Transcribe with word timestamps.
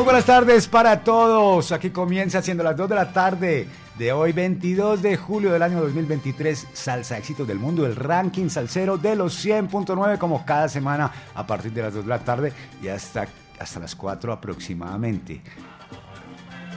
Muy 0.00 0.06
buenas 0.06 0.24
tardes 0.24 0.66
para 0.66 1.04
todos. 1.04 1.72
Aquí 1.72 1.90
comienza 1.90 2.40
siendo 2.40 2.64
las 2.64 2.74
2 2.74 2.88
de 2.88 2.94
la 2.94 3.12
tarde 3.12 3.68
de 3.98 4.12
hoy, 4.14 4.32
22 4.32 5.02
de 5.02 5.18
julio 5.18 5.52
del 5.52 5.60
año 5.60 5.78
2023. 5.82 6.68
Salsa 6.72 7.18
Éxitos 7.18 7.46
del 7.46 7.58
Mundo, 7.58 7.84
el 7.84 7.94
ranking 7.94 8.48
salsero 8.48 8.96
de 8.96 9.14
los 9.14 9.44
100.9, 9.44 10.16
como 10.16 10.46
cada 10.46 10.70
semana 10.70 11.12
a 11.34 11.46
partir 11.46 11.74
de 11.74 11.82
las 11.82 11.92
2 11.92 12.04
de 12.04 12.08
la 12.08 12.20
tarde 12.20 12.54
y 12.82 12.88
hasta, 12.88 13.28
hasta 13.58 13.78
las 13.78 13.94
4 13.94 14.32
aproximadamente. 14.32 15.42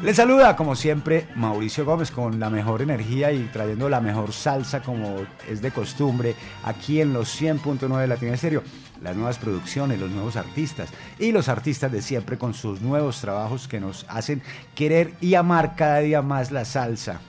Les 0.04 0.18
saluda, 0.18 0.58
como 0.58 0.76
siempre, 0.76 1.30
Mauricio 1.36 1.86
Gómez 1.86 2.12
con 2.12 2.42
la 2.42 2.50
mejor 2.50 2.82
energía 2.82 3.32
y 3.32 3.46
trayendo 3.54 3.88
la 3.88 4.02
mejor 4.02 4.34
salsa, 4.34 4.82
como 4.82 5.16
es 5.50 5.62
de 5.62 5.72
costumbre, 5.72 6.36
aquí 6.66 7.00
en 7.00 7.14
los 7.14 7.42
100.9 7.42 8.02
de 8.02 8.08
Latina 8.08 8.34
Estéreo 8.34 8.64
las 9.04 9.16
nuevas 9.16 9.38
producciones, 9.38 10.00
los 10.00 10.10
nuevos 10.10 10.36
artistas 10.36 10.90
y 11.20 11.32
los 11.32 11.50
artistas 11.50 11.92
de 11.92 12.02
siempre 12.02 12.38
con 12.38 12.54
sus 12.54 12.82
nuevos 12.82 13.20
trabajos 13.20 13.68
que 13.68 13.80
nos 13.80 14.06
hacen 14.08 14.42
querer 14.74 15.14
y 15.22 15.36
amar 15.36 15.76
cada 15.76 16.00
día 16.00 16.22
más 16.22 16.52
la 16.52 16.66
salsa. 16.66 17.20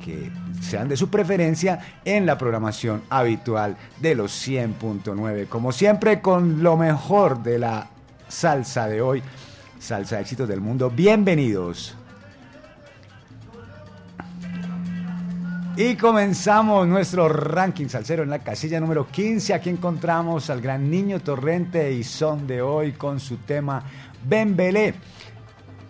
que 0.04 0.32
sean 0.60 0.90
de 0.90 0.98
su 0.98 1.10
preferencia 1.10 2.00
en 2.04 2.26
la 2.26 2.40
programación 2.40 3.04
habitual 3.12 3.78
de 4.02 4.16
los 4.16 4.32
100.9. 4.48 5.48
Como 5.48 5.72
siempre, 5.72 6.20
con 6.20 6.64
lo 6.64 6.78
mejor 6.78 7.44
de 7.44 7.60
la 7.60 7.90
salsa 8.30 8.88
de 8.88 9.02
hoy, 9.02 9.22
salsa 9.80 10.22
éxitos 10.22 10.48
del 10.48 10.62
mundo. 10.62 10.90
Bienvenidos. 10.90 11.96
Y 15.76 15.96
comenzamos 15.96 16.88
nuestro 16.88 17.30
ranking 17.30 17.88
salsero 17.88 18.24
en 18.24 18.30
la 18.30 18.40
casilla 18.40 18.80
número 18.80 19.08
15. 19.08 19.54
Aquí 19.54 19.70
encontramos 19.70 20.50
al 20.50 20.60
gran 20.60 20.90
Niño 20.90 21.22
Torrente 21.22 21.92
y 21.94 22.04
son 22.04 22.46
de 22.48 22.62
hoy 22.62 22.92
con 22.92 23.20
su 23.20 23.38
tema 23.38 23.84
Bembelé. 24.26 24.94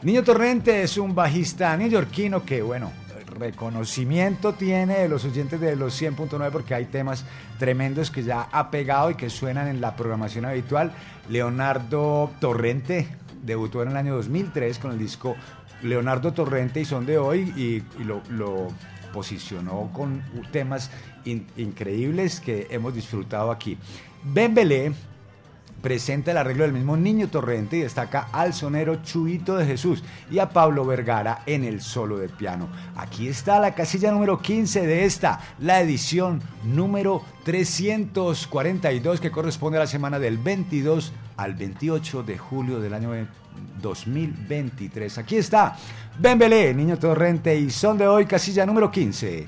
Niño 0.04 0.24
Torrente 0.24 0.84
es 0.84 0.98
un 0.98 1.16
bajista 1.16 1.76
neoyorquino 1.76 2.46
que, 2.46 2.62
bueno, 2.62 2.92
reconocimiento 3.40 4.54
tiene 4.54 5.00
de 5.00 5.10
los 5.10 5.26
oyentes 5.26 5.60
de 5.60 5.76
los 5.76 6.00
100.9 6.02 6.52
porque 6.52 6.74
hay 6.74 6.86
temas 6.86 7.26
tremendos 7.58 8.12
que 8.12 8.24
ya 8.24 8.50
ha 8.52 8.72
pegado 8.72 9.12
y 9.12 9.16
que 9.16 9.30
suenan 9.30 9.68
en 9.68 9.82
la 9.82 9.96
programación 9.96 10.46
habitual. 10.46 10.92
Leonardo 11.30 12.32
Torrente 12.40 13.08
debutó 13.44 13.82
en 13.84 13.90
el 13.90 13.98
año 13.98 14.16
2003 14.16 14.80
con 14.80 14.92
el 14.92 15.00
disco 15.00 15.36
Leonardo 15.82 16.34
Torrente 16.34 16.82
y 16.82 16.86
son 16.86 17.06
de 17.06 17.18
hoy 17.18 17.42
y, 17.56 18.04
lo, 18.04 18.68
posicionó 19.14 19.90
con 19.92 20.22
temas 20.52 20.92
increíbles 21.26 22.40
que 22.40 22.68
hemos 22.70 22.94
disfrutado 22.94 23.50
aquí. 23.50 23.78
Ben 24.24 24.54
Belé 24.54 24.92
presenta 25.82 26.32
el 26.32 26.38
arreglo 26.38 26.64
del 26.64 26.74
mismo 26.74 26.98
Niño 26.98 27.30
Torrente 27.30 27.78
y 27.78 27.82
destaca 27.82 28.30
al 28.32 28.54
sonero 28.54 29.02
Chuito 29.04 29.58
de 29.58 29.66
Jesús 29.66 30.04
y 30.30 30.40
a 30.40 30.50
Pablo 30.50 30.86
Vergara 30.86 31.44
en 31.46 31.64
el 31.64 31.82
solo 31.82 32.18
de 32.18 32.30
piano. 32.30 32.70
Aquí 32.96 33.28
está 33.28 33.60
la 33.60 33.76
casilla 33.76 34.12
número 34.12 34.40
15 34.40 34.86
de 34.86 35.06
esta, 35.06 35.40
la 35.60 35.82
edición 35.82 36.42
número 36.64 37.24
342 37.44 39.20
que 39.20 39.32
corresponde 39.32 39.78
a 39.78 39.82
la 39.82 39.88
semana 39.88 40.20
del 40.20 40.38
22 40.38 41.14
al 41.38 41.56
28 41.56 42.24
de 42.24 42.38
julio 42.38 42.80
del 42.80 42.94
año 42.94 43.12
2023. 43.82 45.18
Aquí 45.18 45.38
está, 45.38 45.76
Ben 46.20 46.38
Belé, 46.38 46.74
Niño 46.74 46.98
Torrente 46.98 47.56
y 47.58 47.70
son 47.70 47.98
de 47.98 48.08
hoy 48.08 48.26
casilla 48.26 48.66
número 48.66 48.92
15. 48.92 49.48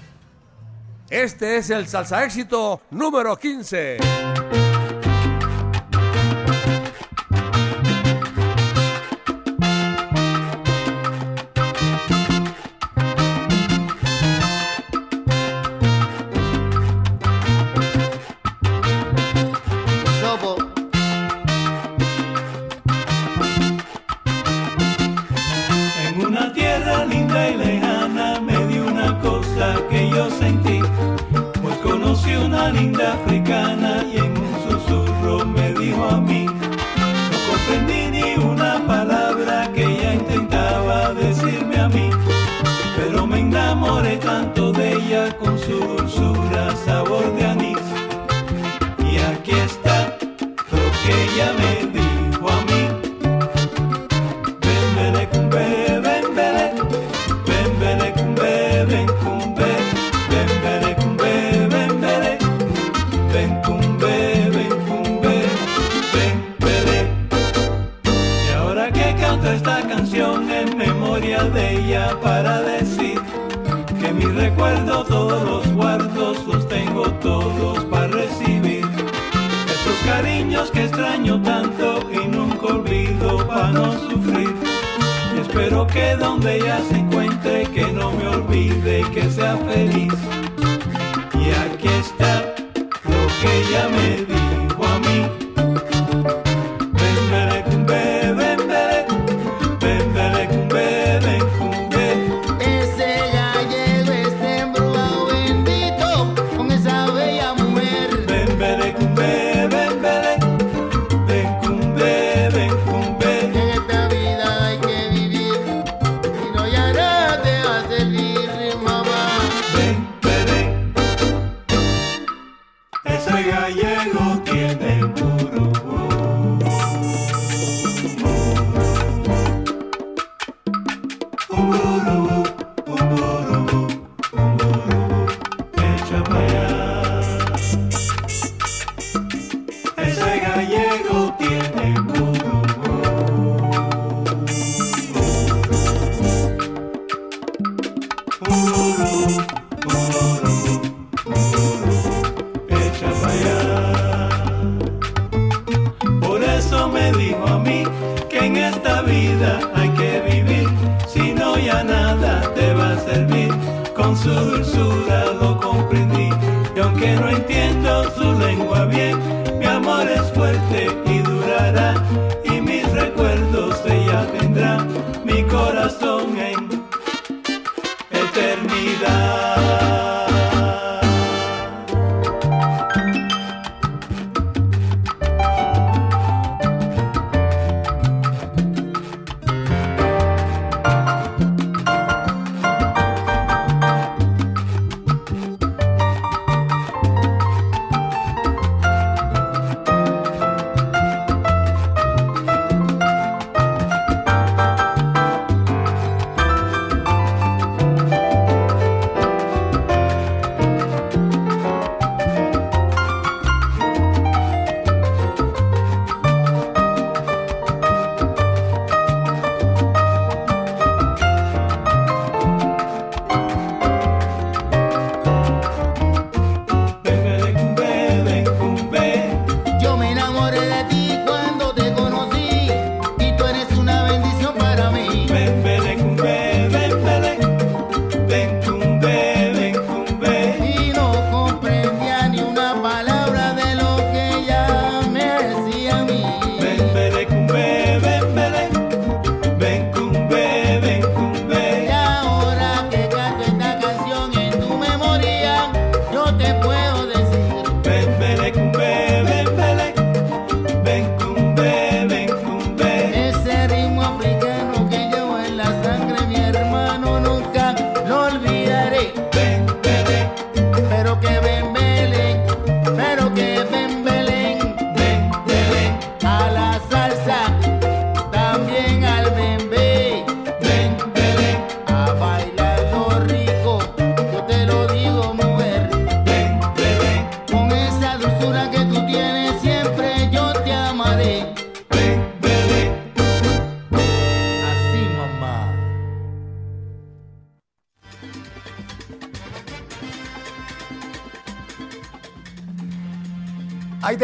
Este 1.09 1.57
es 1.57 1.69
el 1.69 1.87
salsa 1.87 2.23
éxito 2.23 2.81
número 2.89 3.35
15. 3.35 3.97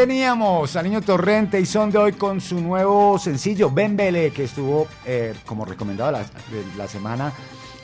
Teníamos 0.08 0.74
a 0.78 0.84
Niño 0.84 1.02
Torrente 1.02 1.60
y 1.60 1.66
Son 1.66 1.92
de 1.92 1.98
hoy 1.98 2.14
con 2.14 2.40
su 2.40 2.62
nuevo 2.62 3.20
sencillo, 3.20 3.70
Bembele, 3.70 4.32
que 4.32 4.46
estuvo 4.46 4.88
eh, 5.06 5.36
como 5.46 5.66
recomendado 5.66 6.14
la, 6.78 6.88
semana 6.88 7.34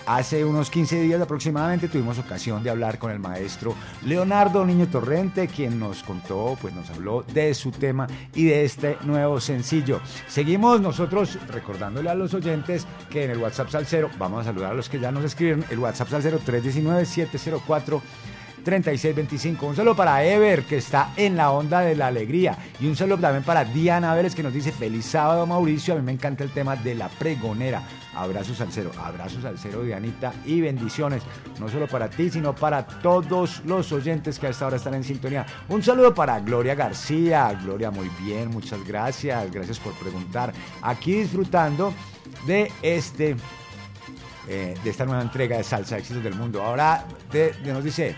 Hace 0.05 0.43
unos 0.43 0.69
15 0.69 1.01
días 1.01 1.21
aproximadamente 1.21 1.87
tuvimos 1.87 2.19
ocasión 2.19 2.61
de 2.61 2.69
hablar 2.69 2.99
con 2.99 3.11
el 3.11 3.19
maestro 3.19 3.73
Leonardo 4.05 4.65
Niño 4.65 4.87
Torrente, 4.87 5.47
quien 5.47 5.79
nos 5.79 6.03
contó, 6.03 6.57
pues 6.61 6.73
nos 6.73 6.89
habló 6.89 7.23
de 7.33 7.53
su 7.53 7.71
tema 7.71 8.07
y 8.35 8.45
de 8.45 8.65
este 8.65 8.97
nuevo 9.03 9.39
sencillo. 9.39 10.01
Seguimos 10.27 10.81
nosotros 10.81 11.39
recordándole 11.47 12.09
a 12.09 12.15
los 12.15 12.33
oyentes 12.33 12.85
que 13.09 13.23
en 13.23 13.31
el 13.31 13.37
WhatsApp 13.37 13.69
Salcero, 13.69 14.09
vamos 14.17 14.41
a 14.41 14.43
saludar 14.45 14.71
a 14.71 14.75
los 14.75 14.89
que 14.89 14.99
ya 14.99 15.09
nos 15.09 15.23
escriben, 15.23 15.63
el 15.69 15.79
WhatsApp 15.79 16.09
Salcero 16.09 16.39
319 16.39 17.05
704 17.05 18.01
3625. 18.63 19.65
Un 19.67 19.75
saludo 19.75 19.95
para 19.95 20.23
Ever, 20.23 20.63
que 20.63 20.77
está 20.77 21.13
en 21.15 21.35
la 21.35 21.51
onda 21.51 21.81
de 21.81 21.95
la 21.95 22.07
alegría. 22.07 22.57
Y 22.79 22.87
un 22.87 22.95
saludo 22.95 23.19
también 23.19 23.43
para 23.43 23.65
Diana 23.65 24.15
Vélez, 24.15 24.35
que 24.35 24.43
nos 24.43 24.53
dice 24.53 24.71
feliz 24.71 25.05
sábado, 25.05 25.45
Mauricio. 25.45 25.93
A 25.93 25.97
mí 25.97 26.03
me 26.03 26.11
encanta 26.11 26.43
el 26.43 26.51
tema 26.51 26.75
de 26.75 26.95
la 26.95 27.09
pregonera. 27.09 27.83
Abrazos 28.15 28.61
al 28.61 28.71
cero, 28.71 28.91
abrazos 28.97 29.43
al 29.43 29.57
cero, 29.57 29.83
Dianita, 29.83 30.33
y 30.45 30.61
bendiciones. 30.61 31.23
No 31.59 31.67
solo 31.67 31.87
para 31.87 32.09
ti, 32.09 32.29
sino 32.29 32.55
para 32.55 32.85
todos 32.85 33.61
los 33.65 33.91
oyentes 33.91 34.39
que 34.39 34.47
a 34.47 34.49
esta 34.51 34.67
hora 34.67 34.77
están 34.77 34.93
en 34.93 35.03
sintonía. 35.03 35.45
Un 35.69 35.83
saludo 35.83 36.13
para 36.13 36.39
Gloria 36.39 36.75
García. 36.75 37.51
Gloria, 37.63 37.91
muy 37.91 38.09
bien, 38.21 38.49
muchas 38.49 38.83
gracias. 38.85 39.51
Gracias 39.51 39.79
por 39.79 39.93
preguntar. 39.93 40.53
Aquí 40.81 41.13
disfrutando 41.13 41.93
de 42.47 42.71
este. 42.81 43.35
Eh, 44.47 44.75
de 44.83 44.89
esta 44.89 45.05
nueva 45.05 45.21
entrega 45.21 45.55
de 45.55 45.63
Salsa 45.63 45.97
Éxitos 45.97 46.21
del 46.21 46.35
Mundo. 46.35 46.61
Ahora 46.61 47.05
nos 47.63 47.83
dice 47.83 48.13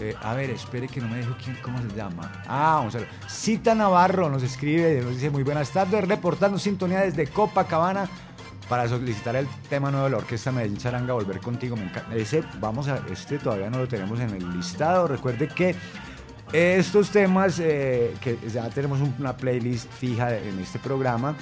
eh, 0.00 0.14
a 0.22 0.34
ver, 0.34 0.50
espere 0.50 0.88
que 0.88 1.00
no 1.00 1.08
me 1.08 1.18
dijo 1.18 1.34
quién, 1.42 1.56
cómo 1.62 1.78
se 1.78 1.88
llama. 1.94 2.42
Ah, 2.46 2.76
vamos 2.78 2.94
a 2.94 2.98
ver. 2.98 3.08
Cita 3.28 3.74
Navarro 3.74 4.28
nos 4.30 4.42
escribe, 4.42 5.00
nos 5.02 5.14
dice 5.14 5.30
muy 5.30 5.42
buenas 5.42 5.70
tardes, 5.70 6.06
reportando 6.06 6.58
sintonía 6.58 7.00
desde 7.00 7.26
Copacabana 7.26 8.08
para 8.68 8.86
solicitar 8.88 9.34
el 9.36 9.46
tema 9.68 9.90
nuevo 9.90 10.04
de 10.06 10.10
la 10.10 10.16
Orquesta 10.18 10.52
Medellín 10.52 10.78
Charanga, 10.78 11.14
Volver 11.14 11.40
Contigo. 11.40 11.76
Me 11.76 11.84
encanta. 11.84 12.14
Ese, 12.14 12.42
vamos 12.60 12.88
a, 12.88 13.00
este 13.10 13.38
todavía 13.38 13.70
no 13.70 13.78
lo 13.78 13.88
tenemos 13.88 14.20
en 14.20 14.30
el 14.30 14.56
listado. 14.56 15.08
Recuerde 15.08 15.48
que 15.48 15.74
estos 16.52 17.10
temas, 17.10 17.58
eh, 17.60 18.14
que 18.20 18.38
ya 18.48 18.68
tenemos 18.70 19.00
una 19.18 19.36
playlist 19.36 19.90
fija 19.90 20.36
en 20.36 20.58
este 20.58 20.78
programa, 20.78 21.34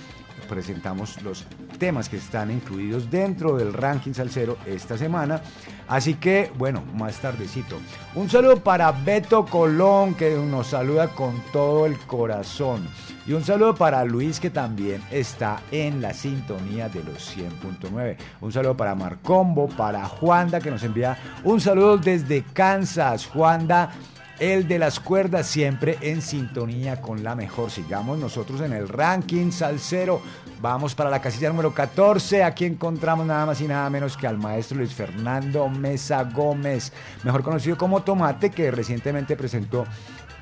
presentamos 0.48 1.20
los 1.22 1.44
temas 1.78 2.08
que 2.08 2.16
están 2.16 2.50
incluidos 2.50 3.10
dentro 3.10 3.56
del 3.56 3.72
ranking 3.72 4.12
salsero 4.12 4.56
esta 4.66 4.96
semana. 4.96 5.40
Así 5.88 6.14
que, 6.14 6.50
bueno, 6.56 6.82
más 6.94 7.18
tardecito. 7.18 7.78
Un 8.14 8.28
saludo 8.28 8.56
para 8.62 8.90
Beto 8.90 9.44
Colón, 9.44 10.14
que 10.14 10.36
nos 10.36 10.68
saluda 10.68 11.08
con 11.08 11.40
todo 11.52 11.86
el 11.86 11.96
corazón. 11.98 12.88
Y 13.26 13.32
un 13.32 13.44
saludo 13.44 13.74
para 13.74 14.04
Luis, 14.04 14.40
que 14.40 14.50
también 14.50 15.02
está 15.10 15.60
en 15.70 16.00
la 16.00 16.12
sintonía 16.12 16.88
de 16.88 17.04
los 17.04 17.36
100.9. 17.36 18.16
Un 18.40 18.52
saludo 18.52 18.76
para 18.76 18.94
Marcombo, 18.94 19.68
para 19.68 20.04
Juanda, 20.06 20.60
que 20.60 20.70
nos 20.70 20.82
envía 20.82 21.16
un 21.44 21.60
saludo 21.60 21.98
desde 21.98 22.42
Kansas. 22.42 23.26
Juanda 23.26 23.90
el 24.38 24.68
de 24.68 24.78
las 24.78 25.00
cuerdas 25.00 25.46
siempre 25.46 25.98
en 26.00 26.20
sintonía 26.20 27.00
con 27.00 27.24
la 27.24 27.34
mejor. 27.34 27.70
Sigamos 27.70 28.18
nosotros 28.18 28.60
en 28.60 28.72
el 28.72 28.88
ranking 28.88 29.50
salsero. 29.50 30.20
Vamos 30.60 30.94
para 30.94 31.10
la 31.10 31.20
casilla 31.20 31.48
número 31.48 31.72
14. 31.72 32.44
Aquí 32.44 32.64
encontramos 32.64 33.26
nada 33.26 33.46
más 33.46 33.60
y 33.60 33.68
nada 33.68 33.88
menos 33.88 34.16
que 34.16 34.26
al 34.26 34.38
maestro 34.38 34.78
Luis 34.78 34.92
Fernando 34.92 35.68
Mesa 35.68 36.24
Gómez, 36.24 36.92
mejor 37.24 37.42
conocido 37.42 37.78
como 37.78 38.02
Tomate, 38.02 38.50
que 38.50 38.70
recientemente 38.70 39.36
presentó 39.36 39.84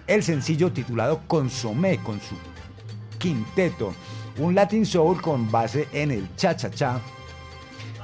el 0.07 0.23
sencillo 0.23 0.73
titulado 0.73 1.23
Consomé 1.27 1.99
con 1.99 2.21
su 2.21 2.37
quinteto. 3.19 3.95
Un 4.39 4.55
Latin 4.55 4.85
Soul 4.85 5.23
con 5.23 5.51
base 5.51 5.89
en 5.93 6.11
el 6.11 6.35
cha-cha-cha 6.35 7.01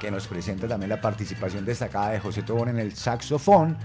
que 0.01 0.09
nos 0.09 0.25
presenta 0.25 0.67
también 0.67 0.89
la 0.89 0.99
participación 0.99 1.63
destacada 1.63 2.09
de 2.09 2.19
José 2.19 2.41
Tobón 2.41 2.69
en 2.69 2.79
el 2.79 2.95
saxofón, 2.95 3.77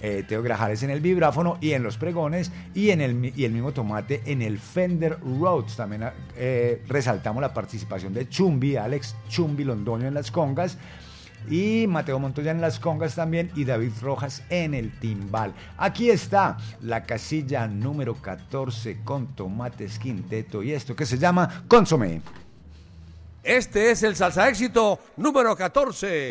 eh, 0.00 0.24
Teo 0.26 0.42
Grajales 0.42 0.82
en 0.82 0.90
el 0.90 1.00
vibráfono 1.00 1.58
y 1.60 1.72
en 1.72 1.82
los 1.82 1.96
pregones 1.96 2.52
y, 2.74 2.90
en 2.90 3.00
el, 3.00 3.32
y 3.36 3.44
el 3.44 3.52
mismo 3.52 3.72
tomate 3.72 4.22
en 4.26 4.42
el 4.42 4.58
Fender 4.58 5.18
Rhodes. 5.20 5.76
También 5.76 6.10
eh, 6.36 6.82
resaltamos 6.88 7.40
la 7.40 7.54
participación 7.54 8.12
de 8.14 8.28
Chumbi, 8.28 8.76
Alex 8.76 9.16
Chumbi 9.28 9.64
Londoño 9.64 10.08
en 10.08 10.14
las 10.14 10.30
congas 10.30 10.78
y 11.48 11.86
Mateo 11.86 12.18
Montoya 12.18 12.50
en 12.50 12.60
las 12.60 12.78
congas 12.78 13.14
también 13.14 13.50
y 13.54 13.64
David 13.64 13.92
Rojas 14.00 14.42
en 14.48 14.74
el 14.74 14.98
timbal. 14.98 15.54
Aquí 15.76 16.10
está 16.10 16.56
la 16.80 17.04
casilla 17.04 17.66
número 17.66 18.14
14 18.14 19.00
con 19.04 19.28
tomates 19.28 19.98
quinteto 19.98 20.62
y 20.62 20.72
esto 20.72 20.96
que 20.96 21.06
se 21.06 21.18
llama 21.18 21.64
Consomé. 21.68 22.22
Este 23.42 23.90
es 23.90 24.02
el 24.02 24.16
salsa 24.16 24.48
éxito 24.48 24.98
número 25.16 25.54
14. 25.54 26.30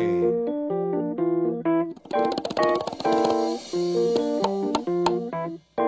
Amen. 5.54 5.83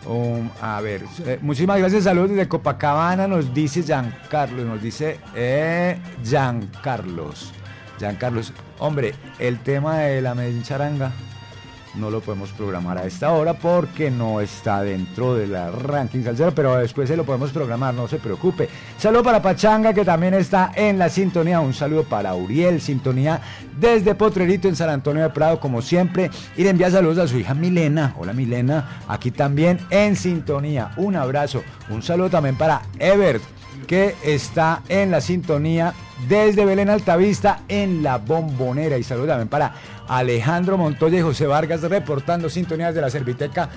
Um, 0.06 0.50
a 0.60 0.80
ver, 0.80 1.02
eh, 1.24 1.38
muchísimas 1.40 1.78
gracias, 1.78 2.04
saludos 2.04 2.30
desde 2.30 2.46
Copacabana, 2.46 3.26
nos 3.26 3.54
dice 3.54 3.82
Giancarlo, 3.82 4.62
nos 4.64 4.82
dice 4.82 5.18
eh, 5.34 5.96
Giancarlos. 6.22 7.54
Giancarlos, 7.98 8.52
hombre, 8.78 9.14
el 9.38 9.60
tema 9.60 10.00
de 10.00 10.20
la 10.20 10.34
Medellín 10.34 10.62
Charanga 10.62 11.10
no 11.96 12.10
lo 12.10 12.20
podemos 12.20 12.50
programar 12.50 12.98
a 12.98 13.04
esta 13.04 13.32
hora 13.32 13.54
porque 13.54 14.10
no 14.10 14.40
está 14.40 14.82
dentro 14.82 15.34
de 15.34 15.46
la 15.46 15.70
ranking 15.70 16.22
salsero, 16.22 16.54
pero 16.54 16.76
después 16.76 17.08
se 17.08 17.16
lo 17.16 17.24
podemos 17.24 17.50
programar, 17.50 17.94
no 17.94 18.08
se 18.08 18.18
preocupe. 18.18 18.68
Saludo 18.98 19.22
para 19.22 19.42
Pachanga 19.42 19.92
que 19.92 20.04
también 20.04 20.34
está 20.34 20.72
en 20.74 20.98
la 20.98 21.08
sintonía, 21.08 21.60
un 21.60 21.74
saludo 21.74 22.04
para 22.04 22.34
Uriel, 22.34 22.80
sintonía 22.80 23.40
desde 23.78 24.14
Potrerito 24.14 24.68
en 24.68 24.76
San 24.76 24.90
Antonio 24.90 25.22
de 25.22 25.30
Prado 25.30 25.60
como 25.60 25.82
siempre 25.82 26.30
y 26.56 26.62
le 26.62 26.70
envía 26.70 26.90
saludos 26.90 27.18
a 27.18 27.28
su 27.28 27.38
hija 27.38 27.54
Milena. 27.54 28.14
Hola 28.18 28.32
Milena, 28.32 29.02
aquí 29.08 29.30
también 29.30 29.78
en 29.90 30.16
sintonía. 30.16 30.92
Un 30.96 31.16
abrazo, 31.16 31.62
un 31.90 32.02
saludo 32.02 32.30
también 32.30 32.56
para 32.56 32.82
Ebert 32.98 33.42
que 33.84 34.14
está 34.22 34.82
en 34.88 35.10
la 35.10 35.20
sintonía 35.20 35.94
desde 36.28 36.64
Belén 36.64 36.90
Altavista 36.90 37.60
en 37.68 38.02
la 38.02 38.18
Bombonera 38.18 38.98
y 38.98 39.02
saludo 39.02 39.28
también 39.28 39.48
para 39.48 39.74
Alejandro 40.08 40.78
Montoya 40.78 41.18
y 41.18 41.22
José 41.22 41.46
Vargas 41.46 41.82
reportando 41.82 42.48
sintonías 42.48 42.94
de 42.94 43.00
la 43.00 43.10
Serviteca 43.10 43.68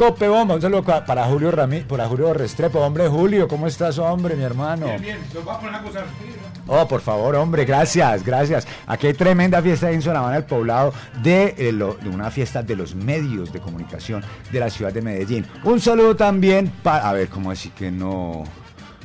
Cope 0.00 0.28
Bomba. 0.28 0.54
Un 0.54 0.62
saludo 0.62 0.82
para 0.82 1.26
Julio 1.26 1.50
Ramírez, 1.50 1.84
para 1.84 2.06
Julio 2.06 2.32
Restrepo. 2.32 2.80
Hombre, 2.80 3.06
Julio, 3.08 3.46
¿cómo 3.46 3.66
estás, 3.66 3.98
hombre, 3.98 4.34
mi 4.34 4.42
hermano? 4.42 4.86
Bien, 4.86 5.02
bien, 5.02 5.18
vamos 5.44 5.74
a 5.74 5.82
poner 5.82 6.04
Oh, 6.66 6.88
por 6.88 7.02
favor, 7.02 7.34
hombre, 7.34 7.66
gracias, 7.66 8.24
gracias. 8.24 8.66
Aquí 8.86 9.08
hay 9.08 9.14
tremenda 9.14 9.60
fiesta 9.60 9.90
en 9.90 10.00
Sonavana, 10.00 10.36
el 10.36 10.44
poblado 10.44 10.94
de, 11.22 11.54
eh, 11.58 11.72
de, 11.72 12.08
una 12.08 12.30
fiesta 12.30 12.62
de 12.62 12.76
los 12.76 12.94
medios 12.94 13.52
de 13.52 13.60
comunicación 13.60 14.24
de 14.50 14.60
la 14.60 14.70
ciudad 14.70 14.92
de 14.92 15.02
Medellín. 15.02 15.46
Un 15.64 15.80
saludo 15.80 16.16
también 16.16 16.72
para. 16.82 17.06
A 17.06 17.12
ver, 17.12 17.28
¿cómo 17.28 17.50
decir 17.50 17.72
que 17.72 17.90
no? 17.90 18.44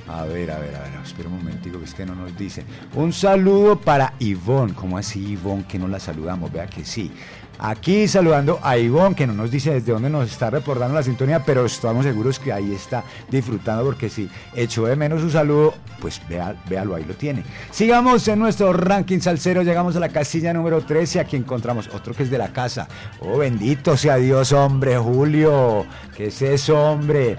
A 0.07 0.23
ver, 0.25 0.51
a 0.51 0.59
ver, 0.59 0.75
a 0.75 0.81
ver, 0.81 0.91
espera 1.03 1.29
un 1.29 1.37
momentico 1.37 1.79
que 1.79 1.85
es 1.85 1.93
que 1.93 2.05
no 2.05 2.13
nos 2.13 2.37
dice. 2.37 2.63
Un 2.93 3.11
saludo 3.11 3.79
para 3.79 4.13
Ivonne. 4.19 4.73
¿Cómo 4.73 4.97
así, 4.97 5.31
Ivonne, 5.31 5.65
que 5.67 5.79
no 5.79 5.87
la 5.87 5.99
saludamos? 5.99 6.51
Vea 6.51 6.67
que 6.67 6.85
sí. 6.85 7.11
Aquí 7.57 8.07
saludando 8.07 8.59
a 8.61 8.77
Ivonne, 8.77 9.15
que 9.15 9.25
no 9.25 9.33
nos 9.33 9.49
dice 9.49 9.73
desde 9.73 9.93
dónde 9.93 10.09
nos 10.09 10.29
está 10.29 10.49
reportando 10.49 10.93
la 10.93 11.03
sintonía, 11.03 11.43
pero 11.43 11.65
estamos 11.65 12.05
seguros 12.05 12.37
que 12.37 12.51
ahí 12.51 12.73
está 12.73 13.03
disfrutando, 13.29 13.85
porque 13.85 14.09
si 14.09 14.29
echó 14.53 14.85
de 14.85 14.95
menos 14.97 15.21
su 15.21 15.31
saludo, 15.31 15.73
pues 16.01 16.21
vea, 16.27 16.61
véalo, 16.69 16.95
ahí 16.95 17.05
lo 17.05 17.13
tiene. 17.13 17.43
Sigamos 17.71 18.27
en 18.27 18.39
nuestro 18.39 18.73
ranking 18.73 19.19
salsero, 19.19 19.63
llegamos 19.63 19.95
a 19.95 20.01
la 20.01 20.09
casilla 20.09 20.53
número 20.53 20.81
13, 20.81 21.21
aquí 21.21 21.37
encontramos 21.37 21.89
otro 21.93 22.13
que 22.13 22.23
es 22.23 22.29
de 22.29 22.37
la 22.37 22.49
casa. 22.49 22.89
Oh, 23.21 23.37
bendito 23.37 23.95
sea 23.95 24.17
Dios, 24.17 24.51
hombre, 24.51 24.97
Julio. 24.97 25.85
¿Qué 26.15 26.27
es 26.27 26.41
eso, 26.41 26.77
hombre? 26.77 27.37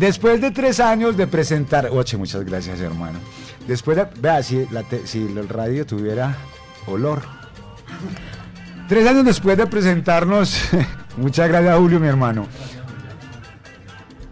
Después 0.00 0.40
de 0.40 0.50
tres 0.50 0.80
años 0.80 1.14
de 1.14 1.26
presentar, 1.26 1.90
oye, 1.92 2.16
muchas 2.16 2.42
gracias 2.42 2.80
hermano. 2.80 3.18
Después 3.68 3.98
de, 3.98 4.06
vea, 4.18 4.42
si, 4.42 4.66
si 5.04 5.18
el 5.18 5.46
radio 5.46 5.84
tuviera 5.84 6.38
olor. 6.86 7.20
Tres 8.88 9.06
años 9.06 9.26
después 9.26 9.58
de 9.58 9.66
presentarnos, 9.66 10.58
muchas 11.18 11.48
gracias 11.48 11.76
Julio, 11.76 12.00
mi 12.00 12.08
hermano. 12.08 12.46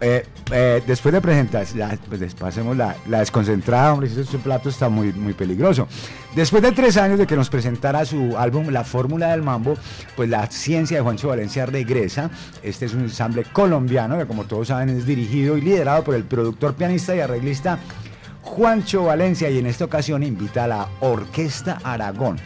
Eh, 0.01 0.25
eh, 0.51 0.81
después 0.87 1.13
de 1.13 1.19
presentar, 1.19 1.65
pues 2.07 2.21
la, 2.21 2.95
la 3.07 3.19
desconcentrada, 3.19 3.93
hombre, 3.93 4.07
ese 4.07 4.37
plato 4.37 4.69
está 4.69 4.87
muy, 4.87 5.11
muy 5.11 5.33
peligroso. 5.33 5.87
Después 6.35 6.63
de 6.63 6.71
tres 6.71 6.95
años 6.95 7.19
de 7.19 7.27
que 7.27 7.35
nos 7.35 7.49
presentara 7.49 8.05
su 8.05 8.37
álbum 8.37 8.69
La 8.69 8.85
Fórmula 8.85 9.31
del 9.31 9.41
Mambo, 9.41 9.75
pues 10.15 10.29
la 10.29 10.47
ciencia 10.47 10.97
de 10.97 11.03
Juancho 11.03 11.27
Valencia 11.27 11.65
regresa. 11.65 12.29
Este 12.63 12.85
es 12.85 12.93
un 12.93 13.01
ensamble 13.01 13.43
colombiano 13.51 14.17
que 14.17 14.25
como 14.25 14.45
todos 14.45 14.69
saben 14.69 14.89
es 14.89 15.05
dirigido 15.05 15.57
y 15.57 15.61
liderado 15.61 16.03
por 16.03 16.15
el 16.15 16.23
productor, 16.23 16.75
pianista 16.75 17.15
y 17.15 17.19
arreglista 17.19 17.79
Juancho 18.41 19.03
Valencia 19.03 19.49
y 19.49 19.57
en 19.59 19.67
esta 19.67 19.85
ocasión 19.85 20.23
invita 20.23 20.63
a 20.63 20.67
la 20.67 20.87
Orquesta 21.01 21.79
Aragón 21.83 22.37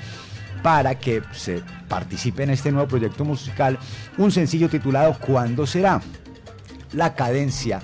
para 0.63 0.97
que 0.97 1.21
se 1.33 1.61
participe 1.87 2.43
en 2.43 2.51
este 2.51 2.71
nuevo 2.71 2.87
proyecto 2.87 3.25
musical, 3.25 3.77
un 4.17 4.31
sencillo 4.31 4.69
titulado 4.69 5.17
¿Cuándo 5.19 5.67
será? 5.67 6.01
La 6.93 7.15
cadencia 7.15 7.81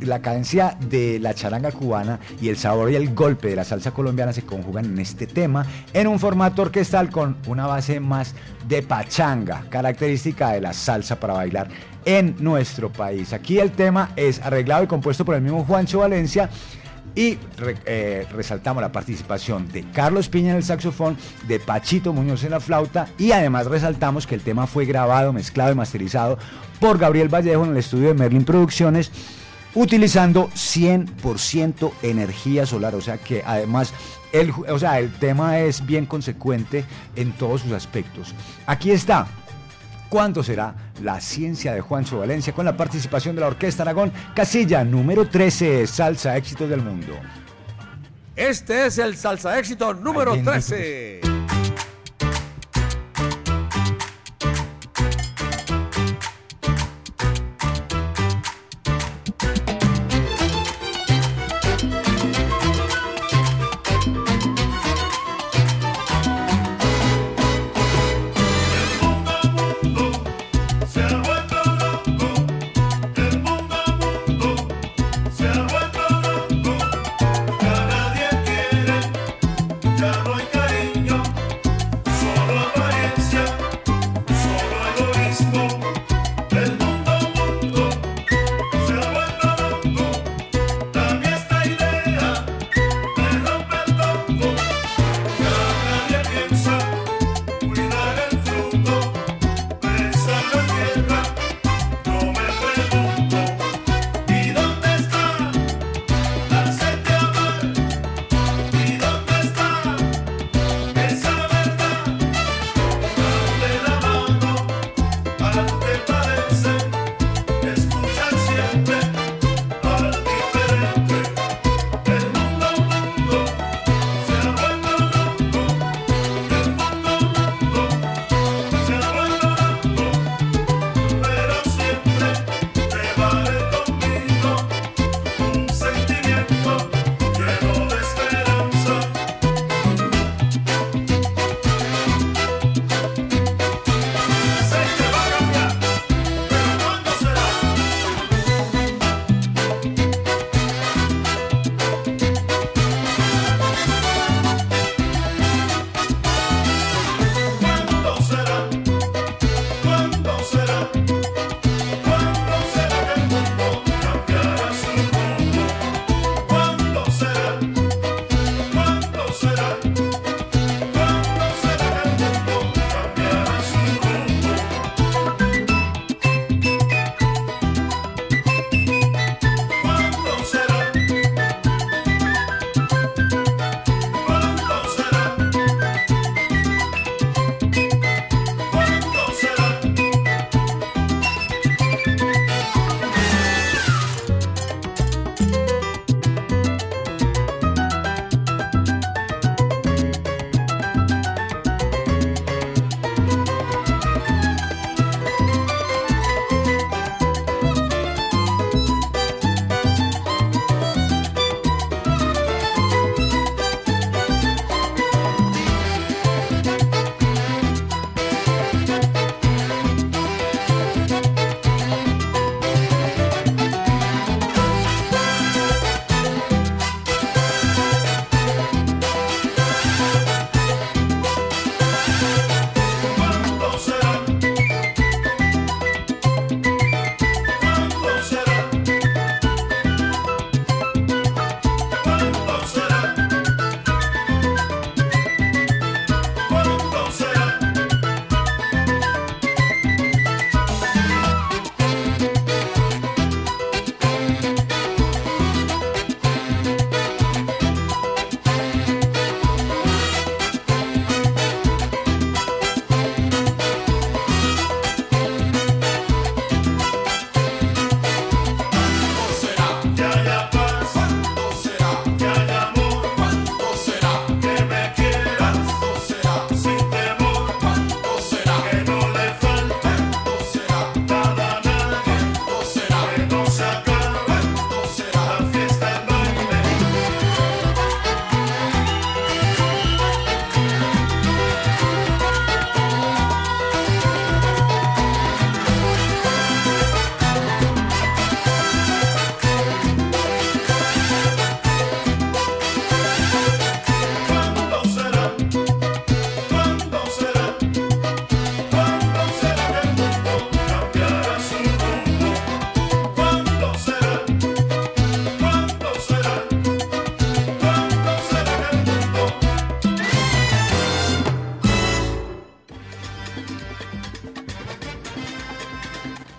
la 0.00 0.20
cadencia 0.20 0.76
de 0.88 1.18
la 1.20 1.32
charanga 1.34 1.70
cubana 1.70 2.18
y 2.40 2.48
el 2.48 2.56
sabor 2.56 2.90
y 2.90 2.96
el 2.96 3.14
golpe 3.14 3.48
de 3.48 3.56
la 3.56 3.64
salsa 3.64 3.92
colombiana 3.92 4.32
se 4.32 4.42
conjugan 4.42 4.86
en 4.86 4.98
este 4.98 5.26
tema 5.26 5.64
en 5.92 6.08
un 6.08 6.18
formato 6.18 6.62
orquestal 6.62 7.10
con 7.10 7.36
una 7.46 7.66
base 7.66 8.00
más 8.00 8.34
de 8.66 8.82
pachanga, 8.82 9.64
característica 9.70 10.50
de 10.50 10.60
la 10.60 10.72
salsa 10.72 11.20
para 11.20 11.34
bailar 11.34 11.68
en 12.04 12.34
nuestro 12.40 12.92
país. 12.92 13.32
Aquí 13.32 13.58
el 13.58 13.72
tema 13.72 14.10
es 14.16 14.40
arreglado 14.40 14.84
y 14.84 14.86
compuesto 14.88 15.24
por 15.24 15.36
el 15.36 15.42
mismo 15.42 15.64
Juancho 15.64 16.00
Valencia 16.00 16.50
y 17.16 17.38
eh, 17.86 18.26
resaltamos 18.30 18.82
la 18.82 18.92
participación 18.92 19.66
de 19.72 19.90
Carlos 19.90 20.28
Piña 20.28 20.50
en 20.50 20.58
el 20.58 20.62
saxofón, 20.62 21.16
de 21.48 21.58
Pachito 21.58 22.12
Muñoz 22.12 22.44
en 22.44 22.50
la 22.50 22.60
flauta 22.60 23.08
y 23.18 23.32
además 23.32 23.66
resaltamos 23.66 24.26
que 24.26 24.34
el 24.34 24.42
tema 24.42 24.66
fue 24.66 24.84
grabado, 24.84 25.32
mezclado 25.32 25.72
y 25.72 25.74
masterizado 25.74 26.38
por 26.78 26.98
Gabriel 26.98 27.32
Vallejo 27.34 27.64
en 27.64 27.70
el 27.70 27.78
estudio 27.78 28.08
de 28.08 28.14
Merlin 28.14 28.44
Producciones 28.44 29.10
utilizando 29.74 30.48
100% 30.50 31.92
energía 32.02 32.66
solar, 32.66 32.94
o 32.94 33.00
sea 33.00 33.18
que 33.18 33.42
además 33.44 33.92
el, 34.32 34.50
o 34.50 34.78
sea, 34.78 34.98
el 34.98 35.10
tema 35.12 35.60
es 35.60 35.84
bien 35.84 36.06
consecuente 36.06 36.84
en 37.14 37.32
todos 37.32 37.62
sus 37.62 37.72
aspectos. 37.72 38.34
Aquí 38.66 38.90
está, 38.90 39.26
¿Cuánto 40.08 40.42
será 40.42 40.74
la 41.02 41.20
ciencia 41.20 41.74
de 41.74 41.80
Juancho 41.80 42.18
Valencia 42.18 42.52
con 42.52 42.64
la 42.64 42.76
participación 42.76 43.34
de 43.34 43.40
la 43.40 43.48
Orquesta 43.48 43.82
Aragón? 43.82 44.12
Casilla 44.34 44.84
número 44.84 45.28
13, 45.28 45.86
Salsa 45.86 46.36
Éxito 46.36 46.68
del 46.68 46.82
Mundo. 46.82 47.14
Este 48.36 48.86
es 48.86 48.98
el 48.98 49.16
Salsa 49.16 49.58
Éxito 49.58 49.94
número 49.94 50.40
13. 50.40 51.25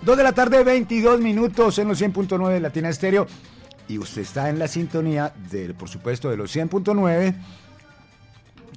2 0.08 0.16
de 0.16 0.24
la 0.24 0.32
tarde, 0.32 0.64
22 0.64 1.20
minutos 1.20 1.78
en 1.80 1.90
los 1.90 2.02
100.9 2.02 2.54
de 2.54 2.62
Latina 2.62 2.88
Estéreo. 2.88 3.28
Y 3.90 3.98
usted 3.98 4.22
está 4.22 4.48
en 4.48 4.58
la 4.58 4.70
sintonía, 4.70 5.34
del, 5.52 5.76
por 5.76 5.90
supuesto, 5.90 6.30
de 6.30 6.38
los 6.38 6.56
100.9 6.56 7.36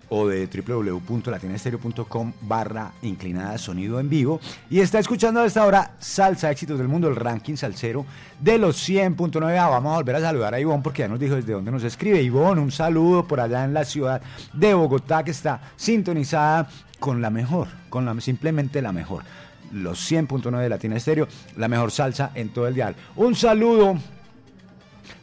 o 0.09 0.27
de 0.27 0.49
www.latinaestereo.com 0.49 2.33
barra 2.41 2.91
inclinada 3.03 3.59
sonido 3.59 4.01
en 4.01 4.11
vivo 4.11 4.41
y 4.69 4.81
está 4.81 4.99
escuchando 4.99 5.39
a 5.39 5.47
esta 5.47 5.65
hora 5.65 5.93
Salsa 6.01 6.51
Éxitos 6.51 6.79
del 6.79 6.89
Mundo, 6.89 7.07
el 7.07 7.15
ranking 7.15 7.55
salsero 7.55 8.05
de 8.41 8.59
los 8.59 8.77
100.9. 8.89 9.57
Ah, 9.57 9.69
vamos 9.69 9.93
a 9.93 9.97
volver 9.99 10.17
a 10.17 10.21
saludar 10.21 10.55
a 10.55 10.59
Ivonne 10.59 10.83
porque 10.83 11.03
ya 11.03 11.09
nos 11.09 11.21
dijo 11.21 11.37
desde 11.37 11.53
dónde 11.53 11.71
nos 11.71 11.85
escribe. 11.85 12.21
Ivonne, 12.21 12.61
un 12.61 12.73
saludo 12.73 13.25
por 13.29 13.39
allá 13.39 13.65
en 13.65 13.73
la 13.73 13.85
ciudad 13.85 14.21
de 14.53 14.75
Bogotá 14.75 15.23
que 15.23 15.31
está 15.31 15.61
sintonizada 15.77 16.69
con 16.99 17.23
la 17.23 17.31
mejor, 17.31 17.69
con 17.89 18.05
la, 18.05 18.21
simplemente 18.21 18.83
la 18.83 18.91
mejor. 18.91 19.23
Los 19.71 20.11
100.9 20.11 20.61
de 20.61 20.69
Latina 20.69 20.97
Estéreo, 20.97 21.29
la 21.57 21.69
mejor 21.69 21.91
salsa 21.91 22.33
en 22.35 22.51
todo 22.51 22.67
el 22.67 22.75
dial. 22.75 22.97
Un 23.17 23.35
saludo 23.35 23.97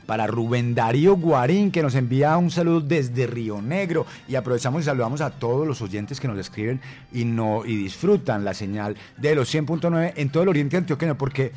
para 0.08 0.26
Rubén 0.26 0.74
Darío 0.74 1.18
Guarín, 1.18 1.70
que 1.70 1.84
nos 1.84 1.94
envía 1.94 2.36
un 2.38 2.50
saludo 2.50 2.82
desde 2.82 3.28
Río 3.28 3.62
Negro. 3.62 4.08
Y 4.28 4.36
aprovechamos 4.36 4.82
y 4.82 4.86
saludamos 4.86 5.22
a 5.22 5.30
todos 5.30 5.68
los 5.68 5.82
oyentes 5.82 6.20
que 6.20 6.28
nos 6.28 6.40
escriben 6.40 6.82
y, 7.12 7.26
no, 7.26 7.66
y 7.66 7.76
disfrutan 7.76 8.44
la 8.44 8.54
señal 8.54 8.96
de 9.18 9.36
los 9.36 9.54
100.9 9.54 10.14
en 10.16 10.30
todo 10.30 10.44
el 10.44 10.50
oriente 10.50 10.78
antioqueño, 10.78 11.18
porque 11.18 11.52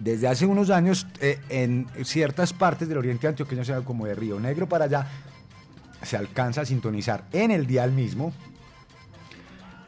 desde 0.00 0.26
hace 0.26 0.44
unos 0.44 0.70
años 0.70 1.06
eh, 1.20 1.38
en 1.48 1.86
ciertas 2.04 2.52
partes 2.52 2.88
del 2.88 2.98
oriente 2.98 3.28
antioqueño, 3.28 3.64
sea, 3.64 3.80
como 3.82 4.06
de 4.06 4.16
Río 4.16 4.40
Negro 4.40 4.68
para 4.68 4.86
allá, 4.86 5.06
se 6.02 6.16
alcanza 6.16 6.62
a 6.62 6.64
sintonizar 6.64 7.24
en 7.32 7.52
el 7.52 7.68
dial 7.68 7.92
mismo 7.92 8.32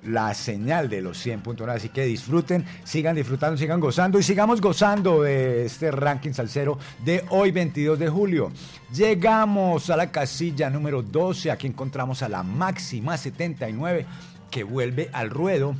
la 0.04 0.34
señal 0.34 0.88
de 0.88 1.02
los 1.02 1.24
100.9. 1.24 1.68
Así 1.68 1.88
que 1.88 2.04
disfruten, 2.04 2.64
sigan 2.84 3.16
disfrutando, 3.16 3.56
sigan 3.56 3.80
gozando 3.80 4.18
y 4.18 4.22
sigamos 4.22 4.60
gozando 4.60 5.22
de 5.22 5.66
este 5.66 5.90
ranking 5.90 6.32
salsero 6.32 6.78
de 7.04 7.24
hoy 7.30 7.50
22 7.50 7.98
de 7.98 8.08
julio. 8.08 8.52
Llegamos 8.92 9.90
a 9.90 9.96
la 9.96 10.10
casilla 10.10 10.70
número 10.70 11.02
12, 11.02 11.50
aquí 11.50 11.66
encontramos 11.66 12.22
a 12.22 12.28
la 12.28 12.42
máxima 12.42 13.16
79 13.16 14.06
que 14.50 14.62
vuelve 14.62 15.10
al 15.12 15.30
ruedo 15.30 15.74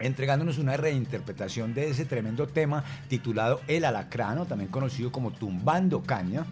entregándonos 0.00 0.58
una 0.58 0.76
reinterpretación 0.76 1.74
de 1.74 1.90
ese 1.90 2.06
tremendo 2.06 2.48
tema 2.48 2.82
titulado 3.08 3.60
El 3.68 3.84
Alacrano, 3.84 4.46
también 4.46 4.70
conocido 4.70 5.12
como 5.12 5.30
Tumbando 5.30 6.02
Caña, 6.02 6.46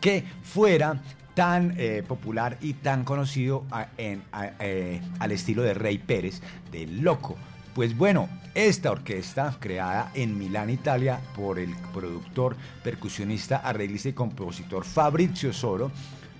que 0.00 0.24
fuera 0.42 1.00
tan 1.38 1.74
eh, 1.78 2.02
popular 2.04 2.58
y 2.60 2.72
tan 2.72 3.04
conocido 3.04 3.64
eh, 3.96 5.00
al 5.20 5.30
estilo 5.30 5.62
de 5.62 5.72
Rey 5.72 5.98
Pérez, 5.98 6.42
de 6.72 6.88
Loco. 6.88 7.36
Pues 7.76 7.96
bueno, 7.96 8.28
esta 8.56 8.90
orquesta, 8.90 9.54
creada 9.60 10.10
en 10.14 10.36
Milán, 10.36 10.68
Italia, 10.68 11.20
por 11.36 11.60
el 11.60 11.76
productor, 11.94 12.56
percusionista, 12.82 13.58
arreglista 13.58 14.08
y 14.08 14.14
compositor 14.14 14.84
Fabrizio 14.84 15.52
Soro, 15.52 15.92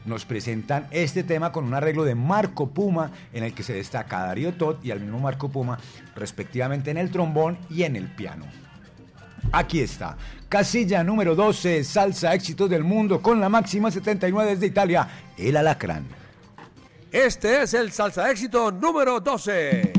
nos 0.04 0.24
presentan 0.24 0.88
este 0.90 1.22
tema 1.22 1.52
con 1.52 1.64
un 1.64 1.74
arreglo 1.74 2.02
de 2.02 2.16
Marco 2.16 2.70
Puma, 2.70 3.12
en 3.32 3.44
el 3.44 3.54
que 3.54 3.62
se 3.62 3.74
destaca 3.74 4.26
Darío 4.26 4.54
Tot 4.54 4.84
y 4.84 4.90
al 4.90 4.98
mismo 4.98 5.20
Marco 5.20 5.48
Puma, 5.48 5.78
respectivamente 6.16 6.90
en 6.90 6.96
el 6.96 7.12
trombón 7.12 7.56
y 7.70 7.84
en 7.84 7.94
el 7.94 8.08
piano. 8.08 8.46
Aquí 9.52 9.80
está. 9.80 10.16
Casilla 10.48 11.04
número 11.04 11.34
12, 11.34 11.84
salsa 11.84 12.34
éxitos 12.34 12.70
del 12.70 12.82
mundo 12.82 13.20
con 13.20 13.38
la 13.38 13.50
máxima 13.50 13.90
79 13.90 14.52
desde 14.52 14.66
Italia, 14.66 15.06
el 15.36 15.54
alacrán. 15.56 16.06
Este 17.12 17.62
es 17.62 17.74
el 17.74 17.92
salsa 17.92 18.30
éxito 18.30 18.72
número 18.72 19.20
12. 19.20 19.97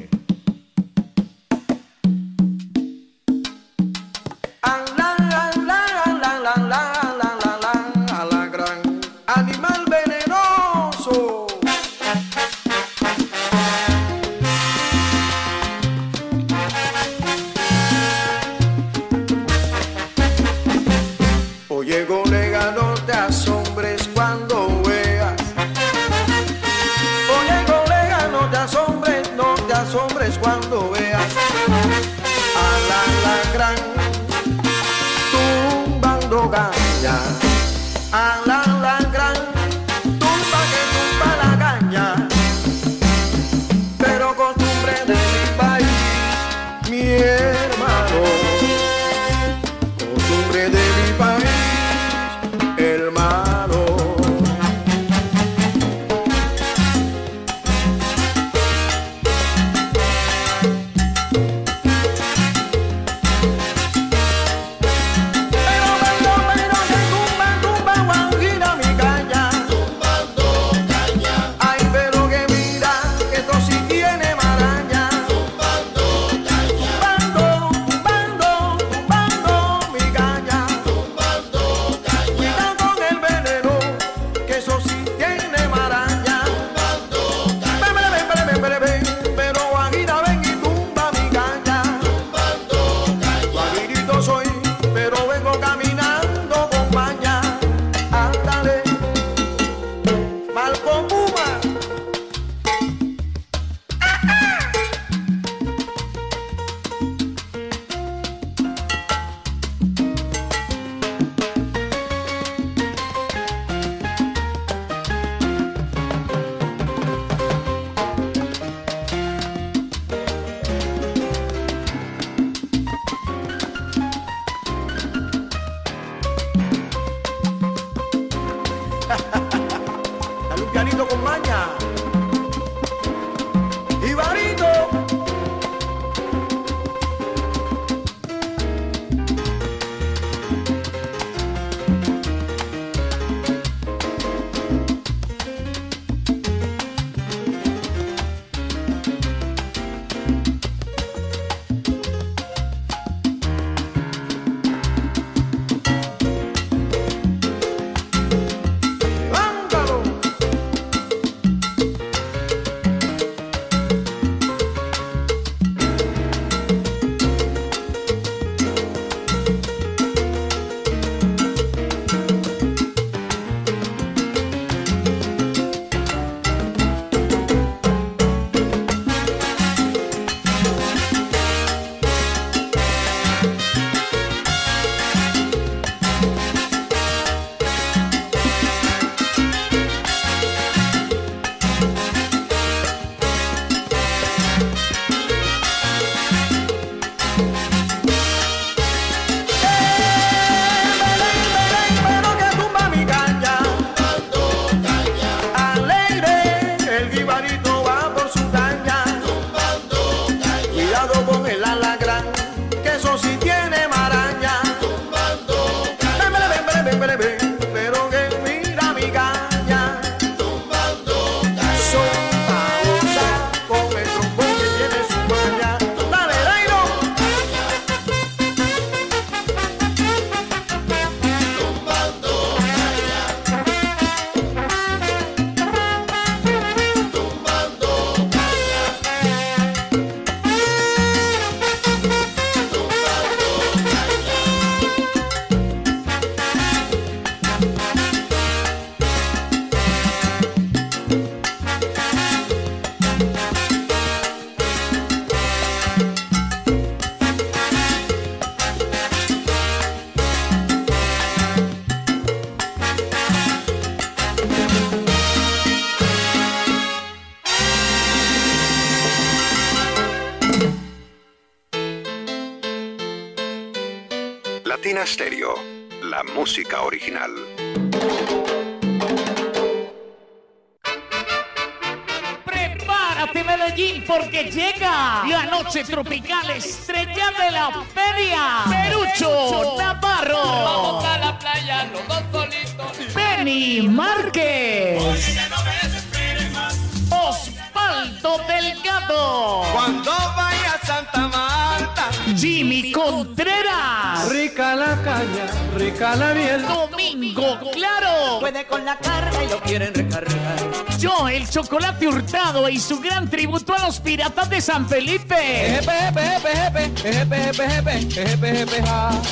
Con 308.69 308.85
la 308.85 308.97
carga 308.97 309.43
y 309.43 309.49
lo 309.49 309.59
quieren 309.61 309.93
recargar. 309.93 310.57
Yo, 310.99 311.27
el 311.27 311.49
chocolate 311.49 312.07
hurtado 312.07 312.67
y 312.69 312.79
su 312.79 312.99
gran 312.99 313.29
tributo 313.29 313.73
a 313.73 313.79
los 313.79 313.99
piratas 313.99 314.49
de 314.49 314.61
San 314.61 314.87
Felipe. 314.87 315.79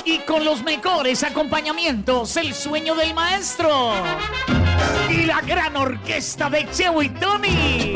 Y 0.06 0.19
con 0.19 0.43
los 0.43 0.63
mejores 0.63 1.23
acompañamientos, 1.23 2.36
el 2.38 2.54
sueño 2.54 2.95
del 2.95 3.13
maestro. 3.13 3.93
Y 5.10 5.26
la 5.26 5.41
gran 5.41 5.76
orquesta 5.78 6.50
de 6.50 6.69
Cheo 6.71 7.02
y 7.02 7.10
Tony. 7.10 7.93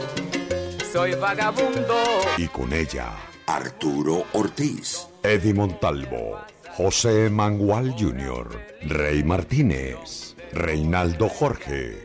Soy 0.91 1.15
vagabundo. 1.15 2.03
Y 2.37 2.49
con 2.49 2.73
ella, 2.73 3.13
Arturo 3.47 4.25
Ortiz. 4.33 5.07
Eddie 5.23 5.53
Montalvo, 5.53 6.41
José 6.75 7.29
Mangual 7.29 7.95
Jr., 7.97 8.49
Rey 8.81 9.23
Martínez, 9.23 10.35
Reinaldo 10.51 11.29
Jorge, 11.29 12.04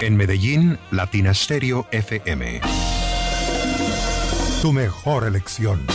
En 0.00 0.16
Medellín, 0.16 0.78
Latina 0.90 1.32
Stereo 1.32 1.86
FM. 1.92 2.60
Tu 4.60 4.72
mejor 4.72 5.24
elección. 5.24 5.86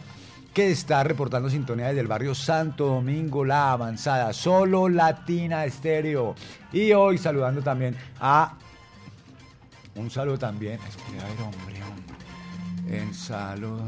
que 0.56 0.71
está 0.71 1.03
reportando 1.03 1.51
sintonía 1.51 1.89
desde 1.89 2.01
el 2.01 2.08
barrio 2.08 2.34
Santo 2.34 2.88
Domingo, 2.88 3.45
La 3.45 3.73
Avanzada, 3.73 4.34
solo 4.34 4.89
Latina 4.89 5.63
Estéreo. 5.63 6.34
Y 6.71 6.93
hoy 6.93 7.19
saludando 7.19 7.62
también 7.62 7.95
a... 8.19 8.56
Un 9.93 10.10
saludo 10.10 10.39
también... 10.39 10.79
Espera, 10.88 11.27
hombre, 11.43 11.75
hombre. 11.84 12.97
En 13.03 13.13
saludo... 13.13 13.86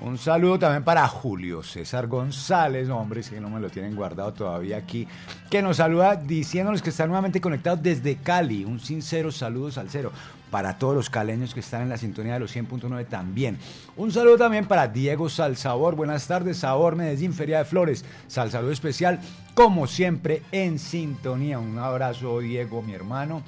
Un 0.00 0.18
saludo 0.18 0.58
también 0.58 0.82
para 0.82 1.06
Julio 1.06 1.62
César 1.62 2.08
González, 2.08 2.88
hombre, 2.90 3.22
si 3.22 3.36
no 3.36 3.48
me 3.48 3.60
lo 3.60 3.70
tienen 3.70 3.94
guardado 3.94 4.32
todavía 4.34 4.76
aquí, 4.76 5.06
que 5.48 5.62
nos 5.62 5.76
saluda 5.76 6.16
diciéndonos 6.16 6.82
que 6.82 6.90
están 6.90 7.08
nuevamente 7.08 7.40
conectados 7.40 7.80
desde 7.80 8.16
Cali. 8.16 8.64
Un 8.64 8.80
sincero 8.80 9.30
saludo 9.30 9.70
salsero 9.70 10.10
para 10.50 10.78
todos 10.78 10.96
los 10.96 11.10
caleños 11.10 11.54
que 11.54 11.60
están 11.60 11.82
en 11.82 11.88
la 11.88 11.96
sintonía 11.96 12.34
de 12.34 12.40
los 12.40 12.54
100.9 12.54 13.06
también. 13.06 13.56
Un 13.96 14.10
saludo 14.10 14.36
también 14.36 14.66
para 14.66 14.88
Diego 14.88 15.28
Salsabor. 15.28 15.94
Buenas 15.94 16.26
tardes, 16.26 16.58
Sabor 16.58 16.96
Medellín, 16.96 17.32
Feria 17.32 17.58
de 17.58 17.64
Flores. 17.64 18.04
Salsaludo 18.26 18.72
especial, 18.72 19.20
como 19.54 19.86
siempre, 19.86 20.42
en 20.50 20.78
sintonía. 20.80 21.58
Un 21.60 21.78
abrazo, 21.78 22.40
Diego, 22.40 22.82
mi 22.82 22.94
hermano 22.94 23.42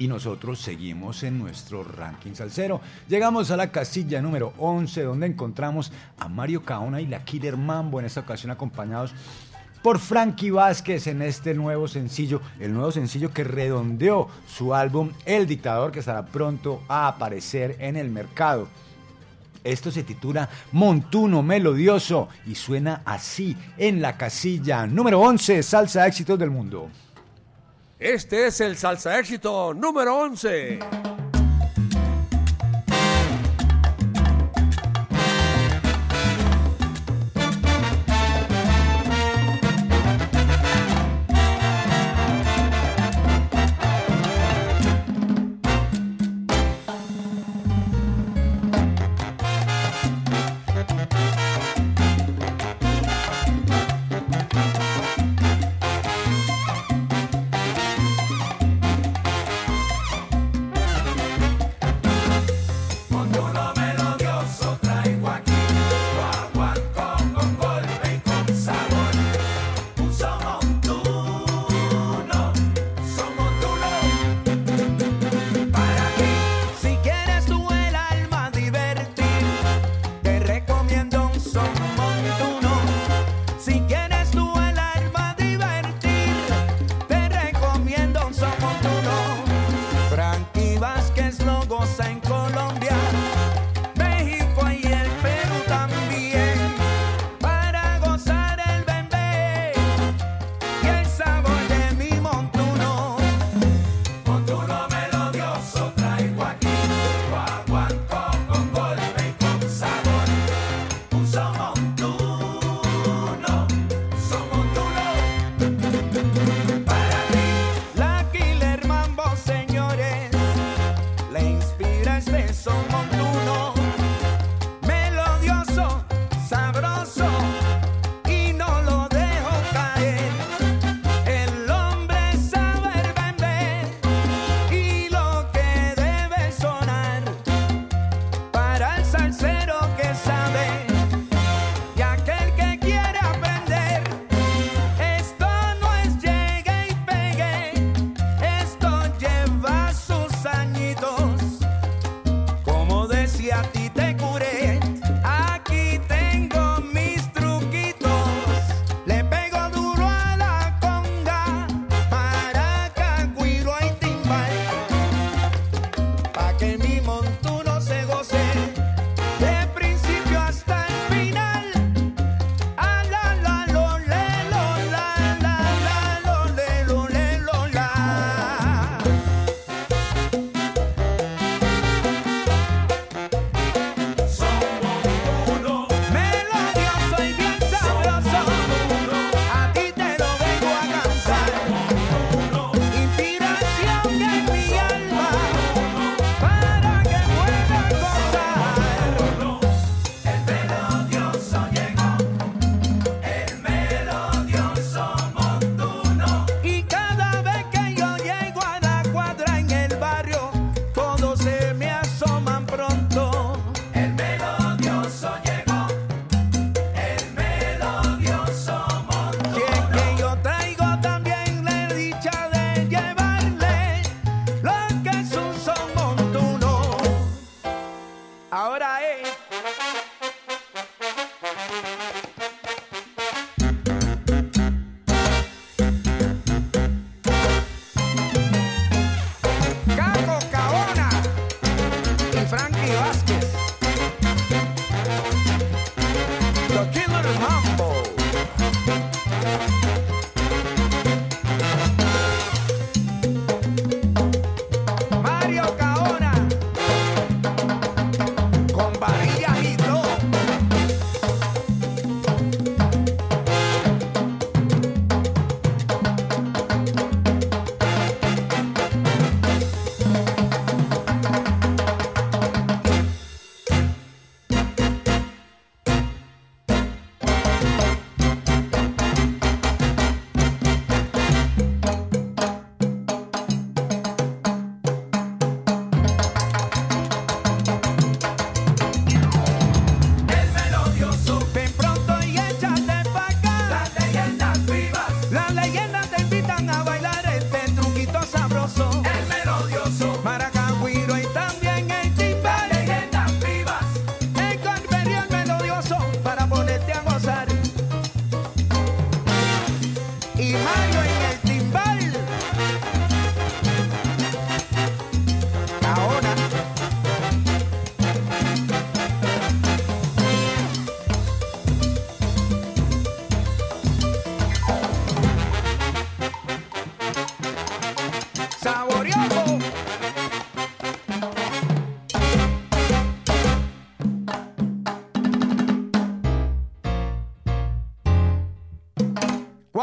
y 0.00 0.08
nosotros 0.08 0.58
seguimos 0.58 1.22
en 1.22 1.38
nuestro 1.38 1.84
ranking 1.84 2.32
salsero. 2.32 2.80
Llegamos 3.06 3.50
a 3.50 3.56
la 3.58 3.70
casilla 3.70 4.22
número 4.22 4.54
11 4.56 5.02
donde 5.02 5.26
encontramos 5.26 5.92
a 6.18 6.26
Mario 6.26 6.64
Caona 6.64 7.02
y 7.02 7.06
la 7.06 7.22
Killer 7.22 7.58
Mambo 7.58 8.00
en 8.00 8.06
esta 8.06 8.20
ocasión 8.20 8.50
acompañados 8.50 9.12
por 9.82 9.98
Frankie 9.98 10.50
Vázquez 10.50 11.06
en 11.06 11.20
este 11.20 11.52
nuevo 11.52 11.86
sencillo, 11.86 12.40
el 12.58 12.72
nuevo 12.72 12.90
sencillo 12.90 13.32
que 13.32 13.44
redondeó 13.44 14.28
su 14.48 14.74
álbum 14.74 15.10
El 15.26 15.46
Dictador 15.46 15.92
que 15.92 15.98
estará 16.00 16.24
pronto 16.24 16.82
a 16.88 17.06
aparecer 17.06 17.76
en 17.78 17.96
el 17.96 18.08
mercado. 18.08 18.68
Esto 19.62 19.90
se 19.90 20.02
titula 20.02 20.48
Montuno 20.72 21.42
Melodioso 21.42 22.28
y 22.46 22.54
suena 22.54 23.02
así 23.04 23.54
en 23.76 24.00
la 24.00 24.16
casilla 24.16 24.86
número 24.86 25.20
11, 25.20 25.62
Salsa 25.62 26.06
Éxitos 26.06 26.38
del 26.38 26.50
Mundo. 26.50 26.88
Este 28.00 28.46
es 28.46 28.62
el 28.62 28.78
salsa 28.78 29.18
éxito 29.18 29.74
número 29.74 30.16
11. 30.20 30.78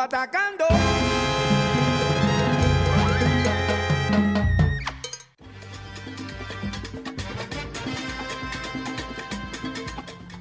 Guatacando. 0.08 0.64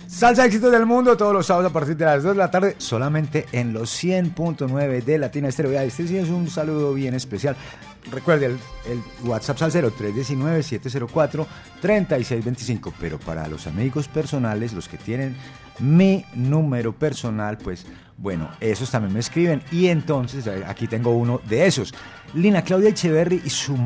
Salsa 0.07 0.47
éxitos 0.47 0.71
del 0.71 0.87
mundo 0.87 1.17
todos 1.17 1.33
los 1.33 1.47
sábados 1.47 1.71
a 1.71 1.73
partir 1.73 1.97
de 1.97 2.05
las 2.05 2.23
2 2.23 2.35
de 2.35 2.39
la 2.39 2.49
tarde, 2.49 2.77
solamente 2.79 3.47
en 3.51 3.73
los 3.73 3.91
100.9 4.05 5.03
de 5.03 5.19
Latina 5.19 5.49
Estéreo. 5.49 5.81
Este 5.81 6.07
sí 6.07 6.17
es 6.17 6.29
un 6.29 6.49
saludo 6.49 6.95
bien 6.95 7.15
especial. 7.15 7.57
Recuerde 8.13 8.47
el, 8.47 8.57
el 8.89 9.03
WhatsApp 9.25 9.59
Salsero 9.59 9.93
319-704-3625. 9.97 12.93
Pero 13.01 13.19
para 13.19 13.49
los 13.49 13.67
amigos 13.67 14.07
personales, 14.07 14.73
los 14.73 14.89
que 14.89 14.97
tienen 14.97 15.35
mi 15.81 16.25
número 16.35 16.93
personal, 16.93 17.59
pues 17.59 17.85
bueno, 18.27 18.49
esos 18.59 18.91
también 18.91 19.15
me 19.15 19.21
escriben. 19.21 19.63
Y 19.71 19.87
entonces 19.87 20.49
eh, 20.49 20.65
aquí 20.67 20.89
tengo 20.89 21.13
uno 21.13 21.41
de 21.49 21.65
esos. 21.65 21.95
Lina 22.35 22.63
Claudia 22.63 22.89
Echeverry 22.89 23.41
y 23.45 23.51
su 23.51 23.77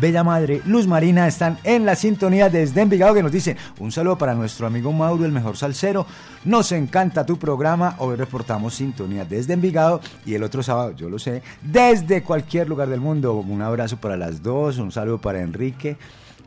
bella 0.00 0.24
madre 0.24 0.62
Luz 0.64 0.86
Marina 0.86 1.28
están 1.28 1.58
en 1.64 1.84
la 1.84 1.94
sintonía 1.94 2.48
desde 2.48 2.80
Envigado 2.80 3.12
que 3.12 3.22
nos 3.22 3.30
dicen 3.30 3.58
un 3.78 3.92
saludo 3.92 4.16
para 4.16 4.34
nuestro 4.34 4.66
amigo 4.66 4.90
Mauro, 4.90 5.26
el 5.26 5.32
mejor 5.32 5.58
salsero. 5.58 6.06
Nos 6.46 6.72
encanta 6.72 7.26
tu 7.26 7.38
programa. 7.38 7.94
Hoy 7.98 8.16
reportamos 8.16 8.72
sintonía 8.72 9.26
desde 9.26 9.52
Envigado 9.52 10.00
y 10.24 10.32
el 10.32 10.44
otro 10.44 10.62
sábado, 10.62 10.92
yo 10.96 11.10
lo 11.10 11.18
sé, 11.18 11.42
desde 11.60 12.22
cualquier 12.22 12.70
lugar 12.70 12.88
del 12.88 13.00
mundo. 13.00 13.34
Un 13.34 13.60
abrazo 13.60 13.98
para 13.98 14.16
las 14.16 14.42
dos, 14.42 14.78
un 14.78 14.92
saludo 14.92 15.20
para 15.20 15.42
Enrique 15.42 15.98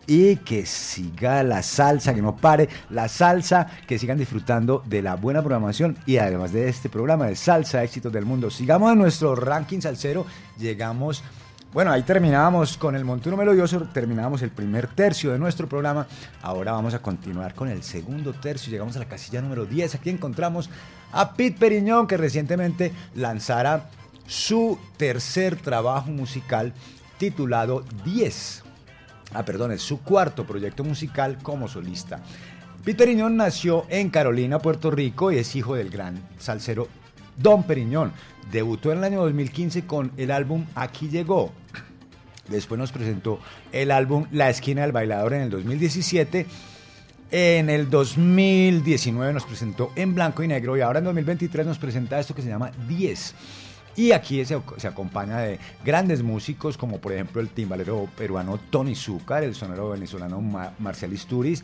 y 0.07 0.37
que 0.37 0.65
siga 0.65 1.43
la 1.43 1.61
salsa, 1.61 2.13
que 2.13 2.21
no 2.21 2.35
pare 2.35 2.69
la 2.89 3.07
salsa, 3.07 3.67
que 3.87 3.99
sigan 3.99 4.17
disfrutando 4.17 4.83
de 4.85 5.01
la 5.01 5.15
buena 5.15 5.41
programación 5.41 5.97
y 6.05 6.17
además 6.17 6.51
de 6.51 6.69
este 6.69 6.89
programa 6.89 7.27
de 7.27 7.35
Salsa 7.35 7.83
Éxitos 7.83 8.11
del 8.11 8.25
Mundo. 8.25 8.49
Sigamos 8.49 8.91
en 8.91 8.99
nuestro 8.99 9.35
ranking 9.35 9.79
salsero, 9.79 10.25
llegamos, 10.57 11.23
bueno, 11.73 11.91
ahí 11.91 12.03
terminábamos 12.03 12.77
con 12.77 12.95
el 12.95 13.05
montuno 13.05 13.37
melodioso, 13.37 13.81
terminábamos 13.93 14.41
el 14.41 14.51
primer 14.51 14.87
tercio 14.87 15.31
de 15.31 15.39
nuestro 15.39 15.67
programa, 15.67 16.07
ahora 16.41 16.71
vamos 16.71 16.93
a 16.93 17.01
continuar 17.01 17.53
con 17.53 17.69
el 17.69 17.83
segundo 17.83 18.33
tercio, 18.33 18.71
llegamos 18.71 18.95
a 18.95 18.99
la 18.99 19.05
casilla 19.05 19.41
número 19.41 19.65
10, 19.65 19.95
aquí 19.95 20.09
encontramos 20.09 20.69
a 21.11 21.33
Pete 21.33 21.59
Periñón, 21.59 22.07
que 22.07 22.17
recientemente 22.17 22.91
lanzara 23.15 23.89
su 24.25 24.77
tercer 24.97 25.57
trabajo 25.57 26.09
musical 26.09 26.73
titulado 27.17 27.83
10 28.03 28.63
ah, 29.33 29.43
perdón, 29.43 29.71
es 29.71 29.81
su 29.81 30.01
cuarto 30.01 30.45
proyecto 30.45 30.83
musical 30.83 31.37
como 31.41 31.67
solista. 31.67 32.19
Pete 32.83 32.97
Periñón 32.97 33.37
nació 33.37 33.85
en 33.89 34.09
Carolina, 34.09 34.57
Puerto 34.57 34.89
Rico 34.89 35.31
y 35.31 35.37
es 35.37 35.55
hijo 35.55 35.75
del 35.75 35.91
gran 35.91 36.19
salsero 36.39 36.87
Don 37.37 37.63
Periñón. 37.63 38.11
Debutó 38.51 38.91
en 38.91 38.97
el 38.97 39.03
año 39.03 39.21
2015 39.21 39.85
con 39.85 40.11
el 40.17 40.31
álbum 40.31 40.65
Aquí 40.73 41.07
llegó. 41.07 41.51
Después 42.47 42.79
nos 42.79 42.91
presentó 42.91 43.39
el 43.71 43.91
álbum 43.91 44.25
La 44.31 44.49
esquina 44.49 44.81
del 44.81 44.91
bailador 44.91 45.33
en 45.33 45.43
el 45.43 45.49
2017. 45.51 46.47
En 47.29 47.69
el 47.69 47.89
2019 47.89 49.31
nos 49.31 49.45
presentó 49.45 49.91
En 49.95 50.15
blanco 50.15 50.43
y 50.43 50.47
negro 50.47 50.75
y 50.75 50.81
ahora 50.81 50.99
en 50.99 51.05
2023 51.05 51.65
nos 51.65 51.77
presenta 51.77 52.19
esto 52.19 52.35
que 52.35 52.41
se 52.41 52.49
llama 52.49 52.71
10. 52.87 53.35
Y 53.95 54.13
aquí 54.13 54.43
se, 54.45 54.55
acompaña 54.87 55.39
de 55.39 55.59
grandes 55.83 56.23
músicos 56.23 56.77
como 56.77 56.99
por 56.99 57.11
ejemplo 57.11 57.41
el 57.41 57.49
timbalero 57.49 58.07
peruano 58.17 58.59
Tony 58.69 58.95
Zúcar, 58.95 59.43
el 59.43 59.53
sonero 59.53 59.89
venezolano 59.89 60.39
Ma- 60.39 60.71
Marcial 60.79 61.11
Isturiz, 61.11 61.63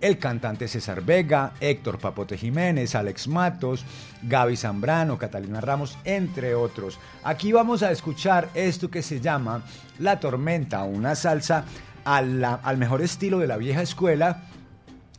el 0.00 0.18
cantante 0.18 0.66
César 0.66 1.02
Vega, 1.02 1.52
Héctor 1.60 1.98
Papote 1.98 2.36
Jiménez, 2.36 2.94
Alex 2.94 3.28
Matos, 3.28 3.84
Gaby 4.22 4.56
Zambrano, 4.56 5.18
Catalina 5.18 5.60
Ramos, 5.60 5.98
entre 6.04 6.54
otros. 6.54 6.98
Aquí 7.22 7.52
vamos 7.52 7.82
a 7.82 7.90
escuchar 7.92 8.48
esto 8.54 8.90
que 8.90 9.02
se 9.02 9.20
llama 9.20 9.62
La 9.98 10.18
Tormenta, 10.18 10.82
una 10.84 11.14
salsa 11.14 11.64
al 12.04 12.78
mejor 12.78 13.02
estilo 13.02 13.38
de 13.38 13.46
la 13.46 13.58
vieja 13.58 13.82
escuela, 13.82 14.44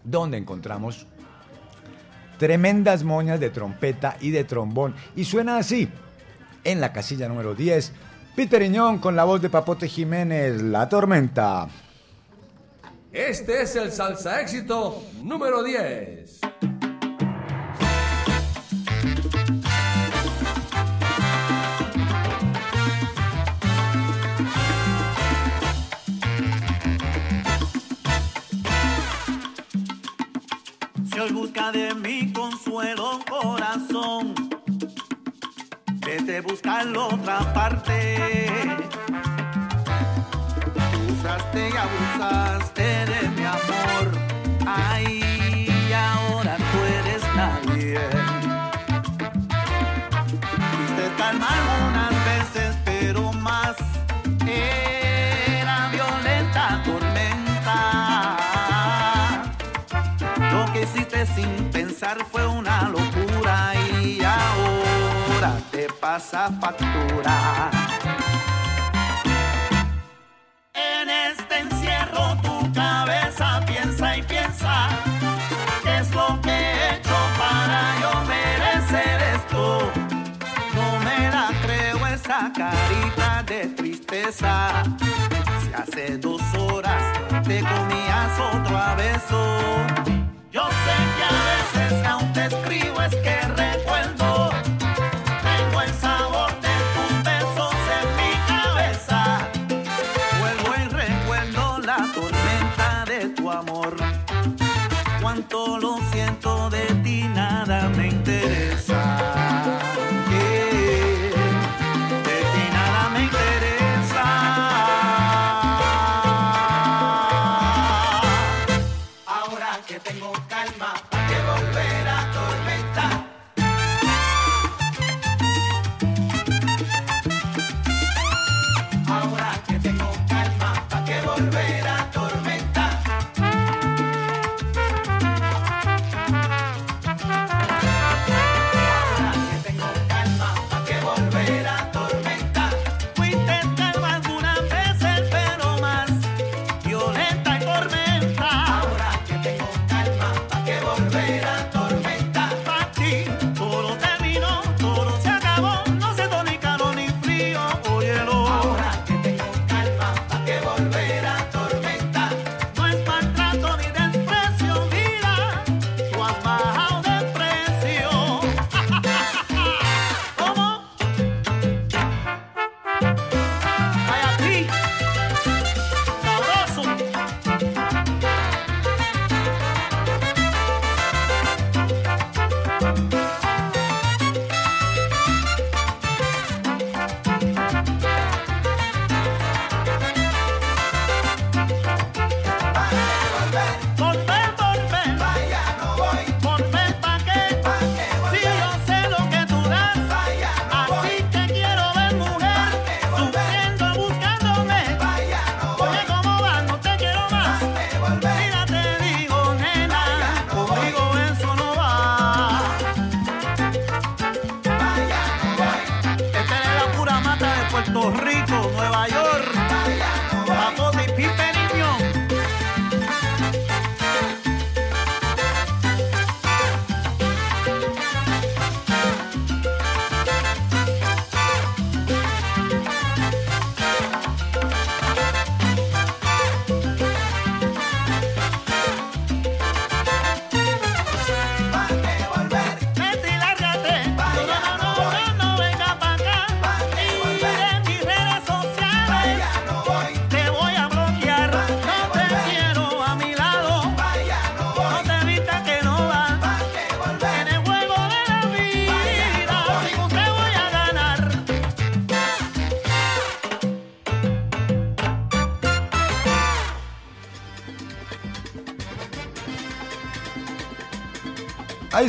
donde 0.04 0.38
encontramos 0.38 1.06
tremendas 2.40 3.04
moñas 3.04 3.40
de 3.40 3.52
trompeta 3.52 4.18
y 4.20 4.32
de 4.32 4.44
trombón. 4.44 4.96
Y 5.16 5.26
suena 5.26 5.58
así, 5.58 5.90
en 6.64 6.82
la 6.82 6.94
casilla 6.94 7.28
número 7.28 7.56
10, 7.56 7.92
Peter 8.36 8.62
Iñón 8.62 9.00
con 9.00 9.16
la 9.16 9.24
voz 9.24 9.42
de 9.42 9.50
Papote 9.50 9.88
Jiménez, 9.88 10.62
La 10.62 10.88
Tormenta. 10.88 11.68
Este 13.12 13.64
es 13.64 13.76
el 13.76 13.92
salsa 13.92 14.40
éxito 14.40 15.04
número 15.22 15.64
10. 15.64 16.40
Si 31.12 31.20
hoy 31.20 31.32
busca 31.34 31.72
de 31.74 31.94
mi 31.96 32.32
consuelo 32.32 33.20
corazón, 33.30 34.51
vete 36.12 36.42
buscarlo 36.42 37.08
otra 37.08 37.40
parte. 37.54 37.96
Usaste 41.12 41.70
y 41.70 41.78
abusaste 41.86 42.88
de 43.12 43.30
mi 43.36 43.44
amor, 43.46 44.06
ay, 44.68 45.94
ahora 45.94 46.58
tú 46.58 46.78
eres 47.00 47.24
nadie. 47.36 48.00
Fuiste 50.72 51.06
tan 51.18 51.40
mal 51.40 51.64
unas 51.90 52.16
veces, 52.32 52.76
pero 52.84 53.32
más 53.34 53.76
era 54.46 55.90
violenta 55.92 56.82
tormenta. 56.84 57.78
Lo 60.52 60.62
que 60.74 60.82
hiciste 60.82 61.26
sin 61.28 61.70
pensar 61.72 62.18
fue 62.32 62.46
una 62.48 62.90
locura 62.90 63.21
te 65.72 65.88
pasa 66.00 66.50
factura. 66.60 67.72
En 70.74 71.10
este 71.10 71.60
encierro 71.60 72.36
tu 72.42 72.74
cabeza 72.74 73.62
piensa 73.66 74.18
y 74.18 74.24
piensa 74.24 74.90
qué 75.84 75.98
es 76.00 76.12
lo 76.14 76.40
que 76.42 76.50
he 76.50 76.96
hecho 76.96 77.18
para 77.38 77.82
yo 78.02 78.12
merecer 78.34 79.22
esto. 79.36 79.92
No 80.76 81.00
me 81.00 81.30
la 81.30 81.50
creo 81.64 82.08
esa 82.08 82.52
carita 82.54 83.44
de 83.44 83.68
tristeza. 83.68 84.84
Si 85.62 85.74
hace 85.74 86.18
dos 86.18 86.42
horas 86.58 87.04
te 87.48 87.60
comías 87.62 88.40
otro 88.54 88.78
a 88.78 88.96
beso. 88.96 89.42
Yo 90.52 90.68
sé 90.68 90.96
que 91.18 91.24
a 91.24 91.34
veces 91.52 91.81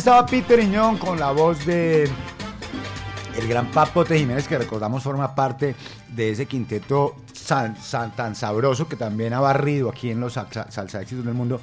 estaba 0.03 0.27
Peter 0.27 0.59
Iñón 0.59 0.99
con 0.99 1.21
la 1.21 1.31
voz 1.31 1.65
de 1.65 2.11
el 3.39 3.47
gran 3.49 3.71
Papote 3.71 4.19
Jiménez, 4.19 4.49
que 4.49 4.59
recordamos 4.59 5.01
forma 5.01 5.33
parte 5.33 5.77
de 6.09 6.31
ese 6.33 6.47
quinteto 6.47 7.15
san- 7.33 7.77
tan 8.17 8.35
sabroso 8.35 8.89
que 8.89 8.97
también 8.97 9.33
ha 9.33 9.39
barrido 9.39 9.89
aquí 9.89 10.11
en 10.11 10.19
los 10.19 10.33
salsa, 10.33 10.69
salsa 10.73 11.01
éxitos 11.01 11.25
del 11.25 11.35
mundo, 11.35 11.61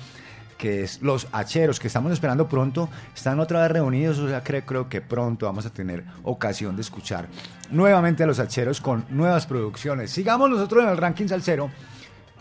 que 0.58 0.84
es 0.84 1.02
Los 1.02 1.28
Hacheros, 1.34 1.82
que 1.82 1.88
estamos 1.88 2.14
esperando 2.14 2.48
pronto. 2.48 2.88
Están 3.14 3.42
otra 3.42 3.62
vez 3.64 3.72
reunidos, 3.72 4.18
o 4.20 4.30
sea, 4.30 4.42
creo, 4.42 4.66
creo 4.66 4.88
que 4.88 5.02
pronto 5.02 5.46
vamos 5.46 5.66
a 5.66 5.70
tener 5.72 6.06
ocasión 6.24 6.78
de 6.78 6.82
escuchar 6.84 7.28
nuevamente 7.72 8.24
a 8.24 8.26
Los 8.26 8.40
Hacheros 8.40 8.80
con 8.80 9.04
nuevas 9.10 9.46
producciones. 9.48 10.12
Sigamos 10.12 10.50
nosotros 10.50 10.86
en 10.86 10.90
el 10.92 10.96
ranking 10.98 11.28
salsero, 11.28 11.70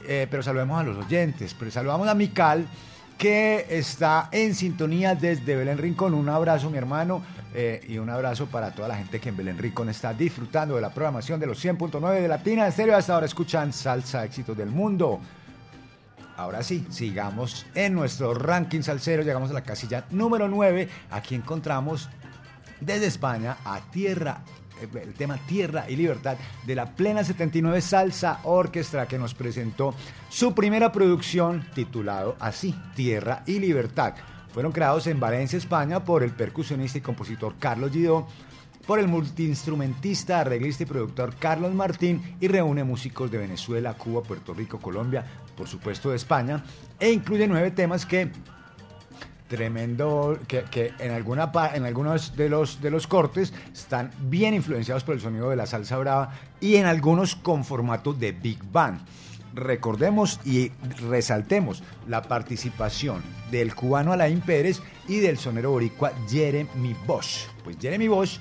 eh, 0.06 0.28
pero 0.30 0.44
saludemos 0.44 0.78
a 0.80 0.84
los 0.84 1.04
oyentes. 1.04 1.56
Pero 1.58 1.72
saludamos 1.72 2.06
a 2.06 2.14
Mical, 2.14 2.68
que 3.18 3.66
está 3.68 4.28
en 4.30 4.54
sintonía 4.54 5.16
desde 5.16 5.56
Belén 5.56 5.76
Rincón. 5.76 6.14
Un 6.14 6.28
abrazo, 6.28 6.70
mi 6.70 6.78
hermano, 6.78 7.20
eh, 7.52 7.84
y 7.88 7.98
un 7.98 8.08
abrazo 8.08 8.46
para 8.46 8.70
toda 8.70 8.86
la 8.86 8.96
gente 8.96 9.20
que 9.20 9.28
en 9.30 9.36
Belén 9.36 9.58
Rincón 9.58 9.88
está 9.88 10.14
disfrutando 10.14 10.76
de 10.76 10.80
la 10.80 10.90
programación 10.90 11.40
de 11.40 11.48
los 11.48 11.62
100.9 11.62 12.20
de 12.20 12.28
Latina 12.28 12.68
Estéreo. 12.68 12.96
Hasta 12.96 13.14
ahora 13.14 13.26
escuchan 13.26 13.72
Salsa 13.72 14.24
Éxitos 14.24 14.56
del 14.56 14.70
Mundo. 14.70 15.20
Ahora 16.36 16.62
sí, 16.62 16.86
sigamos 16.88 17.66
en 17.74 17.94
nuestro 17.94 18.32
ranking 18.32 18.82
salsero. 18.82 19.24
Llegamos 19.24 19.50
a 19.50 19.54
la 19.54 19.62
casilla 19.62 20.04
número 20.10 20.46
9. 20.46 20.88
Aquí 21.10 21.34
encontramos 21.34 22.08
desde 22.80 23.06
España 23.06 23.56
a 23.64 23.80
Tierra, 23.90 24.42
el 24.80 25.14
tema 25.14 25.38
Tierra 25.46 25.84
y 25.88 25.96
Libertad 25.96 26.36
de 26.66 26.74
la 26.74 26.86
Plena 26.86 27.24
79 27.24 27.80
Salsa 27.80 28.40
Orquestra 28.44 29.06
que 29.06 29.18
nos 29.18 29.34
presentó 29.34 29.94
su 30.28 30.54
primera 30.54 30.92
producción 30.92 31.66
titulado 31.74 32.36
así, 32.40 32.74
Tierra 32.94 33.42
y 33.46 33.58
Libertad. 33.58 34.14
Fueron 34.52 34.72
creados 34.72 35.06
en 35.06 35.20
Valencia, 35.20 35.56
España 35.56 36.04
por 36.04 36.22
el 36.22 36.32
percusionista 36.32 36.98
y 36.98 37.02
compositor 37.02 37.54
Carlos 37.58 37.92
Gidó, 37.92 38.26
por 38.86 38.98
el 38.98 39.06
multiinstrumentista, 39.06 40.40
arreglista 40.40 40.84
y 40.84 40.86
productor 40.86 41.34
Carlos 41.38 41.74
Martín 41.74 42.36
y 42.40 42.48
reúne 42.48 42.84
músicos 42.84 43.30
de 43.30 43.36
Venezuela, 43.36 43.92
Cuba, 43.92 44.22
Puerto 44.22 44.54
Rico, 44.54 44.78
Colombia, 44.78 45.24
por 45.54 45.68
supuesto 45.68 46.08
de 46.08 46.16
España, 46.16 46.64
e 46.98 47.12
incluye 47.12 47.46
nueve 47.46 47.70
temas 47.70 48.06
que 48.06 48.30
tremendo 49.48 50.38
que, 50.46 50.64
que 50.64 50.92
en 50.98 51.10
alguna 51.10 51.50
en 51.74 51.84
algunos 51.84 52.36
de 52.36 52.48
los 52.48 52.80
de 52.80 52.90
los 52.90 53.06
cortes 53.06 53.52
están 53.72 54.10
bien 54.20 54.54
influenciados 54.54 55.04
por 55.04 55.14
el 55.14 55.20
sonido 55.20 55.50
de 55.50 55.56
la 55.56 55.66
salsa 55.66 55.96
brava 55.98 56.32
y 56.60 56.76
en 56.76 56.86
algunos 56.86 57.34
con 57.34 57.64
formato 57.64 58.12
de 58.12 58.32
big 58.32 58.62
band. 58.70 59.00
Recordemos 59.54 60.38
y 60.44 60.70
resaltemos 61.08 61.82
la 62.06 62.22
participación 62.22 63.22
del 63.50 63.74
cubano 63.74 64.12
Alain 64.12 64.40
Pérez 64.40 64.80
y 65.08 65.18
del 65.18 65.38
sonero 65.38 65.70
boricua 65.70 66.12
Jeremy 66.28 66.94
Bosch. 67.06 67.48
Pues 67.64 67.76
Jeremy 67.80 68.08
Bosch 68.08 68.38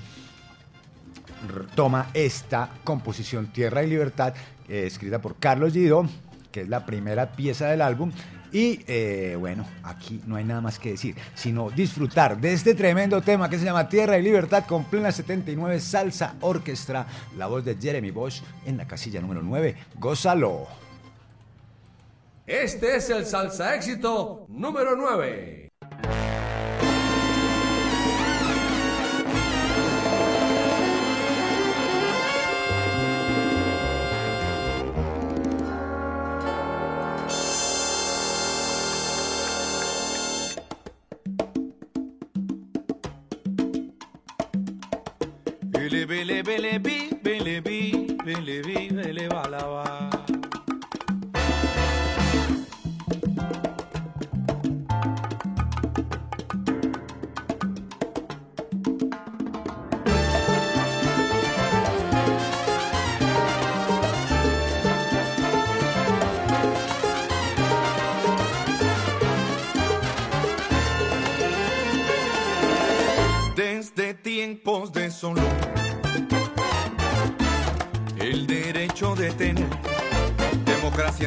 toma 1.74 2.08
esta 2.14 2.70
composición 2.84 3.46
Tierra 3.48 3.82
y 3.82 3.88
Libertad, 3.88 4.34
eh, 4.68 4.84
escrita 4.86 5.20
por 5.20 5.36
Carlos 5.36 5.72
Guido, 5.72 6.06
que 6.52 6.62
es 6.62 6.68
la 6.68 6.84
primera 6.84 7.32
pieza 7.32 7.66
del 7.68 7.82
álbum. 7.82 8.12
Y 8.52 8.80
eh, 8.86 9.36
bueno, 9.38 9.66
aquí 9.82 10.20
no 10.26 10.36
hay 10.36 10.44
nada 10.44 10.60
más 10.60 10.78
que 10.78 10.92
decir, 10.92 11.14
sino 11.34 11.70
disfrutar 11.70 12.40
de 12.40 12.52
este 12.52 12.74
tremendo 12.74 13.20
tema 13.20 13.48
que 13.50 13.58
se 13.58 13.64
llama 13.64 13.88
Tierra 13.88 14.18
y 14.18 14.22
Libertad 14.22 14.64
con 14.66 14.84
plena 14.84 15.12
79 15.12 15.80
Salsa 15.80 16.34
Orquestra, 16.40 17.06
la 17.36 17.46
voz 17.46 17.64
de 17.64 17.76
Jeremy 17.76 18.10
Bosch 18.10 18.42
en 18.66 18.76
la 18.76 18.86
casilla 18.86 19.20
número 19.20 19.42
9. 19.42 19.76
Gózalo. 19.96 20.66
Este 22.46 22.96
es 22.96 23.10
el 23.10 23.26
salsa 23.26 23.74
éxito 23.74 24.46
número 24.48 24.96
9. 24.96 25.68
Bele 46.48 46.78
bi 46.84 47.12
bele 47.24 47.60
bi 47.60 47.78
bele 48.24 48.62
bi 48.64 48.88
bele 48.96 49.28
balaba. 49.28 49.97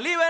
la. 0.00 0.25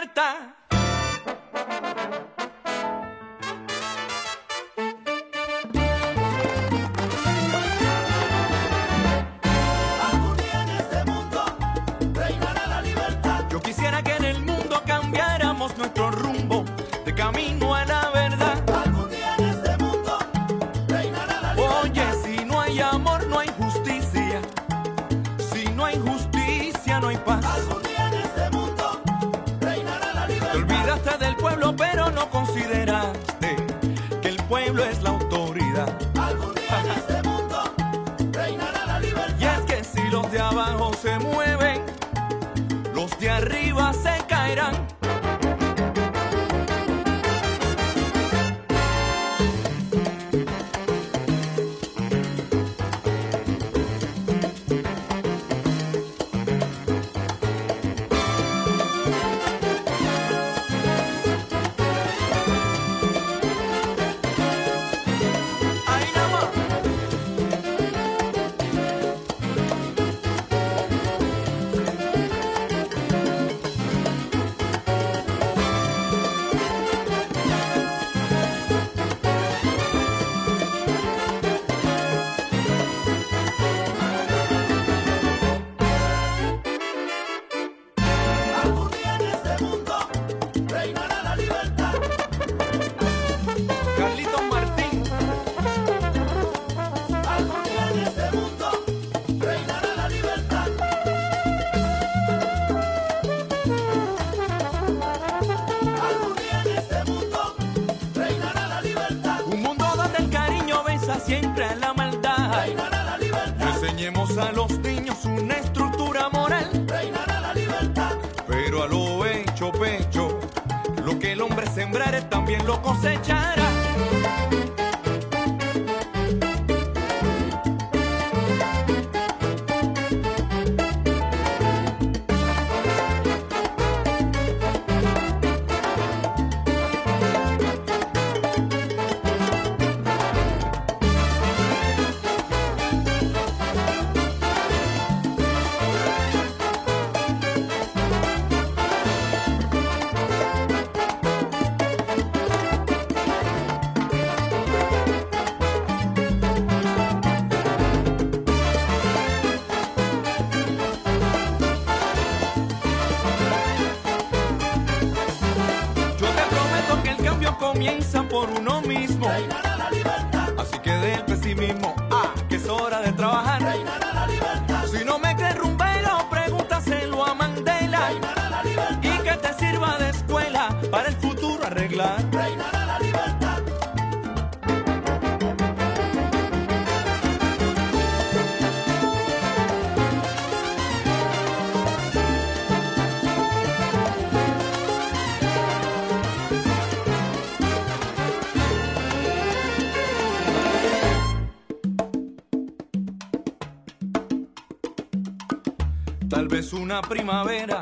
Vez 206.67 206.73
una 206.73 207.01
primavera. 207.01 207.81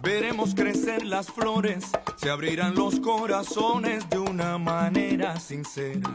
Veremos 0.00 0.54
crecer 0.54 1.04
las 1.04 1.26
flores, 1.26 1.90
se 2.16 2.30
abrirán 2.30 2.76
los 2.76 3.00
corazones 3.00 4.08
de 4.08 4.18
una 4.18 4.56
manera 4.56 5.40
sincera. 5.40 6.14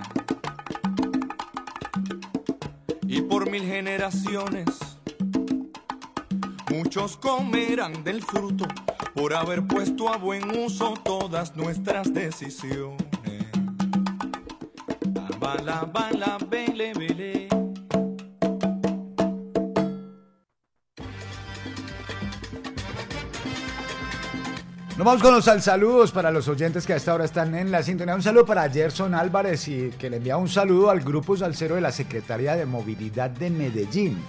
Y 3.06 3.22
por 3.24 3.50
mil 3.50 3.64
generaciones, 3.64 4.70
muchos 6.70 7.18
comerán 7.18 8.06
del 8.06 8.24
fruto 8.24 8.66
por 9.14 9.34
haber 9.34 9.68
puesto 9.68 10.08
a 10.08 10.16
buen 10.16 10.58
uso 10.58 10.94
todas 11.04 11.58
nuestras 11.58 12.14
decisiones. 12.14 13.04
Bala, 15.38 15.82
bala, 15.92 16.38
bele, 16.50 16.94
bele. 16.94 17.39
Nos 25.00 25.06
vamos 25.06 25.22
con 25.22 25.34
los 25.34 25.48
al 25.48 25.62
saludos 25.62 26.12
para 26.12 26.30
los 26.30 26.50
oyentes 26.50 26.86
que 26.86 26.92
a 26.92 26.98
esta 26.98 27.14
hora 27.14 27.24
están 27.24 27.56
en 27.56 27.72
la 27.72 27.82
sintonía. 27.82 28.16
Un 28.16 28.22
saludo 28.22 28.46
para 28.46 28.70
Gerson 28.70 29.16
Álvarez 29.16 29.66
y 29.70 29.92
que 29.92 30.10
le 30.10 30.18
envía 30.18 30.36
un 30.36 30.50
saludo 30.50 30.90
al 30.90 31.00
grupo 31.00 31.38
salsero 31.38 31.76
de 31.76 31.80
la 31.80 31.94
Secretaría 31.94 32.58
de 32.58 32.66
Movilidad 32.66 33.30
de 33.30 33.50
Medellín. 33.50 34.22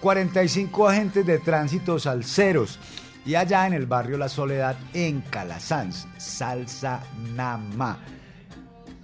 45 0.00 0.88
agentes 0.88 1.24
de 1.24 1.38
tránsito 1.38 2.00
salseros. 2.00 2.80
Y 3.24 3.36
allá 3.36 3.68
en 3.68 3.74
el 3.74 3.86
barrio 3.86 4.18
La 4.18 4.28
Soledad, 4.28 4.74
en 4.94 5.20
Calasanz, 5.20 6.08
Salsa 6.18 7.02
Nama. 7.36 7.96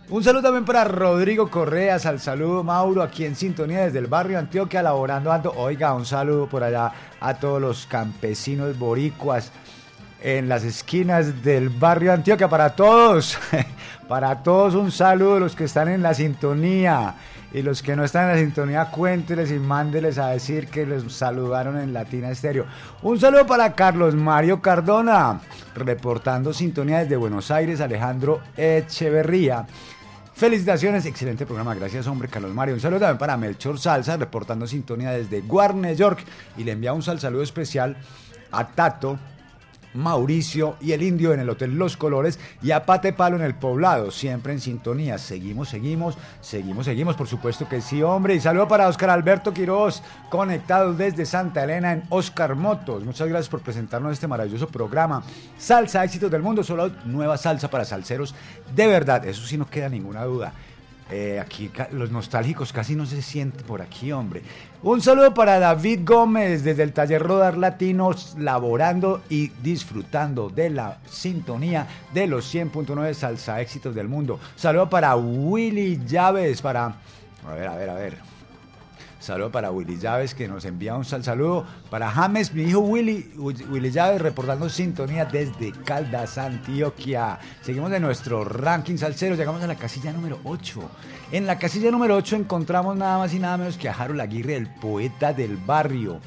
Un 0.08 0.24
saludo 0.24 0.42
también 0.42 0.64
para 0.64 0.82
Rodrigo 0.82 1.48
Correas, 1.48 2.04
al 2.04 2.18
saludo 2.18 2.64
Mauro, 2.64 3.00
aquí 3.00 3.24
en 3.24 3.36
sintonía 3.36 3.84
desde 3.84 4.00
el 4.00 4.08
barrio 4.08 4.40
Antioquia, 4.40 4.82
laborando 4.82 5.30
ando. 5.30 5.52
Oiga, 5.52 5.94
un 5.94 6.04
saludo 6.04 6.48
por 6.48 6.64
allá 6.64 6.92
a 7.20 7.34
todos 7.34 7.60
los 7.60 7.86
campesinos 7.86 8.76
boricuas 8.76 9.52
en 10.22 10.48
las 10.48 10.64
esquinas 10.64 11.42
del 11.42 11.68
barrio 11.68 12.12
Antioquia. 12.12 12.48
Para 12.48 12.70
todos, 12.70 13.38
para 14.08 14.42
todos 14.42 14.74
un 14.74 14.90
saludo, 14.90 15.40
los 15.40 15.56
que 15.56 15.64
están 15.64 15.88
en 15.88 16.02
la 16.02 16.14
sintonía. 16.14 17.14
Y 17.54 17.60
los 17.60 17.82
que 17.82 17.94
no 17.94 18.02
están 18.02 18.30
en 18.30 18.36
la 18.36 18.38
sintonía, 18.38 18.86
cuénteles 18.86 19.50
y 19.50 19.58
mándeles 19.58 20.16
a 20.16 20.28
decir 20.28 20.68
que 20.68 20.86
les 20.86 21.12
saludaron 21.12 21.78
en 21.78 21.92
Latina 21.92 22.30
Estéreo. 22.30 22.64
Un 23.02 23.20
saludo 23.20 23.46
para 23.46 23.74
Carlos 23.74 24.14
Mario 24.14 24.62
Cardona, 24.62 25.38
reportando 25.74 26.54
sintonía 26.54 27.00
desde 27.00 27.16
Buenos 27.16 27.50
Aires, 27.50 27.82
Alejandro 27.82 28.40
Echeverría. 28.56 29.66
Felicitaciones, 30.32 31.04
excelente 31.04 31.44
programa, 31.44 31.74
gracias 31.74 32.06
hombre 32.06 32.28
Carlos 32.28 32.54
Mario. 32.54 32.74
Un 32.74 32.80
saludo 32.80 33.00
también 33.00 33.18
para 33.18 33.36
Melchor 33.36 33.78
Salsa, 33.78 34.16
reportando 34.16 34.66
sintonía 34.66 35.10
desde 35.10 35.42
Guarne, 35.42 35.94
York. 35.94 36.24
Y 36.56 36.64
le 36.64 36.72
envía 36.72 36.94
un 36.94 37.02
sal 37.02 37.20
saludo 37.20 37.42
especial 37.42 37.98
a 38.50 38.68
Tato, 38.68 39.18
Mauricio 39.94 40.76
y 40.80 40.92
el 40.92 41.02
Indio 41.02 41.32
en 41.32 41.40
el 41.40 41.50
Hotel 41.50 41.76
Los 41.76 41.96
Colores 41.96 42.38
y 42.62 42.70
a 42.70 42.84
Pate 42.84 43.12
Palo 43.12 43.36
en 43.36 43.42
el 43.42 43.54
Poblado, 43.54 44.10
siempre 44.10 44.52
en 44.52 44.60
sintonía. 44.60 45.18
Seguimos, 45.18 45.68
seguimos, 45.68 46.16
seguimos, 46.40 46.86
seguimos, 46.86 47.16
por 47.16 47.28
supuesto 47.28 47.68
que 47.68 47.80
sí, 47.80 48.02
hombre. 48.02 48.34
Y 48.34 48.40
saludo 48.40 48.68
para 48.68 48.88
Oscar 48.88 49.10
Alberto 49.10 49.52
Quiroz, 49.52 50.02
conectados 50.30 50.98
desde 50.98 51.26
Santa 51.26 51.64
Elena 51.64 51.92
en 51.92 52.02
Oscar 52.08 52.54
Motos. 52.54 53.04
Muchas 53.04 53.28
gracias 53.28 53.48
por 53.48 53.60
presentarnos 53.60 54.12
este 54.12 54.28
maravilloso 54.28 54.68
programa. 54.68 55.22
Salsa, 55.58 56.04
éxitos 56.04 56.30
del 56.30 56.42
mundo, 56.42 56.62
solo 56.62 56.90
nueva 57.04 57.36
salsa 57.36 57.68
para 57.68 57.84
salseros. 57.84 58.34
De 58.74 58.86
verdad, 58.86 59.24
eso 59.26 59.46
sí 59.46 59.56
no 59.56 59.68
queda 59.68 59.88
ninguna 59.88 60.24
duda. 60.24 60.52
Eh, 61.10 61.38
aquí 61.38 61.70
los 61.90 62.10
nostálgicos 62.10 62.72
casi 62.72 62.96
no 62.96 63.04
se 63.04 63.20
sienten 63.20 63.66
por 63.66 63.82
aquí, 63.82 64.12
hombre. 64.12 64.42
Un 64.84 65.00
saludo 65.00 65.32
para 65.32 65.60
David 65.60 66.00
Gómez 66.04 66.64
desde 66.64 66.82
el 66.82 66.92
taller 66.92 67.22
Rodar 67.22 67.56
Latinos, 67.56 68.34
laborando 68.36 69.22
y 69.28 69.50
disfrutando 69.62 70.50
de 70.50 70.70
la 70.70 70.98
sintonía 71.08 71.86
de 72.12 72.26
los 72.26 72.52
100.9 72.52 73.14
salsa 73.14 73.60
éxitos 73.60 73.94
del 73.94 74.08
mundo. 74.08 74.40
Saludo 74.56 74.90
para 74.90 75.14
Willy 75.14 76.00
Llaves, 76.04 76.60
para... 76.60 76.96
A 77.46 77.54
ver, 77.54 77.68
a 77.68 77.76
ver, 77.76 77.90
a 77.90 77.94
ver. 77.94 78.31
Saludo 79.22 79.52
para 79.52 79.70
Willy 79.70 79.98
Llaves 79.98 80.34
que 80.34 80.48
nos 80.48 80.64
envía 80.64 80.96
un 80.96 81.04
sal 81.04 81.22
saludo. 81.22 81.64
Para 81.90 82.10
James, 82.10 82.52
mi 82.52 82.64
hijo 82.64 82.80
Willy, 82.80 83.32
Willy 83.36 83.92
Llaves 83.92 84.20
reportando 84.20 84.68
sintonía 84.68 85.24
desde 85.24 85.70
Caldas, 85.70 86.38
Antioquia. 86.38 87.38
Seguimos 87.60 87.92
de 87.92 88.00
nuestro 88.00 88.42
ranking 88.42 88.96
salsero, 88.96 89.36
llegamos 89.36 89.62
a 89.62 89.68
la 89.68 89.76
casilla 89.76 90.12
número 90.12 90.40
8. 90.42 90.90
En 91.30 91.46
la 91.46 91.56
casilla 91.56 91.92
número 91.92 92.16
8 92.16 92.34
encontramos 92.34 92.96
nada 92.96 93.18
más 93.18 93.32
y 93.32 93.38
nada 93.38 93.56
menos 93.58 93.78
que 93.78 93.88
a 93.88 93.92
Harold 93.92 94.20
Aguirre, 94.20 94.56
el 94.56 94.66
poeta 94.66 95.32
del 95.32 95.56
barrio. 95.56 96.18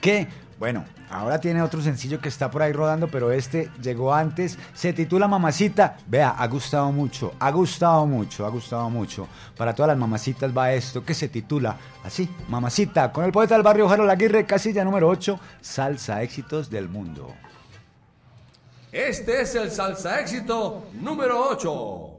Que, 0.00 0.26
bueno, 0.58 0.84
ahora 1.10 1.40
tiene 1.40 1.62
otro 1.62 1.80
sencillo 1.80 2.20
que 2.20 2.28
está 2.28 2.50
por 2.50 2.62
ahí 2.62 2.72
rodando, 2.72 3.08
pero 3.08 3.30
este 3.30 3.70
llegó 3.82 4.14
antes. 4.14 4.58
Se 4.74 4.92
titula 4.92 5.28
Mamacita. 5.28 5.96
Vea, 6.06 6.30
ha 6.30 6.46
gustado 6.46 6.92
mucho, 6.92 7.34
ha 7.38 7.50
gustado 7.50 8.06
mucho, 8.06 8.46
ha 8.46 8.48
gustado 8.48 8.88
mucho. 8.90 9.28
Para 9.56 9.74
todas 9.74 9.88
las 9.88 9.98
mamacitas 9.98 10.56
va 10.56 10.72
esto 10.72 11.04
que 11.04 11.14
se 11.14 11.28
titula 11.28 11.76
así, 12.04 12.28
Mamacita, 12.48 13.12
con 13.12 13.24
el 13.24 13.32
poeta 13.32 13.54
del 13.54 13.62
barrio 13.62 13.88
Harold 13.88 14.10
Aguirre, 14.10 14.46
casilla 14.46 14.84
número 14.84 15.08
8, 15.08 15.38
Salsa 15.60 16.22
Éxitos 16.22 16.70
del 16.70 16.88
Mundo. 16.88 17.34
Este 18.96 19.42
es 19.42 19.54
el 19.54 19.70
salsa 19.70 20.20
éxito 20.20 20.84
número 20.94 21.50
8. 21.50 22.18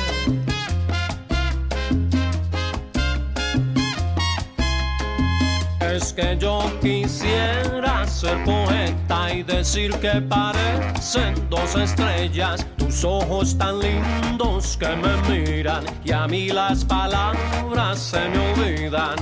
Que 6.21 6.37
yo 6.37 6.59
quisiera 6.81 8.05
ser 8.05 8.43
poeta 8.43 9.33
y 9.33 9.43
decir 9.43 9.91
que 9.99 10.21
parecen 10.21 11.33
dos 11.49 11.75
estrellas, 11.75 12.65
tus 12.77 13.03
ojos 13.03 13.57
tan 13.57 13.79
lindos 13.79 14.77
que 14.77 14.89
me 14.89 15.15
miran 15.29 15.83
y 16.03 16.11
a 16.11 16.27
mí 16.27 16.49
las 16.49 16.85
palabras 16.85 17.97
se 17.97 18.29
me 18.29 18.53
olvidan 18.53 19.15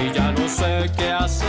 y 0.00 0.12
ya 0.14 0.30
no 0.32 0.48
sé 0.48 0.90
qué 0.96 1.10
hacer. 1.10 1.48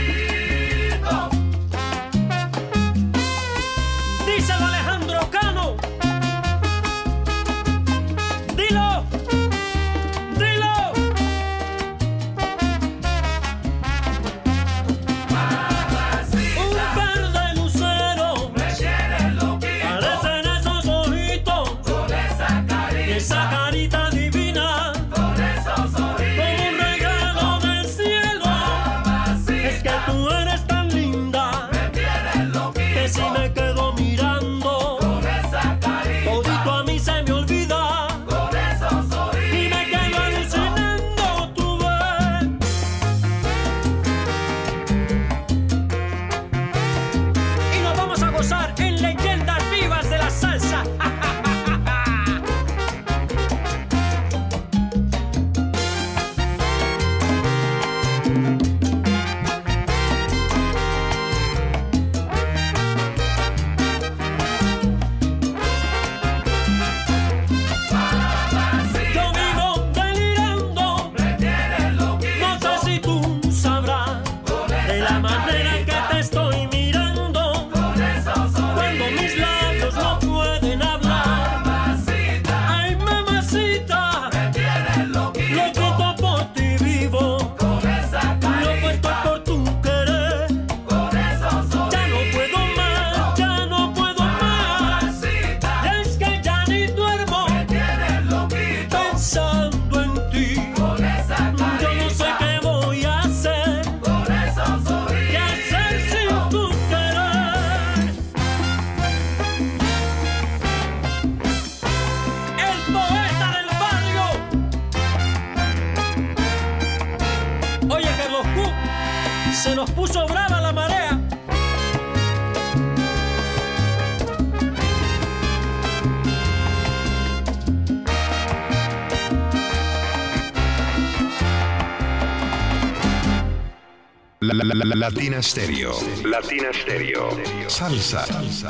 Latina 134.73 135.41
Stereo. 135.41 135.93
Latina 136.23 136.71
Stereo. 136.71 137.29
Salsa. 137.67 138.25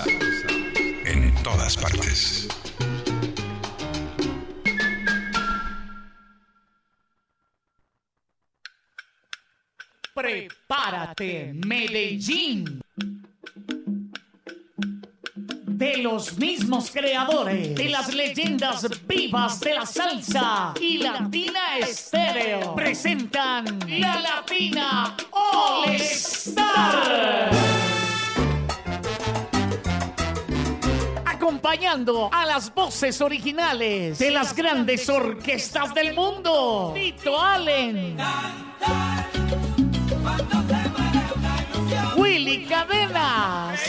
En 0.08 0.31
voces 33.02 33.20
originales 33.22 34.20
de 34.20 34.30
las 34.30 34.56
grandes 34.56 35.10
orquestas 35.10 35.92
del 35.96 36.14
mundo. 36.14 36.92
Tito 36.94 37.40
Allen. 37.42 38.16
Willy 42.16 42.68
Cadenas. 42.68 43.82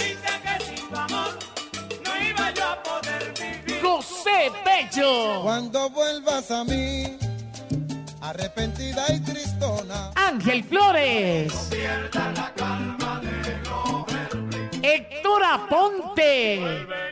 José 3.82 4.50
Bello. 4.64 5.42
Cuando 5.42 5.90
vuelvas 5.90 6.50
a 6.50 6.64
mí, 6.64 7.18
arrepentida 8.22 9.12
y 9.12 9.20
tristona. 9.20 10.12
Ángel 10.14 10.64
Flores. 10.64 11.68
Héctor 14.82 15.44
Aponte. 15.44 17.11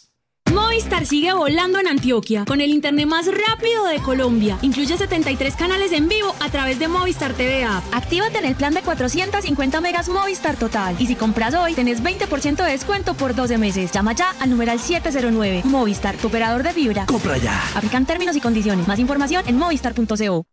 Movistar 0.56 1.04
sigue 1.04 1.34
volando 1.34 1.78
en 1.78 1.86
Antioquia 1.86 2.46
con 2.46 2.62
el 2.62 2.70
internet 2.70 3.06
más 3.06 3.26
rápido 3.26 3.84
de 3.88 3.98
Colombia. 3.98 4.58
Incluye 4.62 4.96
73 4.96 5.54
canales 5.54 5.92
en 5.92 6.08
vivo 6.08 6.34
a 6.40 6.48
través 6.48 6.78
de 6.78 6.88
Movistar 6.88 7.34
TV 7.34 7.62
App. 7.62 7.84
Actívate 7.92 8.38
en 8.38 8.46
el 8.46 8.54
plan 8.54 8.72
de 8.72 8.80
450 8.80 9.82
megas 9.82 10.08
Movistar 10.08 10.56
Total. 10.56 10.96
Y 10.98 11.08
si 11.08 11.14
compras 11.14 11.52
hoy, 11.52 11.74
tenés 11.74 12.02
20% 12.02 12.56
de 12.64 12.70
descuento 12.70 13.12
por 13.12 13.34
12 13.34 13.58
meses. 13.58 13.92
Llama 13.92 14.14
ya 14.14 14.30
al 14.40 14.48
numeral 14.48 14.80
709. 14.80 15.60
Movistar, 15.66 16.16
tu 16.16 16.28
operador 16.28 16.62
de 16.62 16.72
fibra. 16.72 17.04
Compra 17.04 17.36
ya. 17.36 17.62
Aplican 17.74 18.06
términos 18.06 18.34
y 18.34 18.40
condiciones. 18.40 18.88
Más 18.88 18.98
información 18.98 19.44
en 19.46 19.58
movistar.co. 19.58 20.46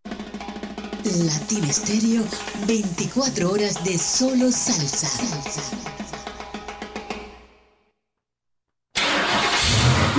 Latina 1.06 1.68
Estéreo, 1.70 2.24
24 2.68 3.52
horas 3.52 3.82
de 3.86 3.98
solo 3.98 4.52
salsa. 4.52 6.03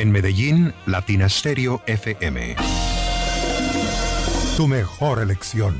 En 0.00 0.10
Medellín, 0.10 0.72
Latina 0.86 1.28
Stereo 1.28 1.82
FM. 1.86 2.56
Tu 4.56 4.66
mejor 4.66 5.18
elección. 5.18 5.78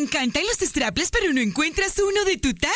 ¿Te 0.00 0.04
encantan 0.04 0.44
los 0.46 0.66
strapless 0.66 1.10
pero 1.10 1.30
no 1.34 1.42
encuentras 1.42 1.98
uno 1.98 2.24
de 2.24 2.38
tu 2.38 2.54
talla? 2.54 2.72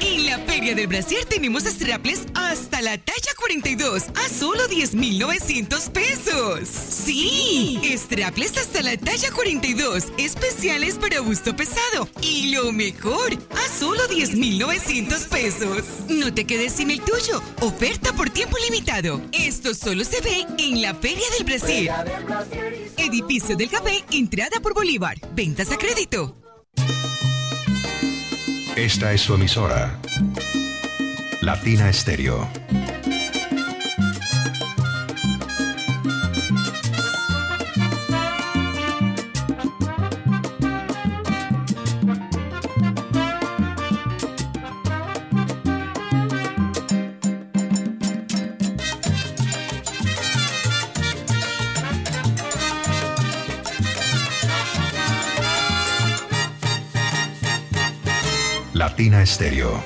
En 0.00 0.24
la 0.24 0.38
Feria 0.38 0.74
del 0.74 0.86
Brasier 0.86 1.22
tenemos 1.26 1.64
strapless 1.64 2.22
hasta 2.32 2.80
la 2.80 2.96
talla 2.96 3.32
42 3.38 4.04
a 4.14 4.28
solo 4.30 4.66
10,900 4.66 5.90
pesos. 5.90 6.66
¡Sí! 6.66 7.78
Strapless 7.94 8.56
hasta 8.56 8.80
la 8.80 8.96
talla 8.96 9.30
42, 9.30 10.04
especiales 10.16 10.94
para 10.94 11.20
busto 11.20 11.54
pesado. 11.54 12.08
Y 12.22 12.54
lo 12.54 12.72
mejor, 12.72 13.34
a 13.50 13.78
solo 13.78 14.06
10,900 14.08 15.20
pesos. 15.24 15.82
No 16.08 16.32
te 16.32 16.46
quedes 16.46 16.72
sin 16.72 16.90
el 16.90 17.02
tuyo. 17.02 17.42
Oferta 17.60 18.14
por 18.14 18.30
tiempo 18.30 18.56
limitado. 18.70 19.20
Esto 19.32 19.74
solo 19.74 20.02
se 20.02 20.22
ve 20.22 20.46
en 20.56 20.80
la 20.80 20.94
Feria 20.94 21.26
del 21.36 21.44
Brasier. 21.44 21.92
Edificio 22.96 23.54
del 23.54 23.68
Café, 23.68 24.02
entrada 24.10 24.60
por 24.62 24.72
Bolívar. 24.72 25.18
Ventas 25.34 25.70
a 25.70 25.76
crédito. 25.76 26.34
Esta 28.76 29.12
es 29.12 29.20
su 29.20 29.34
emisora. 29.34 29.98
Latina 31.40 31.92
Stereo. 31.92 32.48
Latina 59.04 59.26
Stereo. 59.26 59.84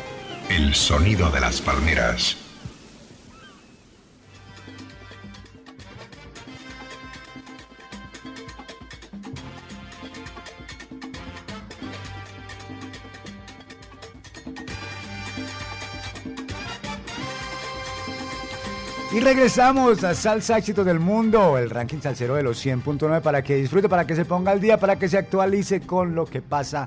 El 0.49 0.77
sonido 0.77 1.29
de 1.33 1.41
las 1.41 1.61
palmeras. 1.61 2.48
Y 19.19 19.21
regresamos 19.21 20.05
a 20.05 20.15
Salsa 20.15 20.59
Éxitos 20.59 20.87
del 20.87 21.01
Mundo, 21.01 21.59
el 21.59 21.71
ranking 21.71 21.99
salsero 21.99 22.37
de 22.37 22.45
los 22.45 22.65
100.9 22.65 23.21
para 23.21 23.43
que 23.43 23.57
disfrute, 23.57 23.89
para 23.89 24.07
que 24.07 24.15
se 24.15 24.25
ponga 24.25 24.53
al 24.53 24.61
día, 24.61 24.79
para 24.79 24.97
que 24.97 25.09
se 25.09 25.19
actualice 25.19 25.81
con 25.81 26.15
lo 26.15 26.25
que 26.25 26.41
pasa 26.41 26.87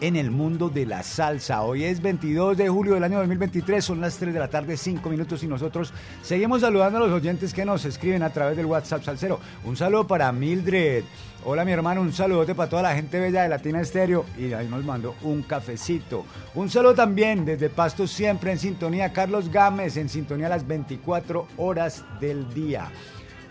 en 0.00 0.14
el 0.14 0.30
mundo 0.30 0.68
de 0.68 0.86
la 0.86 1.02
salsa. 1.02 1.62
Hoy 1.62 1.82
es 1.82 2.00
22 2.00 2.56
de 2.56 2.68
julio 2.68 2.94
del 2.94 3.02
año 3.02 3.18
2023, 3.18 3.84
son 3.84 4.00
las 4.00 4.16
3 4.16 4.32
de 4.32 4.38
la 4.38 4.46
tarde, 4.46 4.76
5 4.76 5.10
minutos 5.10 5.42
y 5.42 5.48
nosotros 5.48 5.92
seguimos 6.22 6.60
saludando 6.60 6.98
a 6.98 7.00
los 7.00 7.10
oyentes 7.10 7.52
que 7.52 7.64
nos 7.64 7.84
escriben 7.84 8.22
a 8.22 8.30
través 8.30 8.56
del 8.56 8.66
WhatsApp 8.66 9.02
Salsero. 9.02 9.40
Un 9.64 9.76
saludo 9.76 10.06
para 10.06 10.30
Mildred. 10.30 11.02
Hola 11.44 11.64
mi 11.64 11.72
hermano, 11.72 12.02
un 12.02 12.12
saludote 12.12 12.54
para 12.54 12.70
toda 12.70 12.82
la 12.82 12.94
gente 12.94 13.18
bella 13.18 13.42
de 13.42 13.48
Latina 13.48 13.80
Estéreo 13.80 14.24
y 14.38 14.52
ahí 14.52 14.68
nos 14.68 14.84
mandó 14.84 15.16
un 15.22 15.42
cafecito. 15.42 16.24
Un 16.54 16.70
saludo 16.70 16.94
también 16.94 17.44
desde 17.44 17.68
Pasto 17.68 18.06
siempre 18.06 18.52
en 18.52 18.60
sintonía, 18.60 19.12
Carlos 19.12 19.50
Gámez 19.50 19.96
en 19.96 20.08
sintonía 20.08 20.46
a 20.46 20.50
las 20.50 20.64
24 20.64 21.48
horas 21.56 22.04
del 22.20 22.54
día. 22.54 22.92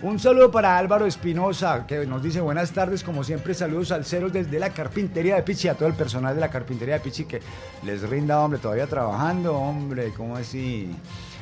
Un 0.02 0.20
saludo 0.20 0.50
para 0.50 0.78
Álvaro 0.78 1.06
Espinosa, 1.06 1.86
que 1.86 2.06
nos 2.06 2.24
dice 2.24 2.40
buenas 2.40 2.72
tardes, 2.72 3.04
como 3.04 3.26
siempre, 3.26 3.54
saludos 3.54 3.90
salseros 3.90 4.32
desde 4.32 4.58
la 4.58 4.70
carpintería 4.70 5.36
de 5.36 5.44
Pichi, 5.44 5.68
a 5.68 5.76
todo 5.76 5.90
el 5.90 5.94
personal 5.94 6.34
de 6.34 6.40
la 6.40 6.50
carpintería 6.50 6.94
de 6.94 7.02
Pichi 7.02 7.26
que 7.26 7.42
les 7.84 8.10
rinda, 8.10 8.40
hombre, 8.40 8.60
todavía 8.60 8.88
trabajando, 8.88 9.54
hombre, 9.54 10.14
¿cómo 10.16 10.38
así? 10.38 10.90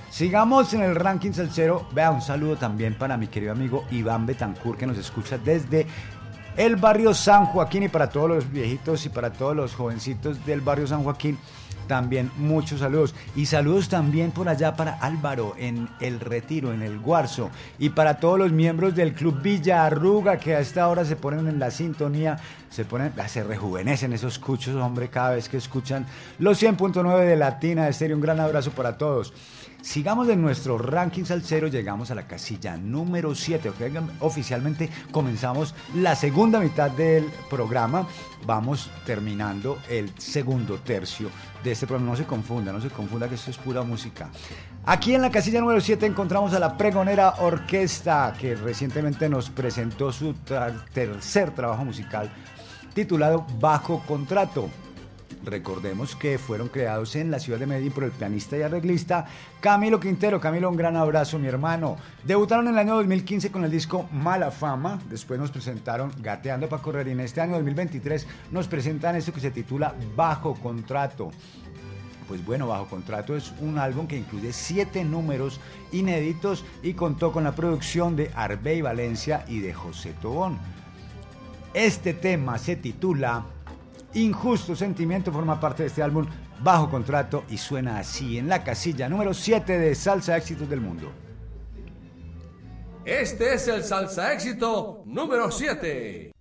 Sigamos 0.10 0.74
en 0.74 0.82
el 0.82 0.96
ranking 0.96 1.32
salsero. 1.32 1.88
Vea, 1.94 2.10
un 2.10 2.22
saludo 2.22 2.56
también 2.56 2.96
para 2.96 3.16
mi 3.16 3.28
querido 3.28 3.52
amigo 3.52 3.86
Iván 3.92 4.26
Betancourt, 4.26 4.80
que 4.80 4.88
nos 4.88 4.98
escucha 4.98 5.38
desde 5.38 5.86
el 6.60 6.76
barrio 6.76 7.14
San 7.14 7.46
Joaquín 7.46 7.84
y 7.84 7.88
para 7.88 8.10
todos 8.10 8.28
los 8.28 8.52
viejitos 8.52 9.06
y 9.06 9.10
para 9.10 9.32
todos 9.32 9.56
los 9.56 9.74
jovencitos 9.74 10.46
del 10.46 10.60
barrio 10.60 10.86
San 10.88 11.04
Joaquín 11.04 11.38
también 11.88 12.32
muchos 12.38 12.82
saludos. 12.82 13.16
Y 13.34 13.46
saludos 13.46 13.88
también 13.88 14.32
por 14.32 14.50
allá 14.50 14.76
para 14.76 15.00
Álvaro 15.00 15.56
en 15.58 15.88
El 16.02 16.20
Retiro, 16.20 16.74
en 16.74 16.82
El 16.82 17.00
Guarzo. 17.00 17.50
Y 17.80 17.92
para 17.92 18.20
todos 18.20 18.38
los 18.38 18.52
miembros 18.52 18.94
del 18.94 19.14
Club 19.14 19.42
Villa 19.42 19.86
Arruga 19.86 20.38
que 20.38 20.54
a 20.54 20.60
esta 20.60 20.90
hora 20.90 21.06
se 21.06 21.16
ponen 21.16 21.48
en 21.48 21.60
la 21.60 21.72
sintonía, 21.72 22.38
se 22.70 22.84
ponen, 22.84 23.14
ah, 23.18 23.28
se 23.30 23.42
rejuvenecen 23.42 24.12
esos 24.12 24.38
cuchos, 24.38 24.76
hombre, 24.76 25.08
cada 25.08 25.32
vez 25.32 25.48
que 25.48 25.58
escuchan 25.58 26.06
los 26.40 26.62
100.9 26.62 27.26
de 27.26 27.38
Latina 27.38 27.86
de 27.86 27.92
Estéreo. 27.92 28.18
Un 28.18 28.22
gran 28.22 28.42
abrazo 28.42 28.72
para 28.72 28.98
todos. 28.98 29.34
Sigamos 29.82 30.28
en 30.28 30.42
nuestro 30.42 30.78
ranking 30.78 31.24
salsero, 31.24 31.68
llegamos 31.68 32.12
a 32.12 32.16
la 32.16 32.28
casilla 32.28 32.76
número 32.76 33.34
7. 33.34 33.72
Oficialmente 34.20 34.90
comenzamos 35.10 35.74
la 35.96 36.16
segunda 36.16 36.60
mitad 36.60 36.92
del 36.92 37.26
programa. 37.50 38.06
Vamos 38.46 38.92
terminando 39.06 39.80
el 39.90 40.12
segundo 40.18 40.80
tercio 40.80 41.30
de 41.64 41.72
este 41.72 41.88
programa. 41.88 42.12
No 42.12 42.18
se 42.18 42.26
confunda, 42.26 42.74
no 42.74 42.82
se 42.82 42.90
confunda 42.90 43.30
que 43.30 43.36
esto 43.36 43.52
es 43.52 43.58
pura 43.58 43.82
música. 43.84 44.30
Aquí 44.86 45.16
en 45.16 45.22
la 45.22 45.32
casilla 45.32 45.62
número 45.62 45.80
7 45.80 46.06
encontramos 46.06 46.54
a 46.54 46.60
la 46.60 46.76
Pregonera 46.78 47.36
Orquesta, 47.40 48.34
que 48.38 48.56
recientemente 48.56 49.30
nos 49.30 49.50
presentó 49.50 50.12
su 50.12 50.34
tercer 50.94 51.52
trabajo 51.52 51.86
musical 51.86 52.30
titulado 52.94 53.46
Bajo 53.60 54.04
Contrato. 54.06 54.70
Recordemos 55.44 56.16
que 56.16 56.38
fueron 56.38 56.68
creados 56.68 57.16
en 57.16 57.32
la 57.32 57.40
ciudad 57.40 57.60
de 57.60 57.68
Medellín 57.68 57.92
por 57.92 58.04
el 58.04 58.12
pianista 58.12 58.58
y 58.58 58.62
arreglista 58.62 59.26
Camilo 59.62 60.00
Quintero. 60.00 60.40
Camilo, 60.40 60.70
un 60.70 60.76
gran 60.76 60.96
abrazo, 60.98 61.40
mi 61.40 61.48
hermano. 61.48 61.98
Debutaron 62.24 62.68
en 62.68 62.74
el 62.74 62.80
año 62.80 62.96
2015 62.96 63.52
con 63.52 63.64
el 63.64 63.72
disco 63.72 64.10
Mala 64.12 64.52
Fama. 64.52 65.00
Después 65.10 65.40
nos 65.40 65.52
presentaron 65.52 66.12
Gateando 66.22 66.68
para 66.68 66.82
Correr. 66.82 67.08
Y 67.08 67.12
en 67.12 67.22
este 67.22 67.42
año 67.42 67.54
2023 67.54 68.28
nos 68.52 68.68
presentan 68.68 69.16
esto 69.16 69.32
que 69.32 69.40
se 69.40 69.52
titula 69.52 69.96
Bajo 70.16 70.56
Contrato. 70.56 71.32
Pues 72.28 72.46
bueno, 72.46 72.68
Bajo 72.68 72.88
Contrato 72.88 73.36
es 73.36 73.54
un 73.60 73.78
álbum 73.80 74.08
que 74.08 74.18
incluye 74.18 74.54
siete 74.54 75.04
números 75.04 75.60
inéditos 75.92 76.64
y 76.84 76.94
contó 76.94 77.32
con 77.32 77.44
la 77.44 77.56
producción 77.56 78.16
de 78.16 78.30
Arbey 78.36 78.82
Valencia 78.82 79.46
y 79.48 79.60
de 79.60 79.74
José 79.74 80.14
Tobón. 80.22 80.60
Este 81.74 82.14
tema 82.14 82.58
se 82.58 82.76
titula 82.76 83.46
Injusto 84.14 84.76
Sentimiento, 84.76 85.32
forma 85.32 85.60
parte 85.60 85.84
de 85.84 85.88
este 85.88 86.04
álbum 86.04 86.26
Bajo 86.62 86.90
Contrato 86.90 87.44
y 87.50 87.58
suena 87.58 88.00
así 88.00 88.38
en 88.38 88.50
la 88.50 88.64
casilla 88.64 89.08
número 89.08 89.34
7 89.34 89.78
de 89.78 89.96
Salsa 89.96 90.38
Éxitos 90.38 90.70
del 90.70 90.82
Mundo. 90.82 91.12
Este 93.06 93.56
es 93.56 93.68
el 93.68 93.84
salsa 93.84 94.34
éxito 94.34 95.02
número 95.06 95.50
7. 95.50 96.32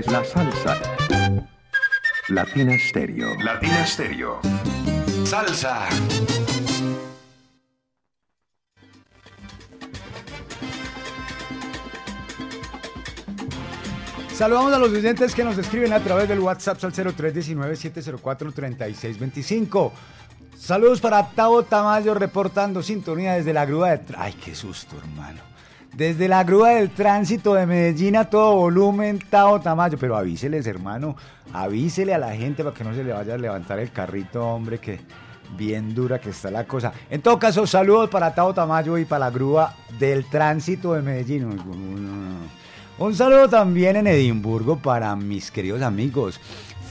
Es 0.00 0.10
la 0.10 0.24
salsa. 0.24 0.80
Latina 2.28 2.76
Stereo. 2.78 3.34
Latina 3.42 3.86
Stereo. 3.86 4.40
Salsa. 5.24 5.88
Saludamos 14.32 14.72
a 14.72 14.78
los 14.78 14.90
oyentes 14.90 15.34
que 15.34 15.44
nos 15.44 15.58
escriben 15.58 15.92
a 15.92 16.00
través 16.00 16.26
del 16.28 16.40
WhatsApp 16.40 16.82
al 16.82 16.94
0319-704-3625. 16.94 19.92
Saludos 20.56 21.02
para 21.02 21.28
Tavo 21.28 21.64
Tamayo 21.64 22.14
reportando 22.14 22.82
sintonía 22.82 23.34
desde 23.34 23.52
la 23.52 23.66
grúa 23.66 23.90
de... 23.90 24.00
¡Ay, 24.16 24.32
qué 24.32 24.54
susto, 24.54 24.96
hermano! 24.96 25.49
Desde 26.00 26.28
la 26.28 26.44
grúa 26.44 26.70
del 26.70 26.88
tránsito 26.88 27.52
de 27.52 27.66
Medellín 27.66 28.16
a 28.16 28.24
todo 28.24 28.54
volumen, 28.54 29.18
Tavo 29.18 29.60
Tamayo. 29.60 29.98
Pero 29.98 30.16
avíseles, 30.16 30.66
hermano, 30.66 31.14
avísele 31.52 32.14
a 32.14 32.18
la 32.18 32.34
gente 32.34 32.64
para 32.64 32.74
que 32.74 32.84
no 32.84 32.94
se 32.94 33.04
le 33.04 33.12
vaya 33.12 33.34
a 33.34 33.36
levantar 33.36 33.78
el 33.78 33.92
carrito, 33.92 34.42
hombre, 34.42 34.78
que 34.78 34.98
bien 35.58 35.94
dura 35.94 36.18
que 36.18 36.30
está 36.30 36.50
la 36.50 36.64
cosa. 36.64 36.90
En 37.10 37.20
todo 37.20 37.38
caso, 37.38 37.66
saludos 37.66 38.08
para 38.08 38.34
Tavo 38.34 38.54
Tamayo 38.54 38.96
y 38.96 39.04
para 39.04 39.26
la 39.26 39.30
grúa 39.30 39.74
del 39.98 40.24
tránsito 40.24 40.94
de 40.94 41.02
Medellín. 41.02 41.44
Un 42.96 43.14
saludo 43.14 43.50
también 43.50 43.96
en 43.96 44.06
Edimburgo 44.06 44.78
para 44.78 45.14
mis 45.16 45.50
queridos 45.50 45.82
amigos 45.82 46.40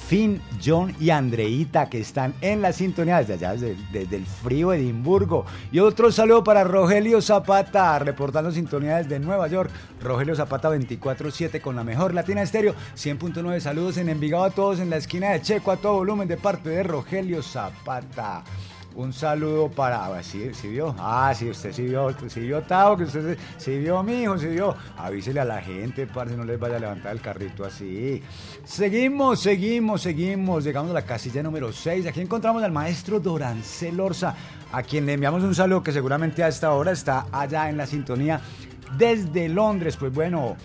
Finn, 0.10 0.42
John 0.60 0.96
y 1.00 1.12
Andreita 1.12 1.88
que 1.88 2.00
están 2.00 2.34
en 2.42 2.64
la 2.64 2.74
sintonía 2.74 3.20
desde 3.20 3.34
allá, 3.36 3.54
desde, 3.54 4.16
el 4.16 4.26
frío 4.26 4.74
Edimburgo. 4.74 5.46
Y 5.72 5.78
otro 5.78 6.12
saludo 6.12 6.44
para 6.44 6.64
Rogelio 6.64 7.22
Zapata, 7.22 8.00
reportando 8.00 8.52
sintonía 8.52 8.98
desde 8.98 9.20
Nueva 9.20 9.48
York. 9.48 9.70
Rogelio 10.02 10.36
Zapata 10.36 10.72
24-7 10.72 11.62
con 11.62 11.76
la 11.76 11.84
mejor 11.84 12.16
Latina 12.16 12.42
Estéreo. 12.42 12.74
100.9 12.96 13.60
saludos 13.60 13.98
en 13.98 14.10
Envigado 14.10 14.46
a 14.46 14.50
todos 14.50 14.80
en 14.80 14.90
la 14.90 14.98
esquina 14.98 15.30
de 15.30 15.44
Checo 15.44 15.70
a 15.70 15.78
todo 15.78 15.94
volumen 15.94 16.28
de 16.28 16.38
parte 16.38 16.70
de 16.70 16.82
Rogelio 16.82 17.44
Zapata. 17.44 18.44
Un 19.00 19.14
saludo 19.14 19.70
para. 19.70 20.08
ah, 20.08 20.22
¿Sí, 20.22 20.52
vio? 20.64 20.94
Ah, 21.00 21.32
sí, 21.34 21.50
usted 21.50 21.72
sí 21.72 21.84
vio, 21.84 22.14
sí 22.28 22.42
vio, 22.42 22.62
Tavo, 22.64 22.98
que 22.98 23.06
usted 23.06 23.38
sí 23.56 23.78
vio, 23.78 24.04
mi 24.04 24.24
hijo, 24.24 24.38
sí 24.38 24.48
vio. 24.48 24.76
Avísele 24.98 25.40
a 25.40 25.46
la 25.46 25.62
gente, 25.62 26.06
parce, 26.06 26.36
no 26.36 26.44
les 26.44 26.60
vaya 26.60 26.76
a 26.76 26.80
levantar 26.80 27.14
el 27.14 27.22
carrito 27.22 27.64
así. 27.64 28.22
Seguimos, 28.66 29.40
seguimos, 29.40 30.02
seguimos. 30.02 30.66
Llegamos 30.66 30.92
a 30.92 30.96
la 30.96 31.04
casilla 31.04 31.42
número 31.42 31.72
6. 31.72 32.08
Aquí 32.08 32.20
encontramos 32.20 32.62
al 32.62 32.74
maestro 32.74 33.22
Dorancel 33.22 33.98
Orza, 34.02 34.36
a 34.70 34.84
quien 34.84 35.06
le 35.06 35.14
enviamos 35.14 35.44
un 35.44 35.56
saludo 35.56 35.82
que 35.82 35.94
seguramente 35.94 36.44
a 36.44 36.50
esta 36.50 36.74
hora 36.74 36.92
está 36.92 37.28
allá 37.32 37.70
en 37.70 37.78
la 37.78 37.88
sintonía 37.88 38.42
desde 38.98 39.48
Londres. 39.48 39.96
Pues 39.96 40.12
bueno. 40.14 40.58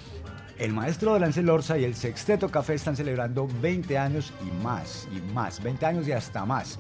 El 0.57 0.73
maestro 0.73 1.11
Dorancel 1.11 1.51
Orza 1.51 1.77
y 1.79 1.85
el 1.85 1.97
Sexteto 1.97 2.49
Café 2.49 2.75
están 2.75 2.95
celebrando 2.95 3.49
20 3.61 3.99
años 3.99 4.33
y 4.41 4.63
más, 4.63 5.09
y 5.11 5.21
más, 5.33 5.61
20 5.61 5.85
años 5.85 6.07
y 6.07 6.13
hasta 6.13 6.45
más. 6.45 6.79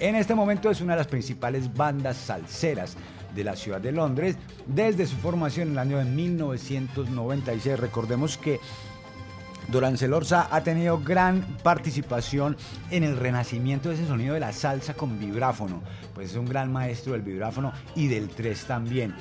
En 0.00 0.14
este 0.14 0.34
momento 0.34 0.70
es 0.70 0.80
una 0.80 0.92
de 0.92 0.98
las 0.98 1.08
principales 1.08 1.74
bandas 1.74 2.16
salseras 2.16 2.96
de 3.34 3.42
la 3.42 3.56
ciudad 3.56 3.80
de 3.80 3.90
Londres 3.90 4.36
desde 4.66 5.06
su 5.06 5.16
formación 5.16 5.68
en 5.68 5.72
el 5.72 5.78
año 5.78 5.98
de 5.98 6.04
1996. 6.04 7.80
Recordemos 7.80 8.38
que 8.38 8.60
Dorancel 9.68 10.14
Orza 10.14 10.48
ha 10.50 10.62
tenido 10.62 11.00
gran 11.00 11.42
participación 11.64 12.56
en 12.90 13.02
el 13.02 13.16
renacimiento 13.16 13.88
de 13.88 13.96
ese 13.96 14.06
sonido 14.06 14.34
de 14.34 14.40
la 14.40 14.52
salsa 14.52 14.94
con 14.94 15.18
vibráfono. 15.18 15.82
Pues 16.14 16.30
es 16.30 16.36
un 16.36 16.46
gran 16.46 16.72
maestro 16.72 17.12
del 17.12 17.22
vibráfono 17.22 17.72
y 17.96 18.06
del 18.06 18.28
tres 18.28 18.66
también. 18.66 19.14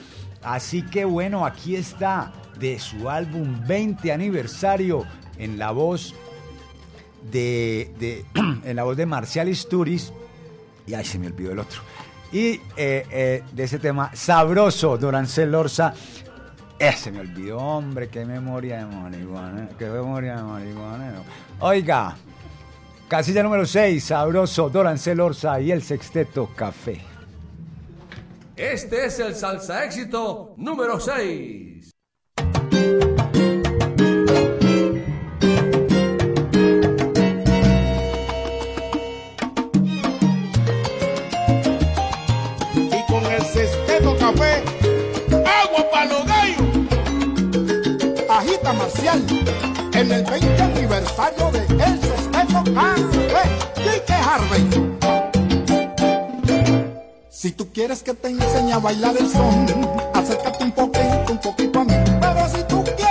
Así 0.44 0.84
que 0.84 1.06
bueno, 1.06 1.44
aquí 1.44 1.76
está 1.76 2.32
de 2.60 2.78
su 2.78 3.10
álbum 3.10 3.66
20 3.68 4.12
aniversario 4.12 5.06
en 5.40 5.58
la 5.58 5.72
voz 5.72 6.14
de, 7.32 8.26
en 8.64 8.76
la 8.76 8.84
voz 8.84 8.96
de 8.96 9.08
Marcial 9.08 9.54
Sturis 9.56 10.14
y 10.88 10.94
ay, 10.94 11.06
se 11.06 11.20
me 11.20 11.28
olvidó 11.28 11.52
el 11.52 11.60
otro. 11.60 11.82
Y 12.32 12.62
eh, 12.76 13.06
eh, 13.12 13.44
de 13.52 13.64
ese 13.64 13.78
tema 13.78 14.12
sabroso, 14.16 14.98
Dorancel 14.98 15.54
Orza. 15.54 15.94
Eh, 16.80 16.94
se 16.94 17.12
me 17.12 17.20
olvidó, 17.20 17.58
hombre, 17.58 18.08
qué 18.08 18.26
memoria 18.26 18.80
de 18.80 18.86
marihuana, 18.86 19.70
qué 19.78 19.86
memoria 19.86 20.38
de 20.38 20.44
marihuana. 20.44 21.14
Oiga, 21.60 22.16
casilla 23.08 23.44
número 23.44 23.66
6, 23.66 24.04
sabroso, 24.04 24.70
Dorancel 24.70 25.20
Orza 25.20 25.60
y 25.60 25.72
el 25.72 25.82
sexteto 25.82 26.50
café. 26.56 27.02
Este 28.56 29.06
es 29.06 29.20
el 29.20 29.36
salsa 29.36 29.86
éxito 29.86 30.54
número 30.58 31.00
6. 31.00 31.77
En 49.94 50.12
el 50.12 50.24
20 50.24 50.62
aniversario 50.62 51.52
de 51.52 51.60
el 51.60 52.00
café. 52.32 53.44
Quique 53.76 54.14
Harvey. 54.14 54.96
Si 57.30 57.52
tú 57.52 57.68
quieres 57.74 58.02
que 58.02 58.14
te 58.14 58.30
enseñe 58.30 58.72
a 58.72 58.80
bailar 58.80 59.18
el 59.18 59.30
son, 59.30 59.66
acércate 60.14 60.64
un 60.64 60.72
poquito, 60.72 61.32
un 61.32 61.38
poquito 61.40 61.80
a 61.82 61.84
mí. 61.84 61.96
Pero 62.22 62.50
si 62.50 62.64
tú 62.64 62.84
quieres 62.84 63.07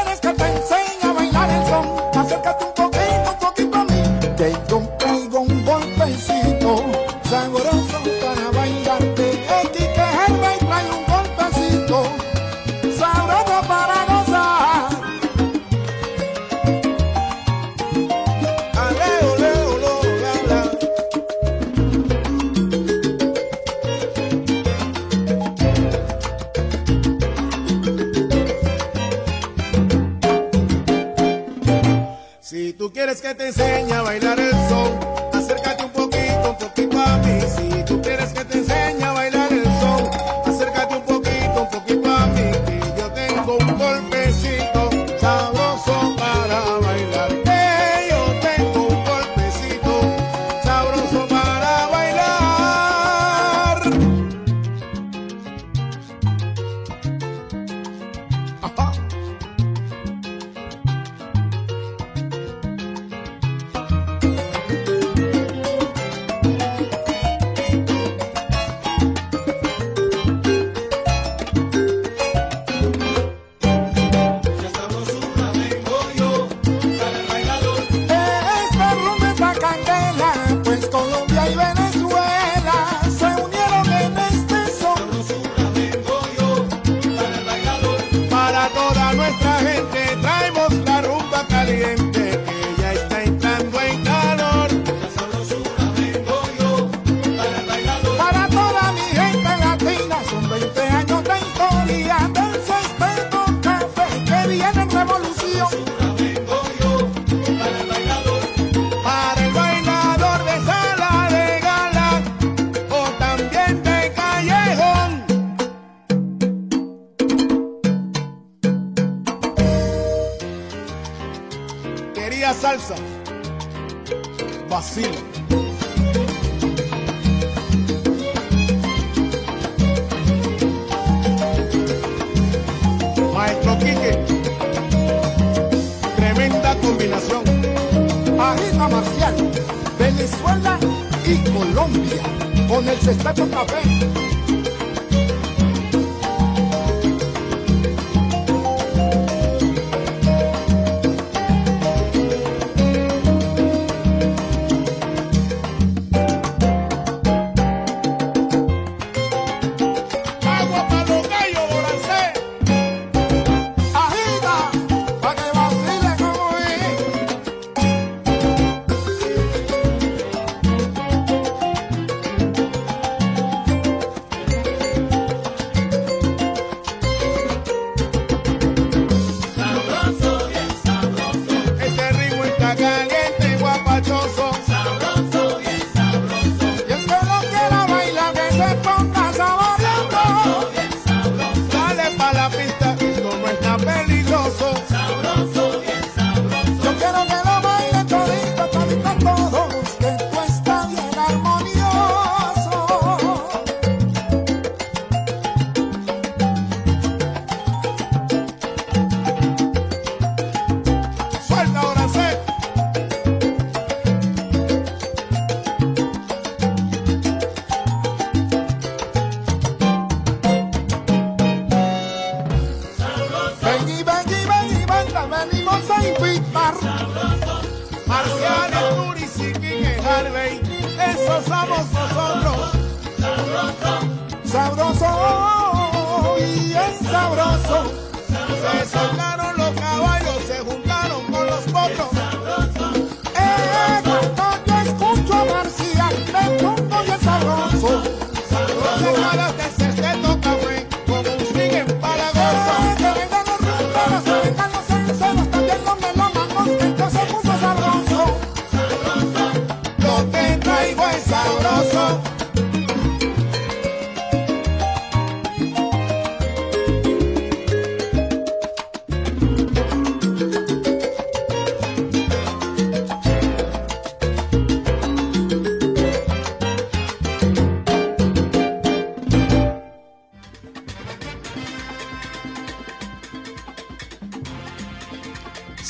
que 33.26 33.34
te 33.34 33.48
enseñe 33.48 33.92
a 33.92 34.02
bailar 34.02 34.38
el 34.38 34.52
son, 34.68 35.00
acércate 35.32 35.82
un 35.82 35.90
poquito, 35.90 36.50
un 36.50 36.58
poquito 36.58 37.00
a 37.00 37.16
mí. 37.18 37.40
Si 37.40 37.82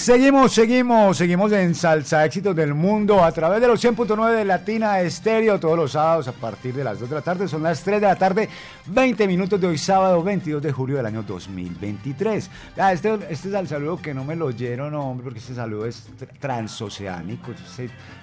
Seguimos, 0.07 0.53
seguimos, 0.53 1.17
seguimos 1.17 1.51
en 1.51 1.75
Salsa 1.75 2.25
Éxitos 2.25 2.55
del 2.55 2.75
Mundo 2.75 3.25
a 3.25 3.33
través 3.33 3.61
de 3.61 3.67
los 3.67 3.85
100.9 3.85 4.37
de 4.37 4.45
Latina 4.45 5.01
Estéreo 5.01 5.59
todos 5.59 5.77
los 5.77 5.91
sábados 5.91 6.29
a 6.29 6.33
partir 6.33 6.73
de 6.75 6.85
las 6.85 7.01
2 7.01 7.09
de 7.09 7.15
la 7.17 7.23
tarde. 7.23 7.49
Son 7.49 7.61
las 7.65 7.83
3 7.83 8.01
de 8.01 8.07
la 8.07 8.15
tarde, 8.15 8.49
20 8.87 9.27
minutos 9.27 9.61
de 9.61 9.67
hoy 9.67 9.79
sábado 9.79 10.23
22 10.23 10.63
de 10.63 10.71
julio 10.71 10.99
del 10.99 11.07
año 11.07 11.25
2023. 11.25 12.51
Ah, 12.79 12.93
este, 12.93 13.15
este 13.29 13.49
es 13.49 13.55
el 13.55 13.67
saludo 13.67 14.01
que 14.01 14.15
no 14.15 14.25
me 14.25 14.37
lo 14.37 14.47
oyeron, 14.47 14.95
hombre, 14.95 15.25
porque 15.25 15.41
este 15.41 15.57
saludo 15.57 15.87
es 15.87 16.09
tr- 16.17 16.29
transoceánico. 16.39 17.51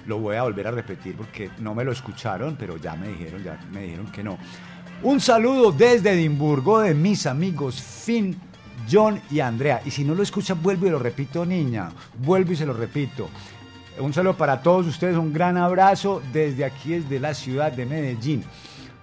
Lo 0.06 0.20
voy 0.20 0.38
a 0.38 0.44
volver 0.44 0.68
a 0.68 0.72
repetir 0.72 1.18
porque 1.18 1.50
no 1.60 1.76
me 1.76 1.84
lo 1.84 1.92
escucharon, 1.92 2.56
pero 2.58 2.78
ya 2.78 2.96
me 2.96 3.10
dijeron, 3.10 3.44
ya 3.44 3.60
me 3.74 3.82
dijeron 3.82 4.10
que 4.10 4.24
no. 4.24 4.38
Un 5.02 5.20
saludo 5.20 5.74
desde 5.74 6.14
Edimburgo 6.14 6.80
de 6.80 6.94
mis 6.94 7.26
amigos 7.26 7.82
Finn, 7.82 8.40
John 8.94 9.20
y 9.32 9.40
Andrea. 9.40 9.82
Y 9.84 9.90
si 9.90 10.04
no 10.04 10.14
lo 10.14 10.22
escuchan, 10.22 10.62
vuelvo 10.62 10.86
y 10.86 10.92
lo 10.92 11.00
repito, 11.00 11.46
niña. 11.46 11.90
Vuelvo 12.20 12.52
y 12.52 12.56
se 12.56 12.66
lo 12.66 12.74
repito. 12.74 13.28
Un 13.98 14.14
saludo 14.14 14.36
para 14.36 14.62
todos 14.62 14.86
ustedes, 14.86 15.18
un 15.18 15.34
gran 15.34 15.58
abrazo 15.58 16.22
desde 16.32 16.64
aquí, 16.64 17.00
desde 17.00 17.20
la 17.20 17.34
ciudad 17.34 17.72
de 17.72 17.86
Medellín. 17.88 18.44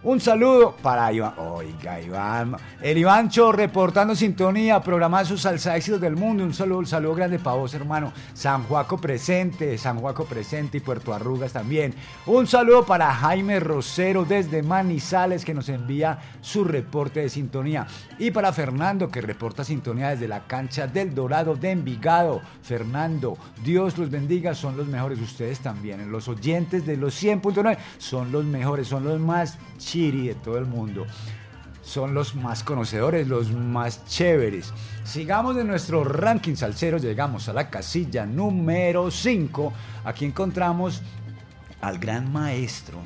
Un 0.03 0.19
saludo 0.19 0.75
para 0.83 1.13
Iván. 1.13 1.35
Oiga, 1.37 2.01
Iván. 2.01 2.57
El 2.81 2.97
Ivancho 2.97 3.53
reportando 3.53 4.15
sintonía, 4.15 4.81
programando 4.81 5.29
sus 5.29 5.43
salsa 5.43 5.77
éxitos 5.77 6.01
del 6.01 6.17
mundo. 6.17 6.43
Un 6.43 6.55
saludo, 6.55 6.79
un 6.79 6.87
saludo 6.87 7.15
grande 7.17 7.39
para 7.39 7.57
vos, 7.57 7.75
hermano. 7.75 8.11
San 8.33 8.63
Juaco 8.63 8.97
presente, 8.97 9.77
San 9.77 9.99
Juaco 9.99 10.25
presente 10.25 10.79
y 10.79 10.81
Puerto 10.81 11.13
Arrugas 11.13 11.53
también. 11.53 11.95
Un 12.25 12.47
saludo 12.47 12.87
para 12.87 13.13
Jaime 13.13 13.61
Rosero 13.61 14.25
desde 14.25 14.63
Manizales 14.63 15.45
que 15.45 15.53
nos 15.53 15.69
envía 15.69 16.19
su 16.41 16.65
reporte 16.65 17.21
de 17.21 17.29
sintonía. 17.29 17.87
Y 18.19 18.31
para 18.31 18.55
Fernando 18.55 19.11
que 19.11 19.21
reporta 19.21 19.65
sintonía 19.65 20.09
desde 20.09 20.29
la 20.29 20.47
cancha 20.47 20.87
del 20.87 21.15
Dorado 21.15 21.57
de 21.57 21.73
Envigado. 21.73 22.41
Fernando, 22.63 23.37
Dios 23.63 23.99
los 23.99 24.09
bendiga, 24.09 24.55
son 24.55 24.79
los 24.79 24.87
mejores. 24.87 25.21
Ustedes 25.21 25.61
también, 25.61 26.11
los 26.11 26.27
oyentes 26.27 26.87
de 26.87 26.97
los 26.97 27.23
100.9 27.23 27.77
son 27.99 28.33
los 28.33 28.47
mejores, 28.47 28.89
son 28.89 29.05
los 29.05 29.21
más 29.21 29.59
chiri 29.91 30.29
de 30.29 30.35
todo 30.37 30.57
el 30.57 30.67
mundo. 30.67 31.05
Son 31.83 32.15
los 32.15 32.37
más 32.37 32.63
conocedores, 32.63 33.27
los 33.27 33.51
más 33.51 34.05
chéveres. 34.07 34.73
Sigamos 35.03 35.57
de 35.57 35.65
nuestro 35.65 36.05
ranking 36.05 36.55
salsero, 36.55 36.99
llegamos 36.99 37.49
a 37.49 37.53
la 37.53 37.69
casilla 37.71 38.25
número 38.25 39.11
5. 39.11 39.73
Aquí 40.05 40.27
encontramos 40.27 41.03
al 41.81 41.99
gran 41.99 42.31
maestro, 42.31 42.99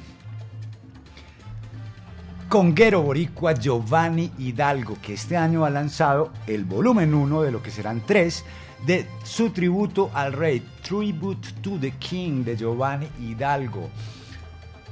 conguero 2.50 3.02
boricua 3.02 3.54
Giovanni 3.54 4.32
Hidalgo, 4.36 4.98
que 5.00 5.14
este 5.14 5.38
año 5.38 5.64
ha 5.64 5.70
lanzado 5.70 6.32
el 6.46 6.64
volumen 6.64 7.14
1 7.14 7.42
de 7.42 7.52
lo 7.52 7.62
que 7.62 7.70
serán 7.70 8.02
tres 8.04 8.44
de 8.84 9.06
su 9.22 9.50
tributo 9.50 10.10
al 10.12 10.34
rey, 10.34 10.62
Tribute 10.82 11.48
to 11.62 11.78
the 11.80 11.92
King 11.92 12.44
de 12.44 12.56
Giovanni 12.56 13.08
Hidalgo. 13.20 13.88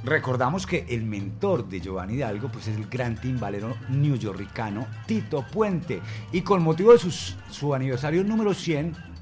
Recordamos 0.03 0.67
que 0.67 0.85
el 0.89 1.03
mentor 1.03 1.67
de 1.69 1.79
Giovanni 1.79 2.15
Hidalgo 2.15 2.49
pues 2.49 2.67
es 2.67 2.75
el 2.75 2.87
gran 2.87 3.15
timbalero 3.15 3.75
neoyorricano 3.89 4.85
Tito 5.05 5.45
Puente 5.51 6.01
y 6.31 6.41
con 6.41 6.61
motivo 6.61 6.91
de 6.91 6.99
su 6.99 7.73
aniversario 7.73 8.23
número 8.23 8.53
100 8.53 9.13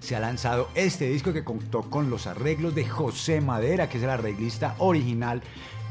se 0.00 0.16
ha 0.16 0.20
lanzado 0.20 0.70
este 0.74 1.06
disco 1.06 1.34
que 1.34 1.44
contó 1.44 1.82
con 1.82 2.08
los 2.08 2.26
arreglos 2.26 2.74
de 2.74 2.86
José 2.86 3.42
Madera, 3.42 3.90
que 3.90 3.98
es 3.98 4.04
el 4.04 4.08
arreglista 4.08 4.74
original 4.78 5.42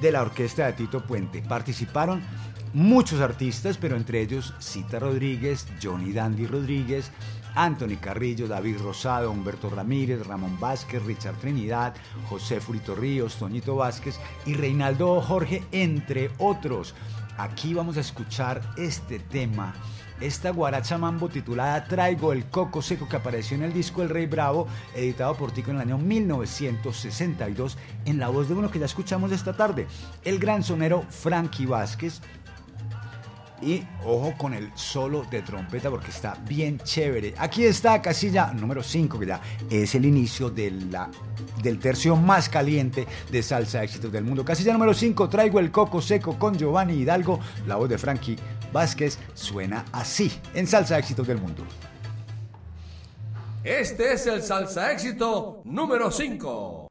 de 0.02 0.12
la 0.12 0.24
orquesta 0.24 0.66
de 0.66 0.74
Tito 0.74 1.04
Puente. 1.06 1.44
Participaron 1.44 2.24
muchos 2.74 3.22
artistas, 3.22 3.78
pero 3.78 3.96
entre 3.96 4.22
ellos 4.22 4.56
Cita 4.60 4.98
Rodríguez, 4.98 5.68
Johnny 5.84 6.14
Dandy 6.14 6.48
Rodríguez, 6.48 7.12
Anthony 7.58 7.98
Carrillo, 8.00 8.48
David 8.48 8.78
Rosado, 8.80 9.32
Humberto 9.32 9.70
Ramírez, 9.70 10.26
Ramón 10.26 10.60
Vázquez, 10.60 11.04
Richard 11.04 11.36
Trinidad, 11.36 11.96
José 12.30 12.62
Furito 12.62 12.96
Ríos, 12.96 13.36
Toñito 13.36 13.76
Vázquez 13.76 14.20
y 14.46 14.54
Reinaldo 14.54 15.20
Jorge, 15.22 15.64
entre 15.72 16.32
otros. 16.38 16.94
Aquí 17.38 17.74
vamos 17.74 17.98
a 17.98 18.02
escuchar 18.02 18.62
este 18.78 19.20
tema 19.20 19.74
esta 20.20 20.50
guaracha 20.50 20.98
mambo 20.98 21.30
titulada 21.30 21.84
Traigo 21.86 22.34
el 22.34 22.46
coco 22.46 22.82
seco 22.82 23.08
que 23.08 23.18
apareció 23.18 23.56
en 23.56 23.64
el 23.64 23.74
disco 23.74 24.02
El 24.02 24.10
Rey 24.10 24.26
Bravo, 24.26 24.68
editado 24.96 25.36
por 25.36 25.52
Tico 25.52 25.70
en 25.70 25.78
el 25.78 25.84
año 25.84 25.98
1962, 25.98 27.78
en 28.06 28.18
la 28.18 28.30
voz 28.30 28.48
de 28.48 28.56
uno 28.56 28.72
que 28.72 28.80
ya 28.80 28.86
escuchamos 28.86 29.32
esta 29.32 29.56
tarde, 29.56 29.88
el 30.24 30.40
gran 30.40 30.64
sonero 30.64 31.06
Frankie 31.10 31.68
Vázquez, 31.68 32.22
y 33.62 33.84
ojo 34.06 34.34
con 34.38 34.54
el 34.54 34.72
solo 34.76 35.26
de 35.30 35.42
trompeta 35.42 35.90
porque 35.90 36.12
está 36.12 36.36
bien 36.48 36.80
chévere. 36.80 37.34
Aquí 37.38 37.66
está 37.66 38.02
casilla 38.02 38.54
número 38.54 38.84
5, 38.84 39.20
que 39.20 39.84
es 39.84 39.96
el 39.96 40.06
inicio 40.06 40.50
de 40.50 40.72
la, 40.72 41.10
del 41.62 41.80
tercio 41.80 42.16
más 42.16 42.50
caliente 42.50 43.08
de 43.32 43.44
salsa 43.44 43.84
éxitos 43.84 44.12
del 44.12 44.24
mundo. 44.24 44.46
Casilla 44.46 44.74
número 44.74 44.94
5, 44.94 45.30
traigo 45.30 45.60
el 45.60 45.72
coco 45.72 46.02
seco 46.02 46.38
con 46.38 46.58
Giovanni 46.58 46.94
Hidalgo. 46.94 47.40
La 47.66 47.76
voz 47.76 47.90
de 47.90 47.98
Frankie 47.98 48.38
Vázquez 48.72 49.18
suena 49.34 49.86
así 49.92 50.32
en 50.54 50.68
salsa 50.68 50.98
éxitos 50.98 51.28
del 51.28 51.40
mundo. 51.40 51.64
Este 53.64 54.14
es 54.14 54.26
el 54.28 54.42
salsa 54.44 54.92
éxito 54.92 55.62
número 55.66 56.10
5. 56.10 56.87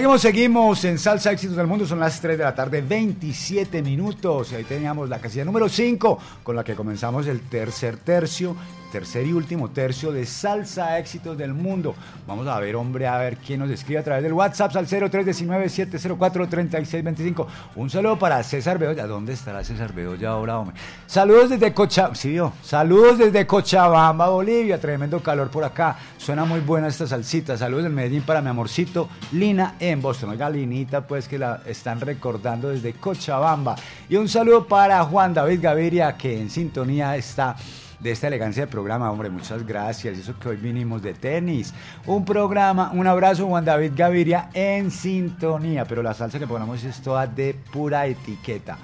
Seguimos, 0.00 0.22
seguimos 0.22 0.84
en 0.86 0.98
Salsa 0.98 1.30
Éxitos 1.30 1.58
del 1.58 1.66
Mundo, 1.66 1.84
son 1.84 2.00
las 2.00 2.22
3 2.22 2.38
de 2.38 2.44
la 2.44 2.54
tarde, 2.54 2.80
27 2.80 3.82
minutos. 3.82 4.50
Ahí 4.54 4.64
teníamos 4.64 5.10
la 5.10 5.18
casilla 5.18 5.44
número 5.44 5.68
5, 5.68 6.18
con 6.42 6.56
la 6.56 6.64
que 6.64 6.74
comenzamos 6.74 7.26
el 7.26 7.42
tercer 7.42 7.98
tercio, 7.98 8.56
tercer 8.90 9.26
y 9.26 9.32
último 9.32 9.70
tercio 9.70 10.12
de 10.12 10.26
Salsa 10.26 10.98
Éxitos 10.98 11.38
del 11.38 11.54
Mundo. 11.54 11.94
Vamos 12.26 12.46
a 12.46 12.58
ver, 12.60 12.76
hombre, 12.76 13.06
a 13.06 13.16
ver 13.18 13.36
quién 13.36 13.60
nos 13.60 13.70
escribe 13.70 14.00
a 14.00 14.04
través 14.04 14.22
del 14.22 14.32
WhatsApp 14.32 14.74
al 14.76 14.86
0319-704-3625. 14.86 17.46
Un 17.76 17.88
saludo 17.88 18.18
para 18.18 18.42
César 18.42 18.78
Bedoya. 18.78 19.06
¿Dónde 19.06 19.32
estará 19.32 19.64
César 19.64 19.92
Bedoya 19.92 20.30
ahora, 20.30 20.58
hombre? 20.58 20.74
Saludos 21.06 21.50
desde 21.50 21.72
Cochabamba, 21.72 22.16
sí, 22.16 22.30
vio? 22.30 22.52
Saludos 22.62 23.18
desde 23.18 23.46
Cochabamba, 23.46 24.28
Bolivia. 24.28 24.80
Tremendo 24.80 25.22
calor 25.22 25.48
por 25.50 25.62
acá. 25.64 25.96
Suena 26.18 26.44
muy 26.44 26.58
buena 26.60 26.88
esta 26.88 27.06
salsita. 27.06 27.56
Saludos 27.56 27.84
del 27.84 27.92
Medellín 27.92 28.22
para 28.22 28.42
mi 28.42 28.48
amorcito 28.48 29.08
Lina 29.32 29.76
en 29.78 30.02
Boston. 30.02 30.30
Oiga, 30.30 30.50
Linita, 30.50 31.06
pues 31.06 31.28
que 31.28 31.38
la 31.38 31.62
están 31.66 32.00
recordando 32.00 32.70
desde 32.70 32.94
Cochabamba. 32.94 33.76
Y 34.08 34.16
un 34.16 34.28
saludo 34.28 34.66
para 34.66 35.04
Juan 35.04 35.34
David 35.34 35.60
Gaviria, 35.62 36.16
que 36.16 36.40
en 36.40 36.50
sintonía 36.50 37.14
está 37.16 37.54
de 38.00 38.10
esta 38.10 38.28
elegancia 38.28 38.64
de 38.64 38.72
programa, 38.72 39.10
hombre, 39.10 39.30
muchas 39.30 39.66
gracias. 39.66 40.18
Eso 40.18 40.38
que 40.38 40.48
hoy 40.48 40.56
vinimos 40.56 41.02
de 41.02 41.14
tenis. 41.14 41.74
Un 42.06 42.24
programa, 42.24 42.90
un 42.92 43.06
abrazo, 43.06 43.46
Juan 43.46 43.64
David 43.64 43.92
Gaviria, 43.94 44.48
en 44.54 44.90
sintonía. 44.90 45.84
Pero 45.84 46.02
la 46.02 46.14
salsa 46.14 46.38
que 46.38 46.46
ponemos 46.46 46.82
es 46.82 47.00
toda 47.00 47.26
de 47.26 47.54
pura 47.72 48.06
etiqueta. 48.06 48.78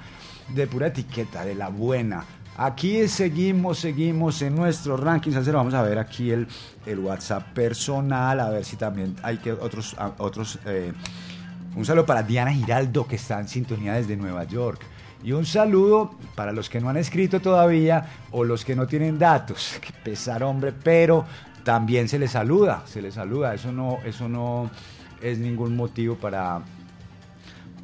De 0.53 0.67
pura 0.67 0.87
etiqueta, 0.87 1.43
de 1.43 1.55
la 1.55 1.69
buena. 1.69 2.23
Aquí 2.59 3.07
seguimos, 3.07 3.79
seguimos 3.79 4.41
en 4.41 4.55
nuestro 4.55 4.97
ranking 4.97 5.31
salsero. 5.31 5.57
Vamos 5.59 5.73
a 5.73 5.83
ver 5.83 5.99
aquí 5.99 6.31
el, 6.31 6.47
el 6.85 6.99
WhatsApp 6.99 7.53
personal, 7.53 8.39
a 8.39 8.49
ver 8.49 8.65
si 8.65 8.77
también 8.77 9.15
hay 9.21 9.37
que 9.37 9.51
otros, 9.51 9.95
otros. 10.17 10.57
eh, 10.65 10.91
un 11.75 11.85
saludo 11.85 12.07
para 12.07 12.23
Diana 12.23 12.51
Giraldo, 12.51 13.05
que 13.05 13.17
está 13.17 13.39
en 13.39 13.47
sintonía 13.47 13.93
desde 13.93 14.15
Nueva 14.15 14.43
York. 14.45 14.81
Y 15.23 15.31
un 15.31 15.45
saludo 15.45 16.11
para 16.35 16.51
los 16.51 16.69
que 16.69 16.79
no 16.79 16.89
han 16.89 16.97
escrito 16.97 17.39
todavía 17.39 18.05
o 18.31 18.43
los 18.43 18.63
que 18.63 18.75
no 18.75 18.87
tienen 18.87 19.17
datos. 19.17 19.77
Qué 19.81 19.91
pesar, 20.03 20.43
hombre, 20.43 20.71
pero 20.71 21.25
también 21.63 22.07
se 22.07 22.19
les 22.19 22.31
saluda, 22.31 22.83
se 22.85 23.01
les 23.01 23.15
saluda. 23.15 23.53
Eso 23.53 23.71
no, 23.71 23.99
eso 24.05 24.29
no 24.29 24.69
es 25.21 25.39
ningún 25.39 25.75
motivo 25.75 26.15
para, 26.15 26.61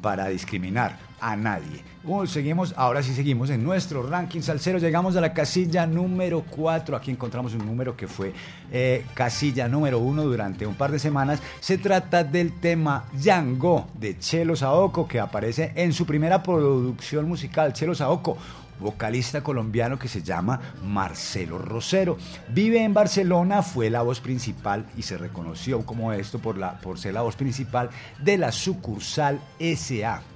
para 0.00 0.28
discriminar 0.28 1.03
a 1.24 1.36
nadie. 1.36 1.82
Seguimos, 2.26 2.74
ahora 2.76 3.02
sí 3.02 3.14
seguimos 3.14 3.48
en 3.48 3.64
nuestro 3.64 4.02
ranking 4.02 4.42
salsero. 4.42 4.78
Llegamos 4.78 5.16
a 5.16 5.22
la 5.22 5.32
casilla 5.32 5.86
número 5.86 6.44
4. 6.50 6.94
Aquí 6.94 7.10
encontramos 7.10 7.54
un 7.54 7.64
número 7.64 7.96
que 7.96 8.06
fue 8.06 8.34
eh, 8.70 9.06
casilla 9.14 9.66
número 9.66 9.98
1 10.00 10.22
durante 10.22 10.66
un 10.66 10.74
par 10.74 10.92
de 10.92 10.98
semanas. 10.98 11.40
Se 11.60 11.78
trata 11.78 12.22
del 12.22 12.60
tema 12.60 13.06
Yango 13.18 13.88
de 13.94 14.18
Chelo 14.18 14.54
Saoko, 14.54 15.08
que 15.08 15.18
aparece 15.18 15.72
en 15.76 15.94
su 15.94 16.04
primera 16.04 16.42
producción 16.42 17.26
musical. 17.26 17.72
Chelo 17.72 17.94
Saoko, 17.94 18.36
vocalista 18.78 19.42
colombiano 19.42 19.98
que 19.98 20.08
se 20.08 20.22
llama 20.22 20.60
Marcelo 20.84 21.56
Rosero. 21.56 22.18
Vive 22.50 22.84
en 22.84 22.92
Barcelona, 22.92 23.62
fue 23.62 23.88
la 23.88 24.02
voz 24.02 24.20
principal 24.20 24.84
y 24.94 25.02
se 25.02 25.16
reconoció 25.16 25.86
como 25.86 26.12
esto 26.12 26.38
por, 26.38 26.58
la, 26.58 26.78
por 26.80 26.98
ser 26.98 27.14
la 27.14 27.22
voz 27.22 27.34
principal 27.34 27.88
de 28.22 28.36
la 28.36 28.52
sucursal 28.52 29.40
SA. 29.58 30.33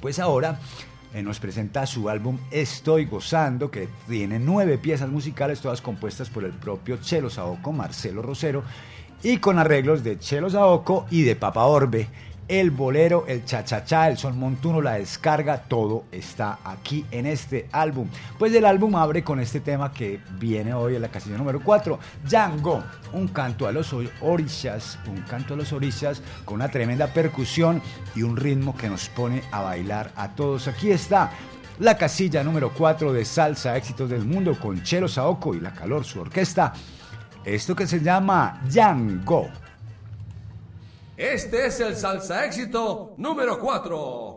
Pues 0.00 0.18
ahora 0.18 0.58
eh, 1.14 1.22
nos 1.22 1.40
presenta 1.40 1.86
su 1.86 2.08
álbum 2.08 2.38
Estoy 2.50 3.06
Gozando, 3.06 3.70
que 3.70 3.88
tiene 4.08 4.38
nueve 4.38 4.78
piezas 4.78 5.08
musicales, 5.08 5.60
todas 5.60 5.80
compuestas 5.80 6.28
por 6.28 6.44
el 6.44 6.52
propio 6.52 6.98
Chelo 6.98 7.30
Saoko, 7.30 7.72
Marcelo 7.72 8.22
Rosero, 8.22 8.62
y 9.22 9.38
con 9.38 9.58
arreglos 9.58 10.04
de 10.04 10.18
Chelo 10.18 10.50
Saoko 10.50 11.06
y 11.10 11.22
de 11.22 11.36
Papa 11.36 11.64
Orbe. 11.64 12.08
El 12.48 12.70
bolero, 12.70 13.24
el 13.26 13.44
cha-cha-cha, 13.44 14.08
el 14.08 14.16
son 14.18 14.38
montuno, 14.38 14.80
la 14.80 14.92
descarga, 14.94 15.62
todo 15.62 16.04
está 16.12 16.60
aquí 16.64 17.04
en 17.10 17.26
este 17.26 17.68
álbum. 17.72 18.08
Pues 18.38 18.54
el 18.54 18.64
álbum 18.64 18.94
abre 18.94 19.24
con 19.24 19.40
este 19.40 19.58
tema 19.58 19.90
que 19.92 20.20
viene 20.38 20.72
hoy 20.72 20.94
en 20.94 21.02
la 21.02 21.08
casilla 21.08 21.36
número 21.38 21.60
4, 21.60 21.98
Django, 22.24 22.84
un 23.12 23.26
canto 23.28 23.66
a 23.66 23.72
los 23.72 23.92
o- 23.92 24.04
orishas, 24.20 24.96
un 25.08 25.22
canto 25.22 25.54
a 25.54 25.56
los 25.56 25.72
orishas 25.72 26.22
con 26.44 26.56
una 26.56 26.68
tremenda 26.68 27.08
percusión 27.08 27.82
y 28.14 28.22
un 28.22 28.36
ritmo 28.36 28.76
que 28.76 28.88
nos 28.88 29.08
pone 29.08 29.42
a 29.50 29.62
bailar 29.62 30.12
a 30.14 30.28
todos. 30.28 30.68
Aquí 30.68 30.92
está 30.92 31.32
la 31.80 31.96
casilla 31.98 32.44
número 32.44 32.70
4 32.72 33.12
de 33.12 33.24
Salsa 33.24 33.76
Éxitos 33.76 34.08
del 34.08 34.24
Mundo 34.24 34.56
con 34.56 34.84
Chelo 34.84 35.08
Saoko 35.08 35.52
y 35.56 35.60
La 35.60 35.72
Calor, 35.72 36.04
su 36.04 36.20
orquesta. 36.20 36.72
Esto 37.44 37.74
que 37.74 37.88
se 37.88 37.98
llama 38.00 38.60
Django. 38.70 39.48
Este 41.16 41.64
es 41.64 41.80
el 41.80 41.96
salsa 41.96 42.44
éxito 42.44 43.14
número 43.16 43.58
4. 43.58 44.35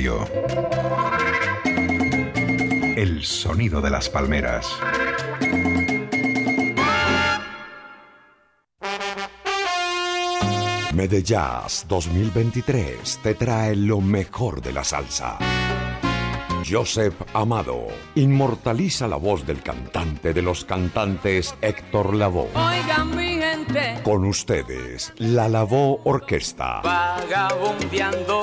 Estéreo. 0.00 0.26
El 2.96 3.22
sonido 3.22 3.82
de 3.82 3.90
las 3.90 4.08
palmeras. 4.08 4.66
Medellas 10.94 11.84
2023 11.88 13.20
te 13.22 13.34
trae 13.34 13.76
lo 13.76 14.00
mejor 14.00 14.62
de 14.62 14.72
la 14.72 14.84
salsa. 14.84 15.38
Joseph 16.68 17.14
Amado 17.32 17.88
inmortaliza 18.14 19.08
la 19.08 19.16
voz 19.16 19.46
del 19.46 19.62
cantante 19.62 20.32
de 20.32 20.42
los 20.42 20.64
cantantes 20.64 21.54
Héctor 21.60 22.14
Lavoe. 22.14 22.50
Oigan 22.54 23.16
mi 23.16 23.38
gente, 23.40 24.00
Con 24.02 24.24
ustedes, 24.24 25.12
la 25.16 25.48
Lavoe 25.48 26.00
Orquesta. 26.04 26.80
vagabundeando 26.82 28.42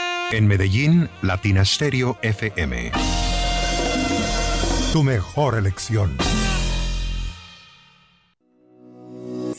En 0.31 0.47
Medellín, 0.47 1.09
Latina 1.21 1.65
Stereo 1.65 2.17
FM. 2.21 2.91
Tu 4.93 5.03
mejor 5.03 5.57
elección. 5.57 6.15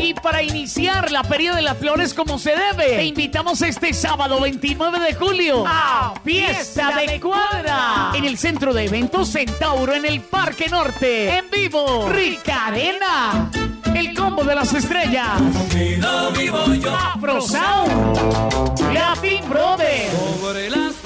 Y 0.00 0.14
para 0.14 0.42
iniciar 0.42 1.10
la 1.10 1.24
Feria 1.24 1.54
de 1.54 1.62
las 1.62 1.78
Flores 1.78 2.14
como 2.14 2.38
se 2.38 2.50
debe, 2.50 2.96
te 2.96 3.04
invitamos 3.04 3.62
este 3.62 3.92
sábado 3.92 4.40
29 4.40 5.00
de 5.00 5.14
julio 5.14 5.64
a 5.66 6.14
Fiesta 6.24 6.96
de 6.96 7.20
Cuadra 7.20 8.12
en 8.14 8.24
el 8.24 8.38
centro 8.38 8.72
de 8.74 8.84
eventos 8.84 9.30
Centauro 9.32 9.94
en 9.94 10.04
el 10.04 10.20
Parque 10.20 10.68
Norte. 10.68 11.38
En 11.38 11.50
vivo, 11.50 12.08
Rica 12.08 12.66
Arena. 12.66 13.50
El 13.94 14.14
combo 14.14 14.44
de 14.44 14.54
las 14.54 14.72
estrellas. 14.74 15.40
Vivo, 15.74 16.30
vivo 16.36 16.74
yo. 16.74 16.94
Afro 16.94 17.40
Sound. 17.40 18.92
Latin 18.92 19.48
Brothers. 19.48 20.12
Sobre 20.40 20.70
las 20.70 20.97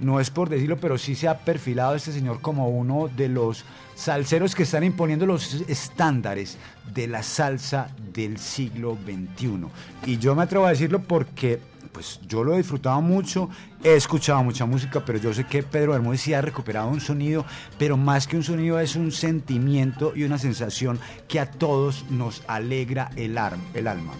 no 0.00 0.20
es 0.20 0.28
por 0.28 0.50
decirlo, 0.50 0.76
pero 0.76 0.98
sí 0.98 1.14
se 1.14 1.28
ha 1.28 1.38
perfilado 1.38 1.94
este 1.94 2.12
señor 2.12 2.42
como 2.42 2.68
uno 2.68 3.08
de 3.16 3.30
los 3.30 3.64
salseros 3.98 4.54
que 4.54 4.62
están 4.62 4.84
imponiendo 4.84 5.26
los 5.26 5.54
estándares 5.66 6.56
de 6.94 7.08
la 7.08 7.24
salsa 7.24 7.90
del 8.12 8.38
siglo 8.38 8.96
XXI. 9.04 9.66
Y 10.06 10.18
yo 10.18 10.36
me 10.36 10.44
atrevo 10.44 10.66
a 10.66 10.70
decirlo 10.70 11.02
porque 11.02 11.58
pues 11.90 12.20
yo 12.28 12.44
lo 12.44 12.54
he 12.54 12.58
disfrutado 12.58 13.00
mucho, 13.00 13.50
he 13.82 13.94
escuchado 13.94 14.44
mucha 14.44 14.66
música, 14.66 15.04
pero 15.04 15.18
yo 15.18 15.34
sé 15.34 15.44
que 15.44 15.64
Pedro 15.64 15.92
Bermúdez 15.92 16.20
sí 16.20 16.32
ha 16.32 16.40
recuperado 16.40 16.88
un 16.88 17.00
sonido, 17.00 17.44
pero 17.76 17.96
más 17.96 18.28
que 18.28 18.36
un 18.36 18.44
sonido 18.44 18.78
es 18.78 18.94
un 18.94 19.10
sentimiento 19.10 20.12
y 20.14 20.22
una 20.22 20.38
sensación 20.38 21.00
que 21.26 21.40
a 21.40 21.50
todos 21.50 22.04
nos 22.08 22.44
alegra 22.46 23.10
el, 23.16 23.36
el 23.74 23.88
alma. 23.88 24.12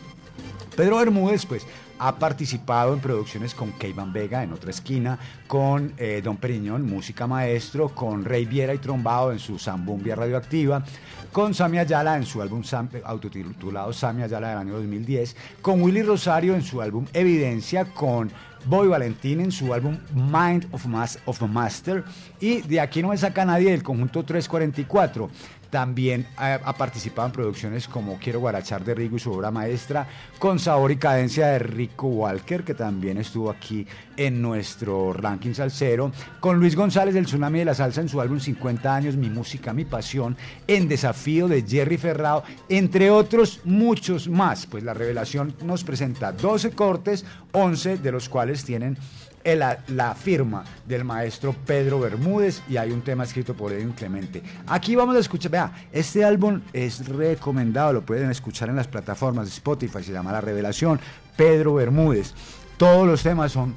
Pedro 0.77 0.97
Bermúdez, 0.97 1.47
pues, 1.47 1.65
Ha 2.01 2.17
participado 2.19 2.95
en 2.95 3.01
producciones 3.01 3.55
con 3.55 3.73
Keivan 3.73 4.13
Vega 4.13 4.43
en 4.45 4.53
otra 4.53 4.71
esquina, 4.71 5.19
con 5.49 5.93
eh, 5.99 6.21
Don 6.23 6.37
Periñón, 6.37 6.87
música 6.87 7.27
maestro, 7.27 7.89
con 7.89 8.25
Rey 8.25 8.45
Viera 8.45 8.73
y 8.73 8.79
Trombado 8.79 9.33
en 9.33 9.39
su 9.41 9.59
Zambumbia 9.59 10.15
Radioactiva, 10.15 10.85
con 11.33 11.55
Sami 11.55 11.79
Ayala 11.79 12.17
en 12.17 12.25
su 12.25 12.41
álbum 12.41 12.63
Sam- 12.63 12.89
autotitulado 13.05 13.93
Sami 13.93 14.23
Ayala 14.23 14.51
del 14.51 14.59
año 14.59 14.75
2010, 14.75 15.37
con 15.61 15.83
Willy 15.83 16.03
Rosario 16.03 16.55
en 16.55 16.63
su 16.63 16.81
álbum 16.81 17.05
Evidencia, 17.13 17.85
con 17.87 18.31
Boy 18.65 18.89
Valentín 18.89 19.41
en 19.41 19.53
su 19.53 19.73
álbum 19.73 19.99
Mind 20.15 20.67
of, 20.73 20.87
Mas- 20.87 21.19
of 21.27 21.41
Master 21.43 22.05
y 22.41 22.61
de 22.63 22.81
aquí 22.81 23.03
no 23.03 23.09
me 23.09 23.17
saca 23.17 23.45
nadie 23.45 23.71
del 23.71 23.83
conjunto 23.83 24.25
344. 24.25 25.31
También 25.71 26.27
ha, 26.37 26.55
ha 26.55 26.73
participado 26.75 27.27
en 27.27 27.33
producciones 27.33 27.89
como 27.89 28.19
Quiero 28.19 28.41
Guarachar 28.41 28.85
de 28.85 28.95
Rigo 28.95 29.17
y 29.17 29.21
su 29.21 29.33
obra 29.33 29.51
maestra, 29.51 30.07
con 30.39 30.59
sabor 30.59 30.91
y 30.91 30.97
cadencia 30.97 31.49
de 31.49 31.59
Rico 31.59 32.07
Walker, 32.07 32.65
que 32.65 32.75
también 32.75 33.19
estuvo 33.19 33.51
aquí 33.51 33.87
en 34.19 34.43
nuestro 34.43 35.15
ranking 35.15 35.55
salsero, 35.55 36.13
con 36.41 36.59
Luis 36.59 36.77
González 36.77 37.15
del 37.15 37.25
Tsunami 37.25 37.61
de 37.61 37.65
la 37.65 37.75
Salsa 37.75 38.03
en 38.03 38.09
su 38.11 38.21
álbum 38.21 38.41
50 38.41 38.95
años, 38.95 39.17
Mi 39.17 39.31
Música, 39.31 39.73
Mi 39.73 39.87
Pasión, 39.87 40.37
en 40.67 40.89
Desafío 40.89 41.49
de 41.49 41.63
Jerry 41.63 41.97
Ferrao, 41.97 42.43
entre 42.69 43.11
otros 43.11 43.61
muchos 43.65 44.29
más. 44.29 44.67
Pues 44.67 44.83
la 44.83 44.93
revelación 44.93 45.55
nos 45.65 45.85
presenta 45.85 46.33
12 46.33 46.73
cortes, 46.73 47.25
11 47.53 47.99
de 47.99 48.13
los 48.13 48.29
cuales 48.29 48.65
tienen 48.65 48.99
la, 49.45 49.79
la 49.89 50.15
firma 50.15 50.65
del 50.87 51.05
maestro 51.05 51.55
Pedro 51.67 52.01
Bermúdez 52.01 52.63
y 52.69 52.77
hay 52.77 52.91
un 52.91 53.03
tema 53.03 53.25
escrito 53.25 53.55
por 53.55 53.73
Edwin 53.73 53.93
Clemente. 53.93 54.43
Aquí 54.67 54.95
vamos 54.95 55.17
a 55.17 55.21
escuchar, 55.21 55.51
vea, 55.51 55.73
este 55.93 56.25
álbum 56.25 56.61
es 56.73 57.07
recomendado, 57.09 57.93
lo 57.93 58.03
pueden 58.03 58.31
escuchar 58.31 58.69
en 58.69 58.77
las 58.77 58.89
plataformas 58.89 59.47
de 59.47 59.53
Spotify, 59.53 60.03
se 60.03 60.13
llama 60.13 60.33
La 60.33 60.41
Revelación, 60.41 61.01
Pedro 61.37 61.75
Bermúdez. 61.75 62.35
Todos 62.77 63.07
los 63.07 63.23
temas 63.23 63.53
son 63.53 63.75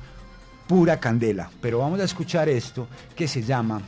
pura 0.71 1.01
candela, 1.01 1.49
pero 1.59 1.79
vamos 1.79 1.99
a 1.99 2.05
escuchar 2.05 2.47
esto 2.47 2.87
que 3.13 3.27
se 3.27 3.41
llama 3.41 3.81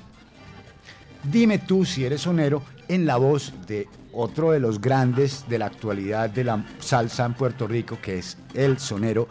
Dime 1.23 1.59
tú 1.59 1.85
si 1.85 2.03
eres 2.03 2.19
sonero 2.19 2.61
en 2.89 3.05
la 3.05 3.15
voz 3.15 3.53
de 3.65 3.87
otro 4.11 4.51
de 4.51 4.59
los 4.59 4.81
grandes 4.81 5.45
de 5.47 5.59
la 5.59 5.67
actualidad 5.67 6.29
de 6.29 6.43
la 6.43 6.61
salsa 6.79 7.23
en 7.23 7.35
Puerto 7.35 7.67
Rico, 7.67 7.99
que 8.01 8.17
es 8.17 8.37
el 8.53 8.79
sonero 8.79 9.29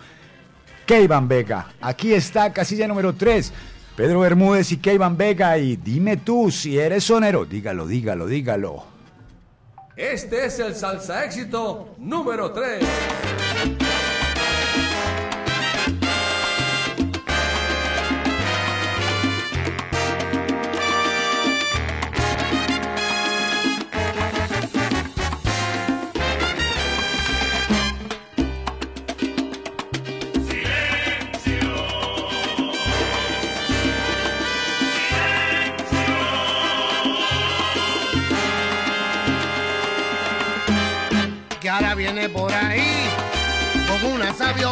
Keivan 0.86 1.28
Vega. 1.28 1.74
Aquí 1.82 2.14
está, 2.14 2.50
casilla 2.54 2.88
número 2.88 3.12
3. 3.12 3.52
Pedro 3.96 4.20
Bermúdez 4.20 4.72
y 4.72 4.78
Keivan 4.78 5.18
Vega. 5.18 5.58
Y 5.58 5.76
dime 5.76 6.16
tú 6.16 6.50
si 6.50 6.78
eres 6.78 7.04
sonero. 7.04 7.44
Dígalo, 7.44 7.86
dígalo, 7.86 8.26
dígalo. 8.28 8.82
Este 9.94 10.46
es 10.46 10.58
el 10.58 10.74
salsa 10.74 11.22
éxito 11.26 11.96
número 11.98 12.50
3. 12.50 12.82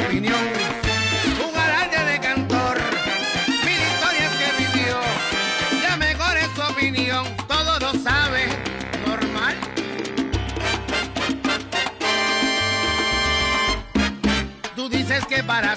Opinión. 0.07 0.41
Un 1.45 1.53
galante 1.53 1.99
de 2.05 2.21
cantor, 2.21 2.79
mil 3.65 3.81
historias 3.91 4.33
que 4.41 4.49
vivió, 4.63 4.99
ya 5.83 5.97
mejor 5.97 6.37
es 6.37 6.49
su 6.55 6.63
opinión, 6.63 7.25
todo 7.47 7.79
lo 7.79 7.93
sabe, 8.03 8.47
normal. 9.07 9.57
Tú 14.77 14.89
dices 14.89 15.25
que 15.27 15.43
para 15.43 15.75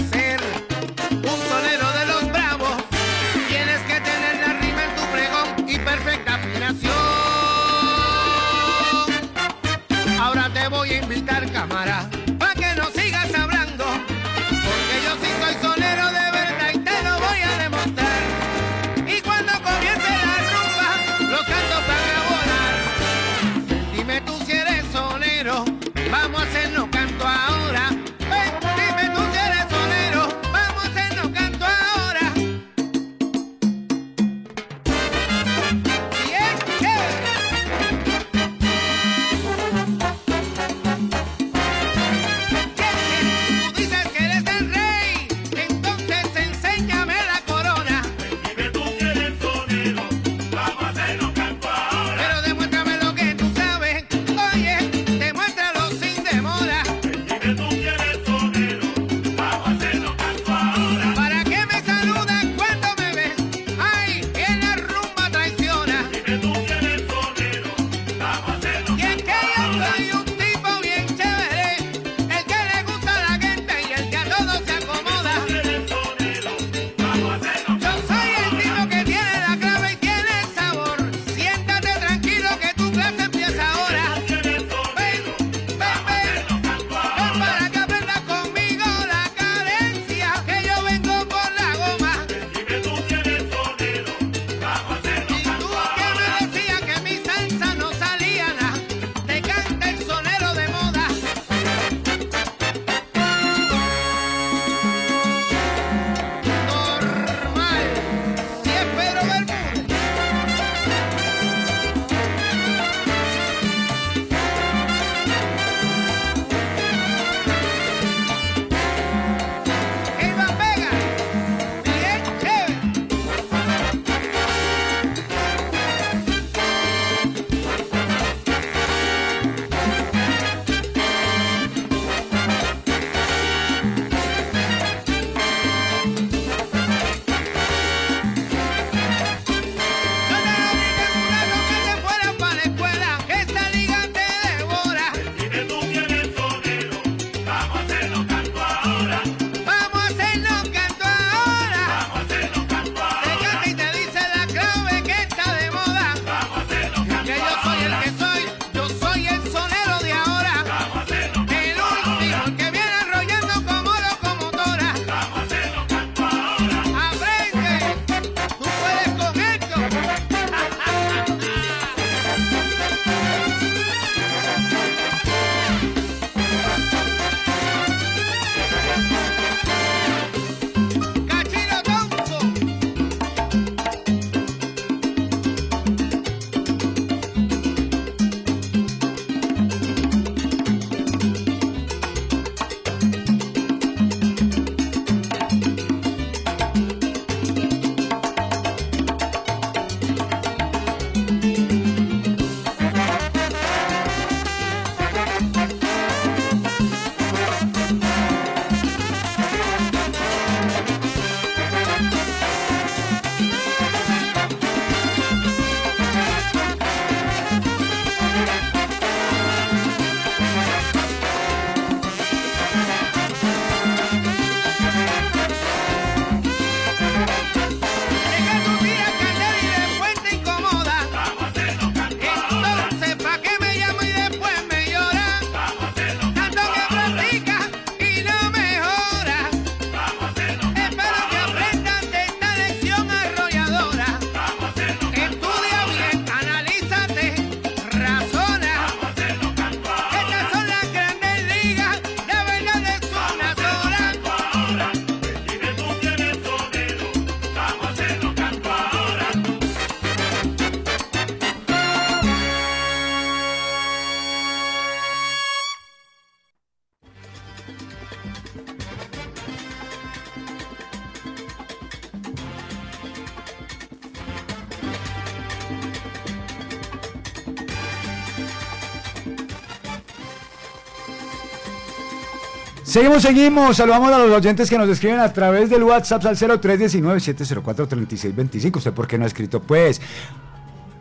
Seguimos, 282.93 283.23
seguimos. 283.23 283.75
Saludamos 283.77 284.13
a 284.13 284.19
los 284.19 284.29
oyentes 284.29 284.69
que 284.69 284.77
nos 284.77 284.87
escriben 284.87 285.19
a 285.19 285.33
través 285.33 285.71
del 285.71 285.81
WhatsApp 285.81 286.23
al 286.27 286.37
0319-704-3625. 286.37 288.77
¿Usted 288.77 288.93
por 288.93 289.07
qué 289.07 289.17
no 289.17 289.23
ha 289.23 289.27
escrito? 289.27 289.59
Pues. 289.63 289.99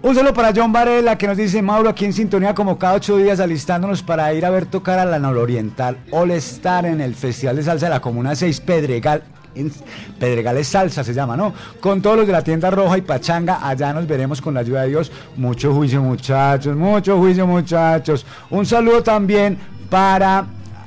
Un 0.00 0.14
saludo 0.14 0.32
para 0.32 0.54
John 0.56 0.72
Varela 0.72 1.18
que 1.18 1.26
nos 1.26 1.36
dice 1.36 1.60
Mauro 1.60 1.90
aquí 1.90 2.06
en 2.06 2.14
sintonía 2.14 2.54
como 2.54 2.78
cada 2.78 2.94
ocho 2.94 3.18
días 3.18 3.40
alistándonos 3.40 4.02
para 4.02 4.32
ir 4.32 4.46
a 4.46 4.50
ver 4.50 4.64
tocar 4.64 4.98
a 4.98 5.04
la 5.04 5.18
Nororiental 5.18 5.98
All 6.12 6.30
Star 6.30 6.86
en 6.86 7.02
el 7.02 7.14
Festival 7.14 7.56
de 7.56 7.62
Salsa 7.62 7.84
de 7.86 7.90
la 7.90 8.00
Comuna 8.00 8.34
6 8.34 8.60
Pedregal. 8.62 9.22
en- 9.54 9.70
Pedregal 10.18 10.56
es 10.56 10.68
salsa 10.68 11.04
se 11.04 11.12
llama, 11.12 11.36
¿no? 11.36 11.52
Con 11.78 12.00
todos 12.00 12.16
los 12.16 12.26
de 12.26 12.32
la 12.32 12.42
tienda 12.42 12.70
roja 12.70 12.96
y 12.96 13.02
pachanga, 13.02 13.68
allá 13.68 13.92
nos 13.92 14.06
veremos 14.06 14.40
con 14.40 14.54
la 14.54 14.60
ayuda 14.60 14.84
de 14.84 14.88
Dios. 14.88 15.12
Mucho 15.36 15.74
juicio 15.74 16.02
muchachos, 16.02 16.74
mucho 16.74 17.18
juicio 17.18 17.46
muchachos. 17.46 18.24
Un 18.48 18.64
saludo 18.64 19.02
también 19.02 19.58
para 19.90 20.46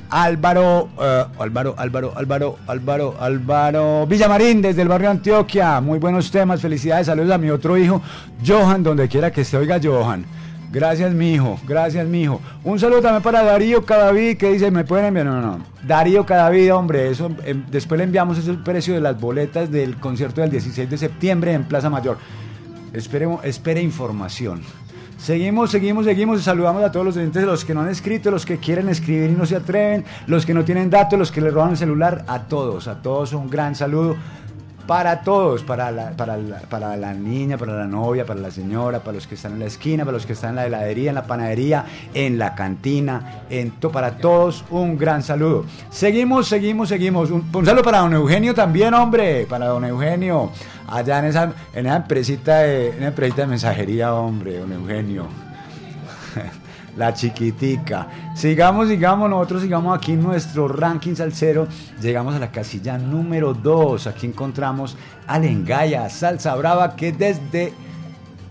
Álvaro, 0.10 0.90
eh, 1.00 1.26
Álvaro, 1.40 1.76
Álvaro, 1.78 2.14
Álvaro, 2.16 2.58
Álvaro, 2.68 3.16
Álvaro 3.20 4.08
Villamarín 4.08 4.62
desde 4.62 4.82
el 4.82 4.88
barrio 4.88 5.10
Antioquia. 5.10 5.82
Muy 5.82 6.00
buenos 6.00 6.32
temas, 6.32 6.62
felicidades, 6.62 7.08
saludos 7.08 7.32
a 7.32 7.38
mi 7.38 7.50
otro 7.50 7.78
hijo, 7.78 8.02
Johan, 8.46 8.84
donde 8.84 9.08
quiera 9.08 9.32
que 9.32 9.42
esté, 9.42 9.58
oiga 9.58 9.80
Johan. 9.82 10.26
Gracias, 10.72 11.14
mi 11.14 11.34
hijo, 11.34 11.58
gracias, 11.66 12.06
mi 12.06 12.24
hijo. 12.24 12.42
Un 12.64 12.80
saludo 12.80 13.02
también 13.02 13.24
para 13.24 13.44
Darío 13.44 13.86
Cadavid, 13.86 14.38
que 14.38 14.52
dice, 14.52 14.72
¿me 14.72 14.84
pueden 14.84 15.06
enviar? 15.06 15.26
No, 15.26 15.40
no, 15.40 15.58
no. 15.58 15.66
Darío 15.88 16.26
Cadavid, 16.26 16.74
hombre, 16.74 17.10
eso, 17.10 17.32
em, 17.46 17.64
después 17.72 17.98
le 17.98 18.04
enviamos 18.04 18.38
ese 18.38 18.54
precio 18.56 18.94
de 18.94 19.00
las 19.00 19.18
boletas 19.20 19.72
del 19.72 19.96
concierto 19.98 20.42
del 20.42 20.52
16 20.52 20.90
de 20.90 20.98
septiembre 20.98 21.54
en 21.54 21.64
Plaza 21.64 21.90
Mayor. 21.90 22.18
Esperemos, 22.92 23.44
espere 23.46 23.82
información. 23.82 24.62
Seguimos, 25.26 25.72
seguimos, 25.72 26.06
seguimos. 26.06 26.44
Saludamos 26.44 26.84
a 26.84 26.92
todos 26.92 27.04
los 27.04 27.18
oyentes, 27.18 27.44
los 27.44 27.66
que 27.66 27.74
no 27.74 27.82
han 27.82 27.90
escrito, 27.90 28.30
los 28.30 28.46
que 28.46 28.60
quieren 28.60 28.90
escribir 28.90 29.32
y 29.32 29.34
no 29.34 29.48
se 29.48 29.56
atreven, 29.56 30.06
los 30.28 30.46
que 30.46 30.54
no 30.54 30.64
tienen 30.64 30.92
datos, 30.92 31.18
los 31.18 31.32
que 31.32 31.42
le 31.42 31.50
roban 31.50 31.72
el 31.72 31.78
celular. 31.78 32.24
A 32.28 32.44
todos, 32.44 32.88
a 32.88 33.02
todos 33.02 33.34
un 33.34 33.50
gran 33.50 33.74
saludo. 33.74 34.16
Para 34.86 35.22
todos, 35.22 35.64
para 35.64 35.90
la, 35.90 36.12
para, 36.12 36.38
la, 36.38 36.58
para 36.60 36.96
la 36.96 37.12
niña, 37.12 37.58
para 37.58 37.74
la 37.74 37.88
novia, 37.88 38.24
para 38.24 38.40
la 38.40 38.52
señora, 38.52 39.00
para 39.00 39.14
los 39.14 39.26
que 39.26 39.34
están 39.34 39.54
en 39.54 39.60
la 39.62 39.66
esquina, 39.66 40.06
para 40.06 40.14
los 40.14 40.28
que 40.28 40.34
están 40.34 40.52
en 40.52 40.56
la 40.58 40.68
heladería, 40.68 41.10
en 41.10 41.16
la 41.16 41.24
panadería, 41.26 41.86
en 42.14 42.38
la 42.38 42.54
cantina, 42.54 43.46
en 43.50 43.72
to- 43.72 43.92
para 43.92 44.18
todos 44.20 44.64
un 44.70 44.96
gran 44.96 45.24
saludo. 45.24 45.66
Seguimos, 45.90 46.48
seguimos, 46.48 46.90
seguimos. 46.90 47.32
Un, 47.32 47.50
un 47.52 47.66
saludo 47.66 47.82
para 47.84 47.98
don 48.02 48.14
Eugenio 48.14 48.54
también, 48.54 48.94
hombre, 48.94 49.48
para 49.50 49.66
don 49.66 49.86
Eugenio, 49.86 50.52
allá 50.88 51.20
en 51.20 51.26
esa, 51.26 51.54
en 51.74 51.86
esa 51.86 51.96
empresita 51.98 52.60
de, 52.60 53.06
empresita 53.06 53.42
de 53.42 53.48
mensajería, 53.48 54.14
hombre, 54.14 54.60
don 54.60 54.72
Eugenio. 54.72 55.28
La 56.98 57.14
chiquitica. 57.14 58.08
Sigamos, 58.36 58.88
sigamos, 58.88 59.30
nosotros 59.30 59.62
sigamos 59.62 59.98
aquí 59.98 60.14
en 60.14 60.24
nuestro 60.24 60.70
ranking 60.70 61.14
salsero. 61.14 61.68
Llegamos 62.02 62.36
a 62.36 62.40
la 62.40 62.52
casilla 62.52 62.98
número 62.98 63.54
2. 63.54 64.08
Aquí 64.08 64.28
encontramos 64.28 64.96
a 65.28 65.38
Lengaya, 65.38 66.10
Salsa 66.10 66.56
Brava, 66.56 66.96
que 66.96 67.12
desde 67.12 67.74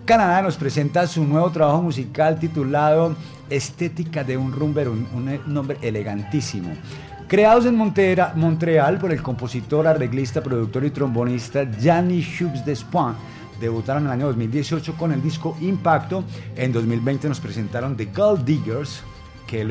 Canadá 0.05 0.43
nos 0.43 0.57
presenta 0.57 1.07
su 1.07 1.25
nuevo 1.25 1.49
trabajo 1.51 1.81
musical 1.81 2.39
titulado 2.39 3.17
Estética 3.49 4.23
de 4.25 4.37
un 4.37 4.53
Rumber, 4.53 4.91
un 4.91 5.41
nombre 5.47 5.79
elegantísimo. 5.81 6.69
Creados 7.35 7.67
en 7.67 7.75
Montera- 7.75 8.33
Montreal 8.37 8.99
por 8.99 9.11
el 9.11 9.21
compositor, 9.21 9.89
arreglista, 9.89 10.41
productor 10.41 10.85
y 10.85 10.91
trombonista 10.91 11.65
Gianni 11.65 12.23
Chux 12.23 12.65
Despoint, 12.65 13.17
debutaron 13.61 14.05
en 14.05 14.07
el 14.07 14.13
año 14.13 14.27
2018 14.27 14.95
con 14.97 15.11
el 15.11 15.21
disco 15.21 15.57
Impacto. 15.61 16.23
En 16.55 16.73
2020 16.73 17.29
nos 17.29 17.41
presentaron 17.41 17.97
The 17.97 18.05
Gold 18.15 18.45
Diggers, 18.45 19.03
que 19.49 19.67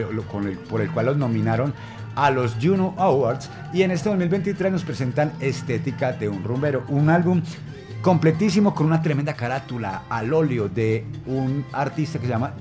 por 0.69 0.81
el 0.81 0.91
cual 0.91 1.05
los 1.05 1.15
nominaron 1.15 1.73
a 2.17 2.29
los 2.31 2.57
Juno 2.61 2.95
Awards. 2.97 3.49
Y 3.73 3.83
en 3.83 3.91
este 3.91 4.09
2023 4.09 4.69
nos 4.69 4.83
presentan 4.83 5.31
Estética 5.39 6.11
de 6.11 6.27
un 6.27 6.43
Rumbero, 6.43 6.83
un 6.89 7.09
álbum 7.09 7.41
completísimo 8.01 8.75
con 8.75 8.87
una 8.87 9.01
tremenda 9.01 9.35
carátula 9.35 10.03
al 10.09 10.33
óleo 10.33 10.67
de 10.67 11.05
un 11.27 11.63
artista 11.71 12.19
que 12.19 12.25
se 12.25 12.31
llama 12.33 12.55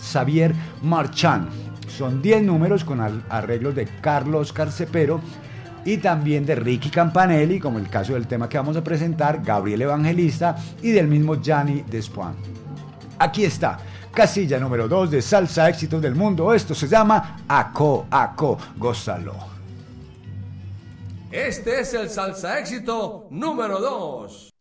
Xavier 0.00 0.54
Marchand. 0.84 1.48
Son 1.88 2.22
10 2.22 2.42
números 2.42 2.84
con 2.84 3.00
arreglos 3.00 3.74
de 3.74 3.86
Carlos 4.00 4.52
Carcepero 4.52 5.20
y 5.84 5.98
también 5.98 6.44
de 6.44 6.56
Ricky 6.56 6.90
Campanelli, 6.90 7.60
como 7.60 7.78
el 7.78 7.88
caso 7.88 8.14
del 8.14 8.26
tema 8.26 8.48
que 8.48 8.58
vamos 8.58 8.76
a 8.76 8.84
presentar, 8.84 9.42
Gabriel 9.42 9.82
Evangelista 9.82 10.56
y 10.82 10.90
del 10.90 11.06
mismo 11.06 11.40
Gianni 11.40 11.84
Despoint. 11.88 12.36
Aquí 13.18 13.44
está, 13.44 13.78
casilla 14.12 14.58
número 14.58 14.88
2 14.88 15.10
de 15.10 15.22
Salsa 15.22 15.68
Éxitos 15.68 16.02
del 16.02 16.14
Mundo. 16.14 16.52
Esto 16.52 16.74
se 16.74 16.88
llama 16.88 17.38
Aco, 17.48 18.06
Aco, 18.10 18.58
gózalo. 18.76 19.56
Este 21.30 21.80
es 21.80 21.92
el 21.92 22.08
salsa 22.08 22.58
éxito 22.58 23.26
número 23.30 23.80
2. 23.80 24.55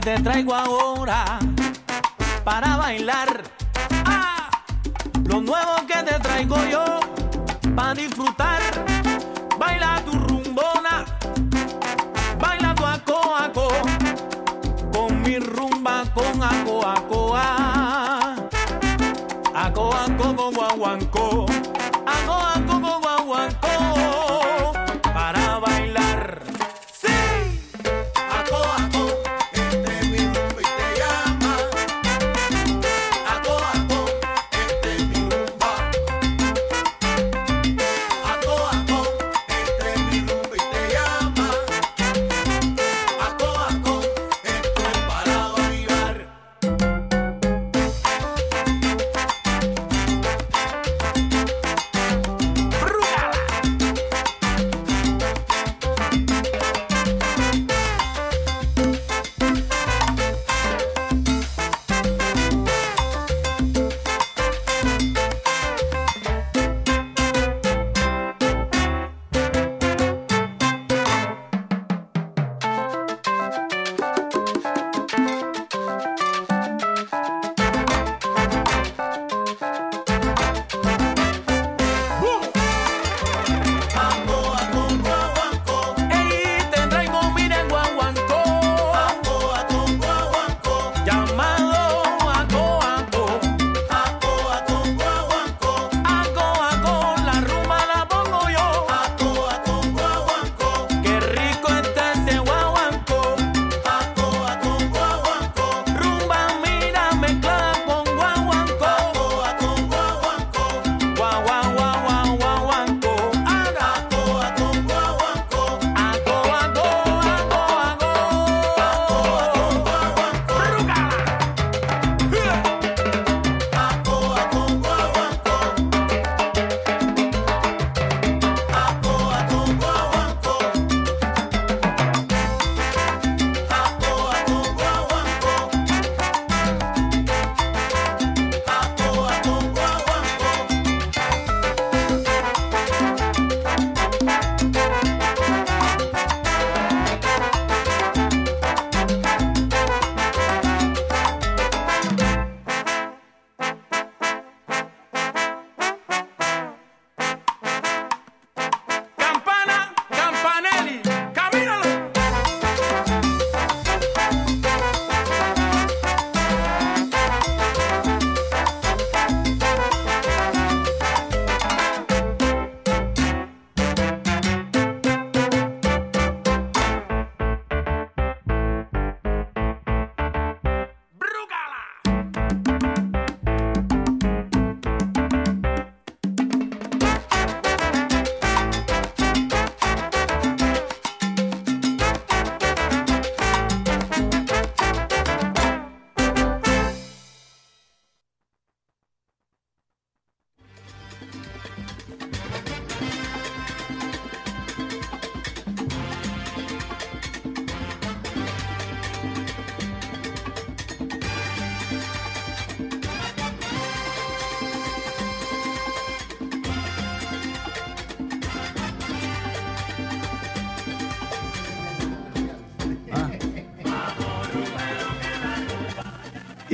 Te 0.00 0.18
traigo 0.22 0.54
ahora 0.54 1.38
para 2.44 2.76
bailar. 2.76 3.59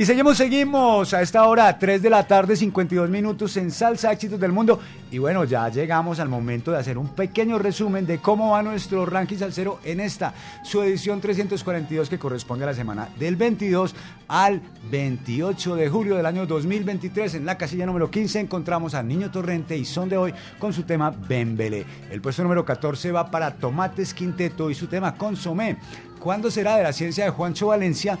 Seguimos, 0.07 0.37
seguimos 0.37 1.13
a 1.13 1.21
esta 1.21 1.45
hora, 1.45 1.77
3 1.77 2.01
de 2.01 2.09
la 2.09 2.25
tarde, 2.25 2.55
52 2.55 3.09
minutos 3.09 3.57
en 3.57 3.71
Salsa 3.71 4.13
Éxitos 4.13 4.39
del 4.39 4.53
Mundo. 4.53 4.79
Y 5.11 5.17
bueno, 5.17 5.43
ya 5.43 5.67
llegamos 5.67 6.21
al 6.21 6.29
momento 6.29 6.71
de 6.71 6.77
hacer 6.77 6.97
un 6.97 7.09
pequeño 7.09 7.59
resumen 7.59 8.05
de 8.05 8.19
cómo 8.19 8.51
va 8.51 8.63
nuestro 8.63 9.05
ranking 9.05 9.35
salsero 9.35 9.81
en 9.83 9.99
esta, 9.99 10.33
su 10.63 10.81
edición 10.81 11.19
342 11.19 12.07
que 12.07 12.17
corresponde 12.17 12.63
a 12.63 12.67
la 12.67 12.73
semana 12.73 13.09
del 13.19 13.35
22 13.35 13.95
al 14.29 14.61
28 14.89 15.75
de 15.75 15.89
julio 15.89 16.15
del 16.15 16.25
año 16.25 16.45
2023. 16.45 17.35
En 17.35 17.45
la 17.45 17.57
casilla 17.57 17.85
número 17.85 18.09
15 18.09 18.39
encontramos 18.39 18.93
a 18.93 19.03
Niño 19.03 19.29
Torrente 19.29 19.75
y 19.75 19.83
Son 19.83 20.07
de 20.07 20.15
Hoy 20.15 20.33
con 20.57 20.71
su 20.71 20.83
tema 20.83 21.11
Bembele. 21.11 21.85
El 22.09 22.21
puesto 22.21 22.43
número 22.43 22.63
14 22.63 23.11
va 23.11 23.29
para 23.29 23.55
Tomates 23.55 24.13
Quinteto 24.13 24.71
y 24.71 24.75
su 24.75 24.87
tema 24.87 25.15
Consomé. 25.15 25.77
¿Cuándo 26.17 26.49
será 26.49 26.77
de 26.77 26.83
la 26.83 26.93
ciencia 26.93 27.25
de 27.25 27.29
Juancho 27.29 27.67
Valencia? 27.67 28.17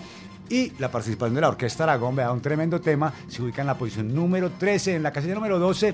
Y 0.49 0.71
la 0.79 0.89
participación 0.89 1.35
de 1.35 1.41
la 1.41 1.49
Orquesta 1.49 1.83
Aragón, 1.83 2.15
vea, 2.15 2.31
un 2.31 2.41
tremendo 2.41 2.79
tema, 2.79 3.13
se 3.27 3.41
ubica 3.41 3.61
en 3.61 3.67
la 3.67 3.77
posición 3.77 4.13
número 4.13 4.51
13, 4.51 4.95
en 4.95 5.03
la 5.03 5.11
casilla 5.11 5.35
número 5.35 5.59
12. 5.59 5.93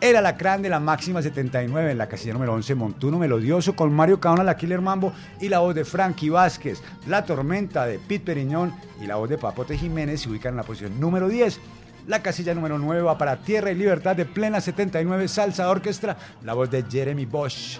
El 0.00 0.16
Alacrán 0.16 0.62
de 0.62 0.68
la 0.68 0.80
máxima 0.80 1.22
79 1.22 1.92
en 1.92 1.98
la 1.98 2.08
casilla 2.08 2.32
número 2.32 2.54
11, 2.54 2.74
Montuno 2.74 3.18
Melodioso 3.18 3.76
con 3.76 3.92
Mario 3.92 4.18
Caona, 4.18 4.42
la 4.42 4.56
Killer 4.56 4.80
Mambo 4.80 5.12
y 5.40 5.48
la 5.48 5.60
voz 5.60 5.76
de 5.76 5.84
Frankie 5.84 6.28
Vázquez. 6.28 6.82
La 7.06 7.24
Tormenta 7.24 7.86
de 7.86 8.00
Pete 8.00 8.24
Periñón 8.24 8.74
y 9.00 9.06
la 9.06 9.14
voz 9.16 9.28
de 9.28 9.38
Papote 9.38 9.78
Jiménez 9.78 10.22
se 10.22 10.28
ubican 10.28 10.54
en 10.54 10.56
la 10.56 10.64
posición 10.64 10.98
número 10.98 11.28
10. 11.28 11.60
La 12.08 12.20
casilla 12.20 12.52
número 12.52 12.78
9 12.78 13.02
va 13.02 13.16
para 13.16 13.36
Tierra 13.42 13.70
y 13.70 13.76
Libertad 13.76 14.16
de 14.16 14.24
Plena 14.24 14.60
79 14.60 15.28
Salsa 15.28 15.70
Orquestra, 15.70 16.16
la 16.42 16.54
voz 16.54 16.68
de 16.68 16.82
Jeremy 16.82 17.26
Bosch. 17.26 17.78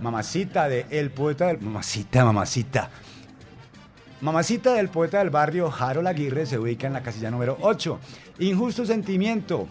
Mamacita 0.00 0.68
de 0.68 0.86
El 0.90 1.10
Poeta 1.10 1.46
del... 1.46 1.60
Mamacita, 1.60 2.24
mamacita. 2.24 2.90
Mamacita 4.22 4.72
del 4.72 4.88
poeta 4.88 5.18
del 5.18 5.28
barrio 5.28 5.70
Harold 5.70 6.08
Aguirre 6.08 6.46
se 6.46 6.58
ubica 6.58 6.86
en 6.86 6.94
la 6.94 7.02
casilla 7.02 7.30
número 7.30 7.58
8. 7.60 8.00
Injusto 8.38 8.86
Sentimiento 8.86 9.68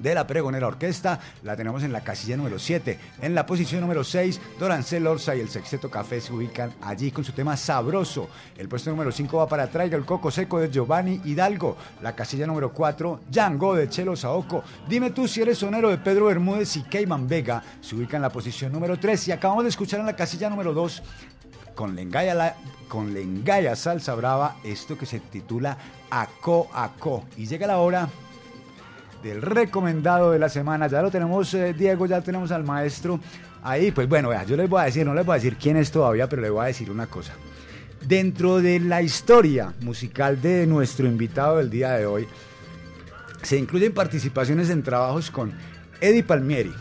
de 0.00 0.14
la 0.14 0.26
Pregonera 0.26 0.66
Orquesta 0.66 1.20
la 1.42 1.56
tenemos 1.56 1.82
en 1.82 1.92
la 1.92 2.02
casilla 2.02 2.38
número 2.38 2.58
7. 2.58 2.98
En 3.20 3.34
la 3.34 3.44
posición 3.44 3.82
número 3.82 4.02
6, 4.02 4.40
Dorancel 4.58 5.06
Orsa 5.06 5.36
y 5.36 5.40
el 5.40 5.50
Sexteto 5.50 5.90
Café 5.90 6.22
se 6.22 6.32
ubican 6.32 6.72
allí 6.80 7.10
con 7.10 7.22
su 7.22 7.32
tema 7.32 7.54
Sabroso. 7.54 8.30
El 8.56 8.66
puesto 8.66 8.88
número 8.88 9.12
5 9.12 9.36
va 9.36 9.46
para 9.46 9.68
Traiga 9.68 9.98
el 9.98 10.06
Coco 10.06 10.30
Seco 10.30 10.58
de 10.58 10.70
Giovanni 10.70 11.20
Hidalgo. 11.26 11.76
La 12.02 12.14
casilla 12.14 12.46
número 12.46 12.72
4, 12.72 13.20
Django 13.30 13.74
de 13.74 13.90
Chelo 13.90 14.16
Saoco. 14.16 14.64
Dime 14.88 15.10
tú 15.10 15.28
si 15.28 15.42
eres 15.42 15.58
sonero 15.58 15.90
de 15.90 15.98
Pedro 15.98 16.26
Bermúdez 16.26 16.76
y 16.76 16.82
Keyman 16.82 17.28
Vega 17.28 17.62
se 17.82 17.94
ubica 17.94 18.16
en 18.16 18.22
la 18.22 18.30
posición 18.30 18.72
número 18.72 18.98
3. 18.98 19.28
Y 19.28 19.32
acabamos 19.32 19.64
de 19.64 19.70
escuchar 19.70 20.00
en 20.00 20.06
la 20.06 20.16
casilla 20.16 20.48
número 20.48 20.72
2 20.72 21.02
con 21.76 21.94
Lengaya, 21.94 22.34
la, 22.34 22.56
con 22.88 23.14
Lengaya 23.14 23.76
Salsa 23.76 24.16
Brava, 24.16 24.56
esto 24.64 24.98
que 24.98 25.06
se 25.06 25.20
titula 25.20 25.78
Aco 26.10 26.68
Aco. 26.72 27.24
Y 27.36 27.46
llega 27.46 27.68
la 27.68 27.78
hora 27.78 28.08
del 29.22 29.42
recomendado 29.42 30.32
de 30.32 30.40
la 30.40 30.48
semana. 30.48 30.88
Ya 30.88 31.02
lo 31.02 31.10
tenemos, 31.12 31.54
eh, 31.54 31.74
Diego, 31.74 32.06
ya 32.06 32.20
tenemos 32.22 32.50
al 32.50 32.64
maestro 32.64 33.20
ahí. 33.62 33.92
Pues 33.92 34.08
bueno, 34.08 34.30
vea, 34.30 34.42
yo 34.42 34.56
les 34.56 34.68
voy 34.68 34.80
a 34.80 34.84
decir, 34.86 35.06
no 35.06 35.14
les 35.14 35.24
voy 35.24 35.34
a 35.34 35.36
decir 35.36 35.56
quién 35.56 35.76
es 35.76 35.92
todavía, 35.92 36.28
pero 36.28 36.42
les 36.42 36.50
voy 36.50 36.64
a 36.64 36.66
decir 36.66 36.90
una 36.90 37.06
cosa. 37.06 37.34
Dentro 38.00 38.60
de 38.60 38.80
la 38.80 39.02
historia 39.02 39.74
musical 39.80 40.40
de 40.40 40.66
nuestro 40.66 41.06
invitado 41.06 41.58
del 41.58 41.70
día 41.70 41.92
de 41.92 42.06
hoy, 42.06 42.26
se 43.42 43.58
incluyen 43.58 43.92
participaciones 43.92 44.70
en 44.70 44.82
trabajos 44.82 45.30
con 45.30 45.52
Eddie 46.00 46.24
Palmieri, 46.24 46.72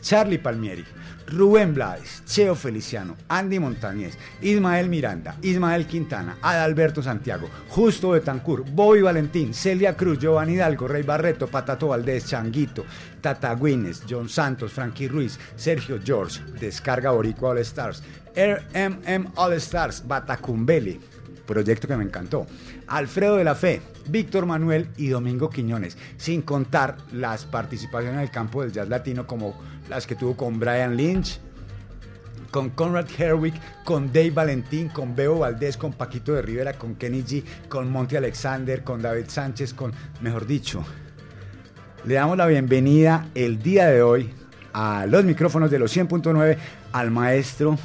Charlie 0.00 0.38
Palmieri, 0.38 0.84
Rubén 1.26 1.74
Blades, 1.74 2.22
Cheo 2.26 2.54
Feliciano, 2.54 3.16
Andy 3.28 3.58
Montañez, 3.58 4.16
Ismael 4.42 4.88
Miranda, 4.88 5.36
Ismael 5.42 5.86
Quintana, 5.86 6.38
Adalberto 6.42 7.02
Santiago, 7.02 7.48
Justo 7.68 8.10
Betancourt, 8.10 8.68
Bobby 8.70 9.02
Valentín, 9.02 9.54
Celia 9.54 9.96
Cruz, 9.96 10.18
Giovanni 10.18 10.54
Hidalgo, 10.54 10.86
Rey 10.86 11.02
Barreto, 11.02 11.46
Patato 11.46 11.88
Valdés, 11.88 12.26
Changuito, 12.26 12.84
Tata 13.20 13.54
Guinness, 13.54 14.04
John 14.08 14.28
Santos, 14.28 14.72
Frankie 14.72 15.08
Ruiz, 15.08 15.38
Sergio 15.56 15.98
George, 16.04 16.40
Descarga 16.60 17.10
Boricua 17.10 17.50
All 17.50 17.58
Stars, 17.58 18.02
RMM 18.36 19.32
All 19.36 19.52
Stars, 19.54 20.06
Batacumbeli, 20.06 21.00
proyecto 21.46 21.86
que 21.88 21.96
me 21.96 22.04
encantó, 22.04 22.46
Alfredo 22.86 23.36
de 23.36 23.44
la 23.44 23.54
Fe, 23.54 23.80
Víctor 24.08 24.46
Manuel 24.46 24.88
y 24.96 25.08
Domingo 25.08 25.50
Quiñones, 25.50 25.96
sin 26.16 26.42
contar 26.42 26.96
las 27.12 27.44
participaciones 27.44 28.16
en 28.16 28.22
el 28.22 28.30
campo 28.30 28.62
del 28.62 28.72
jazz 28.72 28.88
latino 28.88 29.26
como 29.26 29.54
las 29.88 30.06
que 30.06 30.14
tuvo 30.14 30.36
con 30.36 30.58
Brian 30.58 30.96
Lynch, 30.96 31.40
con 32.50 32.70
Conrad 32.70 33.06
Herwick, 33.18 33.54
con 33.84 34.12
Dave 34.12 34.30
Valentín, 34.30 34.88
con 34.88 35.16
Beo 35.16 35.40
Valdés, 35.40 35.76
con 35.76 35.92
Paquito 35.92 36.34
de 36.34 36.42
Rivera, 36.42 36.74
con 36.74 36.94
Kenny 36.94 37.22
G, 37.22 37.42
con 37.68 37.90
Monty 37.90 38.16
Alexander, 38.16 38.84
con 38.84 39.02
David 39.02 39.26
Sánchez, 39.28 39.74
con, 39.74 39.92
mejor 40.20 40.46
dicho, 40.46 40.84
le 42.04 42.14
damos 42.14 42.36
la 42.36 42.46
bienvenida 42.46 43.28
el 43.34 43.62
día 43.62 43.88
de 43.88 44.02
hoy 44.02 44.30
a 44.72 45.06
los 45.06 45.24
micrófonos 45.24 45.70
de 45.70 45.78
los 45.78 45.96
100.9 45.96 46.56
al 46.92 47.10
maestro 47.10 47.78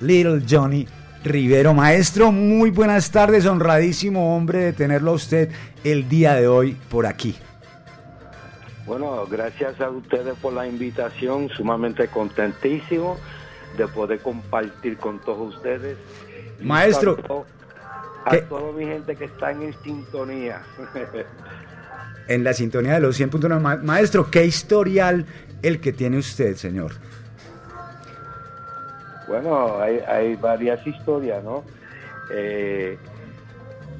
Little 0.00 0.42
Johnny 0.48 0.86
Rivero. 1.24 1.74
Maestro, 1.74 2.32
muy 2.32 2.70
buenas 2.70 3.10
tardes, 3.10 3.46
honradísimo 3.46 4.36
hombre 4.36 4.58
de 4.58 4.72
tenerlo 4.72 5.12
a 5.12 5.14
usted 5.14 5.50
el 5.84 6.08
día 6.08 6.34
de 6.34 6.48
hoy 6.48 6.76
por 6.90 7.06
aquí. 7.06 7.36
Bueno, 8.92 9.26
gracias 9.26 9.80
a 9.80 9.88
ustedes 9.88 10.34
por 10.42 10.52
la 10.52 10.66
invitación, 10.66 11.48
sumamente 11.48 12.08
contentísimo 12.08 13.16
de 13.78 13.88
poder 13.88 14.20
compartir 14.20 14.98
con 14.98 15.18
todos 15.18 15.54
ustedes. 15.56 15.96
Maestro, 16.60 17.16
A 18.26 18.36
toda 18.50 18.70
mi 18.72 18.84
gente 18.84 19.16
que 19.16 19.24
está 19.24 19.50
en 19.52 19.72
sintonía. 19.82 20.60
En 22.28 22.44
la 22.44 22.52
sintonía 22.52 22.94
de 22.94 23.00
los 23.00 23.18
100.9. 23.18 23.60
Ma- 23.60 23.76
Maestro, 23.76 24.30
¿qué 24.30 24.44
historial 24.44 25.24
el 25.62 25.80
que 25.80 25.92
tiene 25.94 26.18
usted, 26.18 26.54
señor? 26.56 26.92
Bueno, 29.26 29.80
hay, 29.80 29.98
hay 30.06 30.36
varias 30.36 30.86
historias, 30.86 31.42
¿no? 31.42 31.64
Eh, 32.30 32.98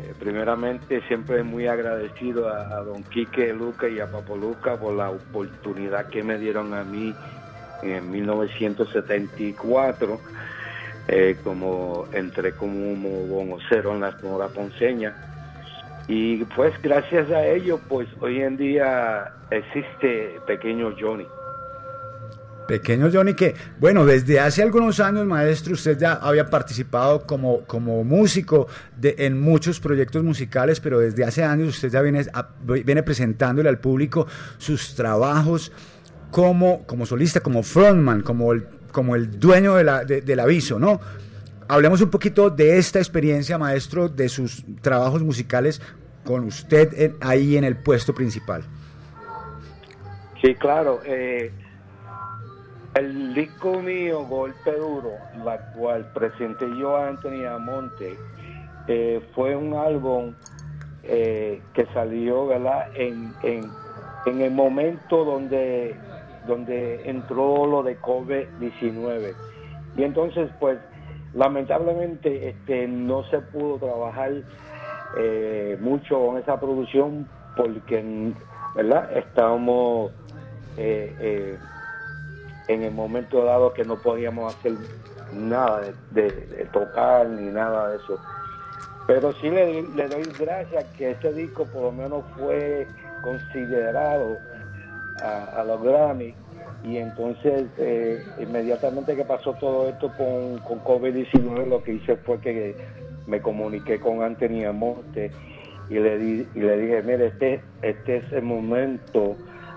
eh, 0.00 0.14
primeramente, 0.18 1.02
siempre 1.08 1.42
muy 1.42 1.66
agradecido 1.66 2.48
a, 2.48 2.80
don 2.82 3.02
Quique 3.04 3.52
Luca 3.52 3.88
y 3.88 4.00
a 4.00 4.10
Papo 4.10 4.36
Luca 4.36 4.76
por 4.76 4.94
la 4.94 5.10
oportunidad 5.10 6.08
que 6.08 6.22
me 6.22 6.38
dieron 6.38 6.72
a 6.74 6.84
mí 6.84 7.14
en 7.82 8.10
1974, 8.10 10.20
eh, 11.08 11.36
como 11.42 12.06
entré 12.12 12.52
como 12.52 12.94
vocero 13.46 13.92
en 13.92 14.00
la 14.00 14.18
Sonora 14.18 14.48
Ponceña. 14.48 15.14
Y 16.08 16.44
pues 16.44 16.74
gracias 16.82 17.30
a 17.30 17.46
ello, 17.46 17.78
pues 17.88 18.08
hoy 18.20 18.42
en 18.42 18.56
día 18.56 19.32
existe 19.50 20.40
Pequeño 20.46 20.94
Johnny. 20.98 21.26
Pequeño 22.72 23.10
Johnny, 23.12 23.34
que, 23.34 23.54
bueno, 23.78 24.06
desde 24.06 24.40
hace 24.40 24.62
algunos 24.62 24.98
años, 24.98 25.26
maestro, 25.26 25.74
usted 25.74 25.98
ya 25.98 26.14
había 26.14 26.48
participado 26.48 27.26
como, 27.26 27.66
como 27.66 28.02
músico 28.02 28.66
en 29.02 29.38
muchos 29.38 29.78
proyectos 29.78 30.24
musicales, 30.24 30.80
pero 30.80 30.98
desde 30.98 31.22
hace 31.22 31.44
años 31.44 31.68
usted 31.68 31.90
ya 31.90 32.00
viene, 32.00 32.24
viene 32.82 33.02
presentándole 33.02 33.68
al 33.68 33.78
público 33.78 34.26
sus 34.56 34.94
trabajos 34.94 35.70
como, 36.30 36.86
como 36.86 37.04
solista, 37.04 37.40
como 37.40 37.62
frontman, 37.62 38.22
como 38.22 38.54
el, 38.54 38.64
como 38.90 39.16
el 39.16 39.38
dueño 39.38 39.74
de 39.74 39.84
la- 39.84 40.04
de- 40.06 40.22
del 40.22 40.40
aviso, 40.40 40.78
¿no? 40.78 40.98
Hablemos 41.68 42.00
un 42.00 42.08
poquito 42.08 42.48
de 42.48 42.78
esta 42.78 43.00
experiencia, 43.00 43.58
maestro, 43.58 44.08
de 44.08 44.30
sus 44.30 44.64
trabajos 44.80 45.22
musicales 45.22 45.82
con 46.24 46.44
usted 46.44 47.16
ahí 47.20 47.58
en 47.58 47.64
el 47.64 47.76
puesto 47.76 48.14
principal. 48.14 48.62
Sí, 50.40 50.54
claro. 50.54 51.00
eh, 51.04 51.52
el 52.94 53.34
disco 53.34 53.80
mío, 53.80 54.24
Golpe 54.26 54.72
Duro, 54.72 55.12
la 55.44 55.58
cual 55.72 56.10
presenté 56.12 56.66
yo 56.76 56.96
a 56.96 57.08
Anthony 57.08 57.46
Amonte, 57.46 58.18
eh, 58.86 59.26
fue 59.34 59.56
un 59.56 59.74
álbum 59.74 60.34
eh, 61.04 61.62
que 61.72 61.86
salió 61.94 62.48
¿verdad? 62.48 62.88
En, 62.94 63.32
en, 63.42 63.70
en 64.26 64.40
el 64.42 64.50
momento 64.50 65.24
donde, 65.24 65.96
donde 66.46 67.08
entró 67.08 67.66
lo 67.66 67.82
de 67.82 67.98
COVID-19. 67.98 69.34
Y 69.96 70.02
entonces, 70.02 70.50
pues, 70.60 70.78
lamentablemente 71.34 72.50
este, 72.50 72.86
no 72.88 73.24
se 73.30 73.38
pudo 73.38 73.78
trabajar 73.78 74.32
eh, 75.18 75.78
mucho 75.80 76.26
con 76.26 76.38
esa 76.38 76.60
producción 76.60 77.26
porque, 77.56 78.32
¿verdad? 78.74 79.16
Estábamos 79.16 80.12
en 82.68 82.82
el 82.82 82.92
momento 82.92 83.44
dado 83.44 83.72
que 83.74 83.84
no 83.84 83.96
podíamos 83.98 84.54
hacer 84.54 84.72
nada 85.32 85.92
de, 86.10 86.30
tocar 86.72 87.26
ni 87.28 87.50
nada 87.50 87.90
de 87.90 87.96
eso. 87.96 88.18
Pero 89.06 89.32
sí 89.34 89.50
le, 89.50 89.82
doy 90.08 90.22
gracias 90.38 90.86
que 90.96 91.10
este 91.10 91.32
disco 91.32 91.66
por 91.66 91.82
lo 91.82 91.92
menos 91.92 92.24
fue 92.36 92.86
considerado 93.22 94.38
a, 95.22 95.60
a 95.60 95.64
los 95.64 95.82
Grammy 95.82 96.34
y 96.84 96.96
entonces 96.98 97.64
eh, 97.78 98.24
inmediatamente 98.40 99.14
que 99.16 99.24
pasó 99.24 99.54
todo 99.54 99.88
esto 99.88 100.10
con, 100.16 100.58
con 100.58 100.80
COVID-19 100.84 101.66
lo 101.68 101.82
que 101.82 101.94
hice 101.94 102.16
fue 102.16 102.38
que 102.40 102.76
me 103.26 103.40
comuniqué 103.40 104.00
con 104.00 104.22
Anthony 104.22 104.64
Amonte 104.68 105.30
y 105.88 105.94
le, 105.94 106.18
di- 106.18 106.48
y 106.54 106.60
le 106.60 106.78
dije, 106.78 107.02
mire, 107.02 107.26
este, 107.26 107.60
este 107.82 108.16
es 108.18 108.32
el 108.32 108.42
momento 108.42 109.36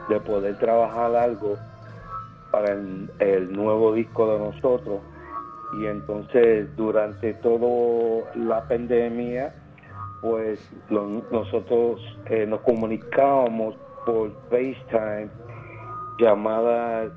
de 0.10 0.20
poder 0.20 0.58
trabajar 0.60 1.16
algo 1.16 1.58
para 2.56 2.72
el, 2.72 3.52
nuevo 3.52 3.92
disco 3.92 4.32
de 4.32 4.40
nosotros. 4.40 5.02
Y 5.78 5.88
entonces 5.88 6.74
durante 6.78 7.34
toda 7.34 8.32
la 8.34 8.66
pandemia, 8.66 9.54
pues 10.22 10.58
nosotros 10.90 12.00
eh, 12.28 12.46
nos 12.48 12.62
comunicábamos 12.62 13.76
por 14.06 14.32
FaceTime, 14.50 15.28
llamadas 16.18 17.12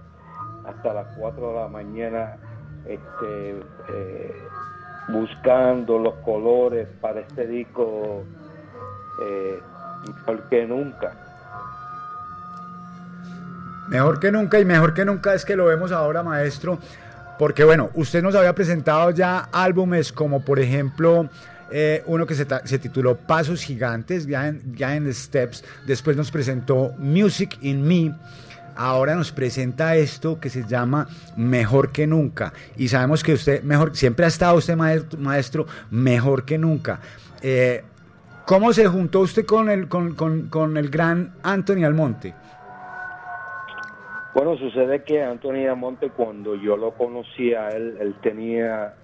hasta 0.65 0.93
las 0.93 1.07
4 1.19 1.49
de 1.49 1.55
la 1.55 1.69
mañana, 1.69 2.37
este, 2.89 3.51
eh, 3.51 4.35
buscando 5.11 6.01
los 6.01 6.15
colores 6.25 6.89
para 7.01 7.21
este 7.21 7.47
disco 7.47 8.25
eh, 9.23 9.61
mejor 10.05 10.49
que 10.49 10.67
nunca. 10.67 11.28
Mejor 13.89 14.21
que 14.21 14.31
nunca 14.33 14.59
y 14.61 14.65
mejor 14.65 14.95
que 14.95 15.05
nunca 15.05 15.35
es 15.35 15.45
que 15.45 15.57
lo 15.57 15.65
vemos 15.65 15.93
ahora, 15.93 16.23
maestro, 16.23 16.79
porque 17.39 17.65
bueno, 17.65 17.91
usted 17.95 18.23
nos 18.23 18.35
había 18.35 18.55
presentado 18.55 19.11
ya 19.11 19.49
álbumes 19.53 20.13
como 20.13 20.45
por 20.45 20.59
ejemplo 20.59 21.29
eh, 21.71 22.03
uno 22.07 22.27
que 22.27 22.35
se, 22.35 22.47
se 22.65 22.79
tituló 22.79 23.17
Pasos 23.17 23.63
Gigantes, 23.63 24.27
Giant, 24.27 24.77
Giant 24.77 25.11
Steps, 25.13 25.65
después 25.87 26.17
nos 26.17 26.31
presentó 26.31 26.93
Music 26.99 27.59
in 27.63 27.87
Me, 27.87 28.15
ahora 28.77 29.15
nos 29.15 29.33
presenta 29.33 29.97
esto 29.97 30.39
que 30.41 30.51
se 30.51 30.65
llama 30.67 31.09
Mejor 31.37 31.91
que 31.93 32.07
Nunca, 32.07 32.53
y 32.77 32.89
sabemos 32.89 33.23
que 33.23 33.33
usted 33.35 33.63
mejor, 33.63 33.97
siempre 33.97 34.25
ha 34.25 34.29
estado 34.29 34.57
usted 34.57 34.77
maestro, 34.77 35.19
maestro 35.19 35.67
mejor 35.91 36.45
que 36.45 36.59
nunca. 36.59 37.01
Eh, 37.43 37.85
¿Cómo 38.47 38.73
se 38.73 38.87
juntó 38.87 39.21
usted 39.21 39.45
con 39.45 39.69
el, 39.69 39.89
con, 39.89 40.15
con- 40.15 40.49
con 40.49 40.77
el 40.79 40.89
gran 40.89 41.35
Anthony 41.43 41.85
Almonte? 41.85 42.35
Bueno, 44.39 44.57
sucede 44.57 45.03
que 45.03 45.21
Anthony 45.21 45.67
Amonte, 45.69 46.11
cuando 46.11 46.55
yo 46.55 46.77
lo 46.77 46.93
conocí 46.93 47.55
a 47.55 47.71
él, 47.71 48.15
tenía 48.23 48.95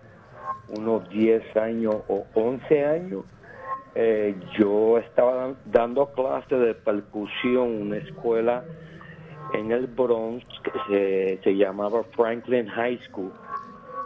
unos 0.79 1.09
10 1.11 1.57
años 1.57 1.97
o 2.07 2.25
11 2.35 2.87
años. 2.87 3.25
Eh, 3.97 4.37
yo 4.57 4.97
estaba 4.99 5.35
dan- 5.35 5.57
dando 5.65 6.07
clases 6.13 6.61
de 6.61 6.75
percusión 6.75 7.67
en 7.69 7.83
una 7.83 7.97
escuela 7.97 8.63
en 9.55 9.73
el 9.73 9.89
Bronx 9.89 10.47
que 10.89 11.41
se, 11.43 11.57
llamaba 11.57 12.05
Franklin 12.15 12.69
High 12.69 13.01
School. 13.09 13.33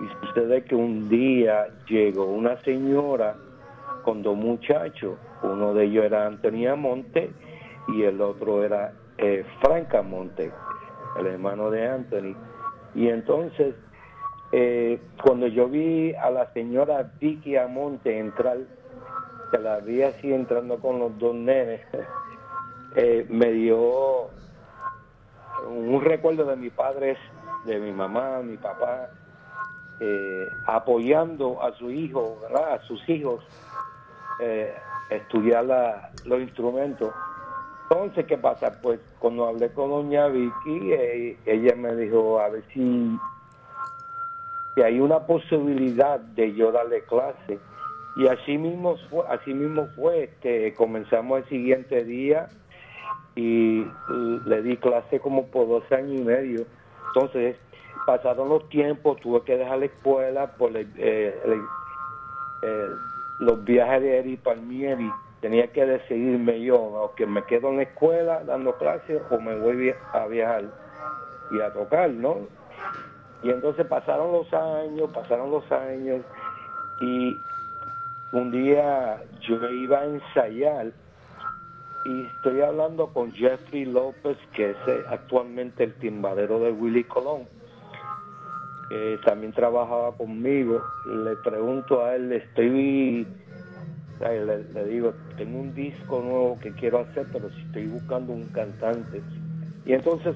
Y 0.01 0.27
sucede 0.29 0.65
que 0.65 0.77
un 0.77 1.11
día 1.11 1.67
llegó 1.91 2.25
una 2.25 2.57
señora 2.63 3.37
con 4.03 4.23
dos 4.23 4.35
muchachos. 4.35 5.19
Uno 5.43 5.75
de 5.75 5.85
ellos 5.85 6.07
era 6.07 6.27
Anthony 6.27 6.69
Amonte 6.73 7.31
y 7.89 8.05
el 8.05 8.19
otro 8.23 8.65
era 8.65 8.95
eh, 9.19 9.45
Frank 9.61 9.95
Amonte, 9.95 10.51
el 11.19 11.27
hermano 11.27 11.71
de 11.71 11.89
Anthony. 11.89 12.35
Y 12.95 13.09
entonces, 13.09 13.75
eh, 14.53 15.01
cuando 15.23 15.47
yo 15.47 15.69
vi 15.69 16.15
a 16.15 16.31
la 16.31 16.53
señora 16.53 17.11
Vicky 17.21 17.57
Amonte 17.57 18.19
entrar, 18.19 18.59
que 19.51 19.59
la 19.59 19.79
vi 19.81 20.03
así 20.03 20.33
entrando 20.33 20.79
con 20.79 20.99
los 20.99 21.19
dos 21.19 21.35
nenes, 21.35 21.81
eh, 22.97 23.27
me 23.29 23.53
dio 23.53 24.29
un 25.69 26.01
recuerdo 26.03 26.45
de 26.45 26.57
mis 26.57 26.73
padres, 26.73 27.19
de 27.67 27.79
mi 27.79 27.93
mamá, 27.93 28.41
mi 28.43 28.57
papá, 28.57 29.09
eh, 30.01 30.45
apoyando 30.67 31.63
a 31.63 31.73
su 31.73 31.91
hijo, 31.91 32.39
a 32.55 32.79
sus 32.87 33.07
hijos, 33.09 33.45
estudiar 35.11 35.65
la- 35.65 36.11
los 36.25 36.41
instrumentos. 36.41 37.13
Entonces, 37.91 38.27
¿qué 38.27 38.37
pasa? 38.37 38.79
Pues 38.83 39.01
cuando 39.19 39.47
hablé 39.47 39.71
con 39.73 39.89
doña 39.89 40.29
Vicky, 40.29 40.93
eh, 40.93 41.39
ella 41.47 41.75
me 41.75 41.97
dijo, 41.97 42.39
a 42.39 42.49
ver 42.51 42.63
si, 42.75 43.19
si 44.75 44.83
hay 44.83 45.01
una 45.01 45.21
posibilidad 45.21 46.21
de 46.21 46.55
yo 46.55 46.71
darle 46.71 47.03
clase. 47.05 47.59
Y 48.17 48.27
así 48.27 48.59
mismo 48.59 48.97
fue, 49.09 49.25
así 49.29 49.55
mismo 49.55 49.87
fue 49.97 50.31
que 50.43 50.75
comenzamos 50.75 51.39
el 51.39 51.49
siguiente 51.49 52.05
día 52.05 52.49
y 53.37 53.87
le 54.45 54.63
di 54.63 54.77
clase 54.77 55.21
como 55.21 55.47
por 55.47 55.69
dos 55.69 55.93
años 55.93 56.21
y 56.21 56.25
medio. 56.25 56.67
Entonces, 57.15 57.57
pasaron 58.05 58.49
los 58.49 58.69
tiempos, 58.69 59.19
tuve 59.21 59.43
que 59.43 59.57
dejar 59.57 59.79
la 59.79 59.87
escuela 59.87 60.47
por 60.57 60.77
eh, 60.77 60.85
eh, 60.97 62.89
los 63.41 63.65
viajes 63.65 64.03
de 64.03 64.19
Eri 64.19 64.37
Palmieri. 64.37 65.11
Tenía 65.41 65.69
que 65.69 65.87
decidirme 65.87 66.61
yo, 66.63 66.81
o 66.81 67.15
que 67.15 67.27
me 67.27 67.45
quedo 67.45 67.69
en 67.69 67.77
la 67.77 67.83
escuela 67.83 68.43
dando 68.45 68.77
clases 68.77 69.23
o 69.31 69.39
me 69.41 69.55
voy 69.59 69.95
a 70.13 70.27
viajar 70.27 70.65
y 71.51 71.61
a 71.61 71.73
tocar, 71.73 72.11
¿no? 72.11 72.39
Y 73.43 73.51
entonces 73.51 73.87
pasaron 73.87 74.33
los 74.33 74.53
años, 74.53 75.11
pasaron 75.15 75.51
los 75.51 75.71
años 75.71 76.23
y 77.01 77.41
un 78.33 78.51
día 78.51 79.23
yo 79.41 79.57
iba 79.71 80.01
a 80.01 80.05
ensayar 80.05 80.93
y 82.05 82.27
estoy 82.27 82.61
hablando 82.61 83.09
con 83.13 83.33
Jeffrey 83.33 83.85
López, 83.85 84.39
que 84.55 84.71
es 84.71 84.77
eh, 84.87 85.05
actualmente 85.09 85.85
el 85.85 85.95
timbalero 85.95 86.59
de 86.61 86.73
Willy 86.73 87.05
Colón, 87.05 87.47
que 88.89 89.19
también 89.25 89.53
trabajaba 89.53 90.13
conmigo. 90.13 90.83
Le 91.07 91.37
pregunto 91.37 92.05
a 92.05 92.17
él, 92.17 92.33
estoy, 92.33 93.27
le, 94.21 94.85
digo, 94.87 95.15
tengo 95.37 95.61
un 95.61 95.75
disco 95.75 96.21
nuevo 96.21 96.59
que 96.61 96.73
quiero 96.73 97.01
hacer, 97.01 97.27
pero 97.33 97.51
si 97.51 97.61
estoy 97.63 97.87
buscando 97.87 98.33
un 98.33 98.47
cantante. 98.47 99.23
Y 99.87 99.93
entonces, 99.93 100.35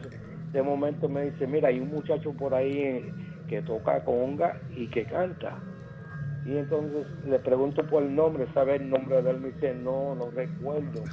de 0.53 0.63
momento 0.63 1.09
me 1.09 1.31
dice, 1.31 1.47
mira, 1.47 1.69
hay 1.69 1.81
un 1.81 1.91
muchacho 1.91 2.33
por 2.33 2.55
ahí 2.55 2.79
eh, 2.79 3.13
que 3.49 3.63
toca 3.63 4.05
conga 4.05 4.61
y 4.77 4.87
que 4.87 5.05
canta. 5.05 5.59
Y 6.45 6.57
entonces 6.57 7.07
le 7.27 7.39
pregunto 7.39 7.87
por 7.87 8.03
el 8.03 8.15
nombre, 8.15 8.47
sabe 8.53 8.77
el 8.77 8.91
nombre 8.91 9.23
de 9.23 9.31
él, 9.31 9.41
me 9.41 9.49
dice, 9.51 9.75
no, 9.75 10.15
no 10.15 10.31
recuerdo. 10.31 11.05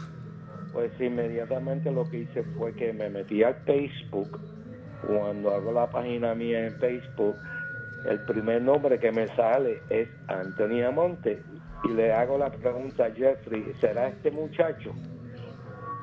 Pues 0.73 0.91
inmediatamente 0.99 1.91
lo 1.91 2.03
que 2.09 2.19
hice 2.19 2.43
fue 2.57 2.73
que 2.73 2.93
me 2.93 3.09
metí 3.09 3.43
al 3.43 3.55
Facebook. 3.65 4.39
Cuando 5.07 5.51
hago 5.51 5.71
la 5.71 5.89
página 5.89 6.35
mía 6.35 6.67
en 6.67 6.73
Facebook, 6.75 7.35
el 8.07 8.19
primer 8.21 8.61
nombre 8.61 8.99
que 8.99 9.11
me 9.11 9.27
sale 9.35 9.81
es 9.89 10.07
Anthony 10.27 10.83
Amonte. 10.87 11.41
Y 11.83 11.89
le 11.89 12.11
hago 12.13 12.37
la 12.37 12.49
pregunta 12.51 13.05
a 13.05 13.11
Jeffrey, 13.11 13.73
¿será 13.79 14.07
este 14.09 14.31
muchacho? 14.31 14.93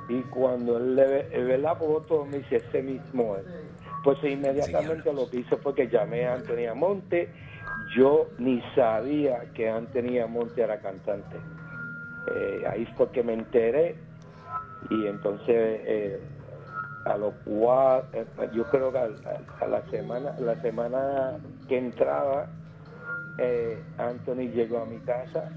Y 0.08 0.22
cuando 0.22 0.76
él 0.78 0.94
le 0.96 1.04
ve, 1.06 1.44
ve 1.44 1.58
la 1.58 1.74
foto, 1.74 2.24
me 2.24 2.38
dice, 2.38 2.56
ese 2.56 2.82
mismo 2.82 3.36
es. 3.36 3.44
Pues 4.04 4.22
inmediatamente 4.22 5.12
lo 5.12 5.28
que 5.28 5.38
hice 5.38 5.56
fue 5.56 5.74
que 5.74 5.88
llamé 5.88 6.26
a 6.26 6.34
Anthony 6.34 6.66
Amonte. 6.70 7.28
Yo 7.96 8.28
ni 8.38 8.62
sabía 8.74 9.40
que 9.54 9.68
Anthony 9.68 10.18
Amonte 10.22 10.62
era 10.62 10.78
cantante. 10.80 11.36
Eh, 12.34 12.64
ahí 12.68 12.86
fue 12.96 13.10
que 13.10 13.22
me 13.22 13.34
enteré 13.34 13.96
y 14.90 15.06
entonces 15.06 15.80
eh, 15.86 16.20
a 17.04 17.16
lo 17.16 17.32
cual 17.44 18.04
eh, 18.12 18.24
yo 18.52 18.64
creo 18.64 18.90
que 18.92 18.98
a, 18.98 19.04
a- 19.04 19.64
a 19.64 19.68
la 19.68 19.82
semana 19.90 20.34
la 20.40 20.60
semana 20.60 21.36
que 21.68 21.78
entraba 21.78 22.46
Anthony 23.98 24.50
llegó 24.54 24.78
a 24.78 24.86
mi 24.86 24.98
casa 25.00 25.48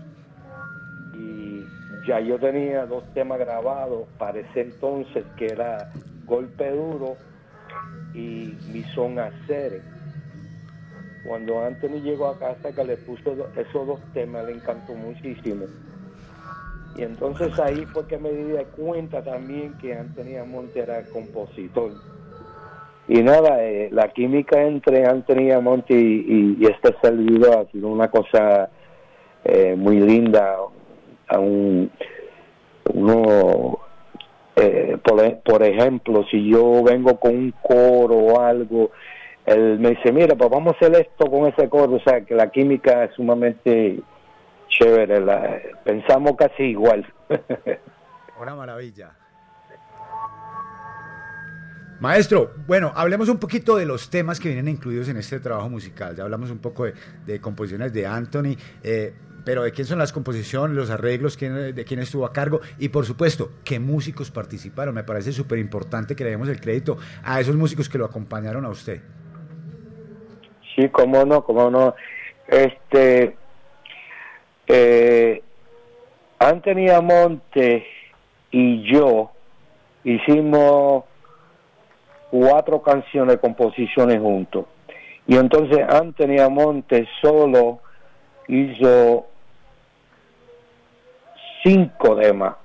y 1.20 1.68
ya 2.08 2.20
yo 2.22 2.40
tenía 2.40 2.86
dos 2.86 3.04
temas 3.14 3.40
grabados 3.40 4.08
para 4.18 4.40
ese 4.40 4.62
entonces 4.62 5.26
que 5.38 5.48
era 5.48 5.90
golpe 6.26 6.72
duro 6.72 7.18
y 8.14 8.58
mi 8.68 8.84
son 8.96 9.20
hacer 9.20 9.82
cuando 11.26 11.60
Anthony 11.62 12.02
llegó 12.02 12.28
a 12.30 12.40
casa 12.40 12.72
que 12.72 12.84
le 12.86 12.96
puso 12.98 13.50
esos 13.56 13.86
dos 13.88 14.00
temas 14.14 14.46
le 14.46 14.54
encantó 14.54 14.94
muchísimo 14.94 15.66
y 16.96 17.04
entonces 17.04 17.58
ahí 17.60 17.86
fue 17.94 18.08
que 18.08 18.18
me 18.18 18.32
di 18.32 18.54
cuenta 18.76 19.22
también 19.22 19.74
que 19.76 19.94
Anthony 19.96 20.38
Amonte 20.42 20.80
era 20.80 21.04
compositor. 21.10 21.92
Y 23.08 23.22
nada, 23.22 23.64
eh, 23.64 23.90
la 23.92 24.10
química 24.10 24.62
entre 24.64 25.06
Anthony 25.06 25.52
Amonte 25.56 25.94
y, 25.94 26.26
y- 26.28 26.58
y 26.60 26.66
este 26.66 26.96
servidor 27.02 27.58
ha 27.58 27.72
sido 27.72 27.88
una 27.90 28.10
cosa 28.10 28.70
eh, 29.46 29.76
muy 29.78 30.00
linda. 30.00 30.58
A 31.30 31.40
un- 31.40 31.92
uno, 32.94 33.80
eh, 34.56 34.98
por, 35.04 35.24
e- 35.24 35.40
por 35.46 35.64
ejemplo, 35.64 36.24
si 36.30 36.50
yo 36.50 36.84
vengo 36.84 37.20
con 37.20 37.36
un 37.36 37.54
coro 37.62 38.16
o 38.16 38.40
algo, 38.42 38.92
él 39.46 39.80
me 39.80 39.92
dice, 39.92 40.12
mira, 40.12 40.36
pues 40.36 40.50
vamos 40.50 40.74
a 40.74 40.78
hacer 40.78 40.96
esto 41.00 41.30
con 41.30 41.48
ese 41.48 41.70
coro. 41.70 41.94
O 41.96 42.00
sea, 42.02 42.22
que 42.22 42.36
la 42.36 42.50
química 42.52 43.04
es 43.06 43.14
sumamente 43.16 44.00
chévere, 44.70 45.74
pensamos 45.84 46.34
casi 46.38 46.64
igual. 46.64 47.06
Una 48.42 48.56
maravilla. 48.56 49.12
Maestro, 52.00 52.54
bueno, 52.66 52.94
hablemos 52.96 53.28
un 53.28 53.40
poquito 53.40 53.76
de 53.76 53.86
los 53.86 54.10
temas 54.10 54.40
que 54.40 54.48
vienen 54.48 54.70
incluidos 54.70 55.10
en 55.10 55.18
este 55.18 55.40
trabajo 55.42 55.68
musical. 55.68 56.16
Ya 56.16 56.24
hablamos 56.24 56.50
un 56.50 56.60
poco 56.60 56.86
de, 56.86 56.94
de 57.26 57.42
composiciones 57.42 57.92
de 57.92 58.08
Anthony, 58.08 58.56
eh, 58.84 59.14
pero 59.50 59.64
de 59.64 59.72
quién 59.72 59.88
son 59.88 59.98
las 59.98 60.14
composiciones, 60.14 60.78
los 60.78 60.92
arreglos, 60.92 61.36
quién- 61.36 61.74
de 61.74 61.84
quién 61.84 62.00
estuvo 62.00 62.24
a 62.24 62.32
cargo 62.32 62.62
y 62.78 62.90
por 62.90 63.04
supuesto, 63.04 63.50
qué 63.66 63.80
músicos 63.80 64.30
participaron. 64.30 64.94
Me 64.94 65.04
parece 65.04 65.32
súper 65.32 65.58
importante 65.58 66.16
que 66.16 66.24
le 66.24 66.30
demos 66.30 66.50
el 66.50 66.62
crédito 66.62 66.98
a 67.24 67.40
esos 67.40 67.56
músicos 67.56 67.90
que 67.90 67.98
lo 67.98 68.06
acompañaron 68.06 68.64
a 68.64 68.70
usted. 68.70 69.02
Sí, 70.76 70.88
cómo 70.90 71.26
no, 71.26 71.44
cómo 71.44 71.72
no. 71.72 71.96
Este, 72.48 73.36
eh, 74.68 75.42
Anthony 76.38 76.92
Amonte 76.96 77.88
y 78.52 78.84
yo 78.94 79.32
hicimos 80.04 81.06
cuatro 82.30 82.84
canciones, 82.84 83.38
composiciones 83.38 84.20
juntos. 84.20 84.68
Y 85.26 85.38
entonces 85.38 85.80
Anthony 85.90 86.40
Amonte 86.40 87.08
solo 87.20 87.80
hizo 88.48 89.26
cinco 91.64 92.16
temas. 92.16 92.56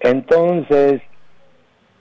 Entonces, 0.00 1.00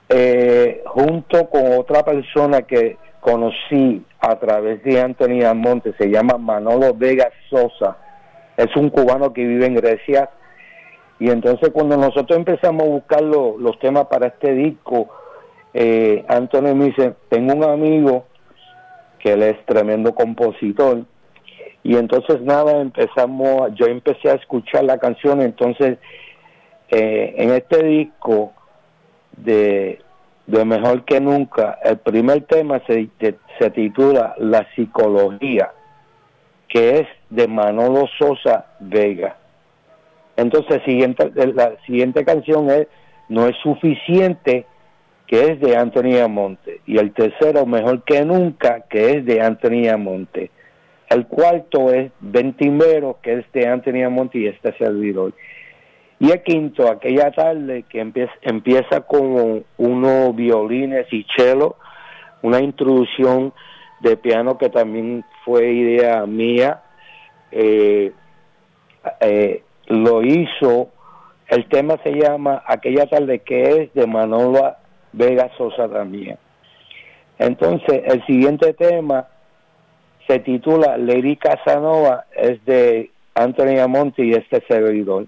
eh, 0.10 0.84
junto 0.88 1.49
con 1.49 1.78
otra 1.78 2.03
persona 2.03 2.64
que 2.64 2.98
conocí 3.20 4.03
a 4.20 4.36
través 4.38 4.84
de 4.84 4.99
Anthony 4.99 5.44
Amonte, 5.45 5.94
se 5.98 6.10
llama 6.10 6.38
Manolo 6.38 6.94
Vega 6.94 7.30
Sosa, 7.49 7.98
es 8.58 8.76
un 8.76 8.90
cubano 8.90 9.32
que 9.32 9.45
vive 9.45 9.68
en 9.68 9.76
Grecia. 9.76 10.30
Y 11.20 11.30
entonces 11.30 11.70
cuando 11.70 11.98
nosotros 11.98 12.36
empezamos 12.38 12.84
a 12.84 12.90
buscar 12.90 13.22
lo- 13.22 13.58
los 13.60 13.78
temas 13.80 14.08
para 14.08 14.28
este 14.28 14.53
disco, 14.53 15.08
eh, 15.74 16.26
Anthony 16.28 16.74
me 16.76 16.86
dice, 16.86 17.14
tengo 17.30 17.53
un 17.53 17.64
amigo 17.64 18.26
que 19.20 19.34
él 19.34 19.44
es 19.44 19.64
tremendo 19.68 20.16
compositor. 20.16 21.06
Y 21.84 21.95
entonces 21.95 22.41
nada, 22.41 22.80
empezamos, 22.80 23.74
yo 23.76 23.88
empecé 23.88 24.30
a 24.30 24.36
escuchar 24.36 24.84
la 24.84 24.99
canción, 24.99 25.41
entonces 25.41 25.98
eh, 26.90 27.34
en 27.38 27.52
este 27.52 27.84
disco 27.84 28.53
de, 29.38 29.99
de 30.45 30.66
Mejor 30.66 31.06
que 31.06 31.20
Nunca, 31.20 31.80
el 31.84 31.98
primer 31.98 32.44
tema 32.44 32.82
se, 32.86 33.10
se 33.58 33.70
titula 33.72 34.36
La 34.38 34.68
Psicología, 34.76 35.72
que 36.68 36.99
es 36.99 37.08
de 37.30 37.48
Manolo 37.48 38.08
Sosa 38.20 38.68
Vega. 38.80 39.38
Entonces 40.38 40.82
siguiente, 40.84 41.32
la 41.53 41.74
siguiente 41.86 42.24
canción 42.26 42.70
es 42.70 42.88
No 43.30 43.48
es 43.48 43.56
suficiente, 43.58 44.66
que 45.28 45.45
es 45.45 45.60
de 45.62 45.78
Anthony 45.78 46.20
Amonte. 46.22 46.82
Y 46.86 46.98
el 46.98 47.14
tercero, 47.14 47.66
Mejor 47.66 48.03
que 48.03 48.26
Nunca, 48.26 48.82
que 48.90 49.12
es 49.12 49.26
de 49.26 49.41
Anthony 49.41 49.88
Amonte. 49.90 50.52
El 51.12 51.28
cuarto 51.28 51.92
es 51.92 52.10
Ventimero, 52.22 53.18
que 53.22 53.40
es 53.40 53.52
de 53.52 53.68
Anthony 53.68 54.02
Amonte 54.06 54.38
y 54.38 54.48
este 54.48 54.72
servidor. 54.78 55.34
Y 56.20 56.32
el 56.32 56.42
quinto, 56.42 56.90
aquella 56.90 57.32
tarde 57.32 57.84
que 57.90 58.00
empieza, 58.00 58.32
empieza 58.42 59.02
con 59.02 59.66
unos 59.78 60.36
violines 60.38 61.12
y 61.12 61.26
cello, 61.36 61.76
una 62.42 62.62
introducción 62.62 63.52
de 64.00 64.16
piano 64.16 64.58
que 64.58 64.70
también 64.70 65.26
fue 65.44 65.74
idea 65.74 66.26
mía. 66.26 66.82
Eh, 67.52 68.14
eh, 69.20 69.64
lo 69.88 70.24
hizo, 70.24 70.92
el 71.50 71.68
tema 71.68 71.98
se 72.06 72.14
llama 72.14 72.64
Aquella 72.66 73.06
tarde 73.08 73.40
que 73.40 73.64
es 73.64 73.94
de 73.94 74.08
Manolo 74.08 74.76
Vega 75.12 75.52
Sosa 75.58 75.90
también. 75.90 76.38
Entonces, 77.38 78.02
el 78.06 78.26
siguiente 78.26 78.74
tema 78.74 79.28
se 80.27 80.39
titula 80.39 80.98
Lady 80.98 81.35
Casanova, 81.35 82.26
es 82.35 82.64
de 82.65 83.11
Anthony 83.35 83.80
Amonte 83.80 84.23
y 84.23 84.34
este 84.34 84.64
servidor. 84.68 85.27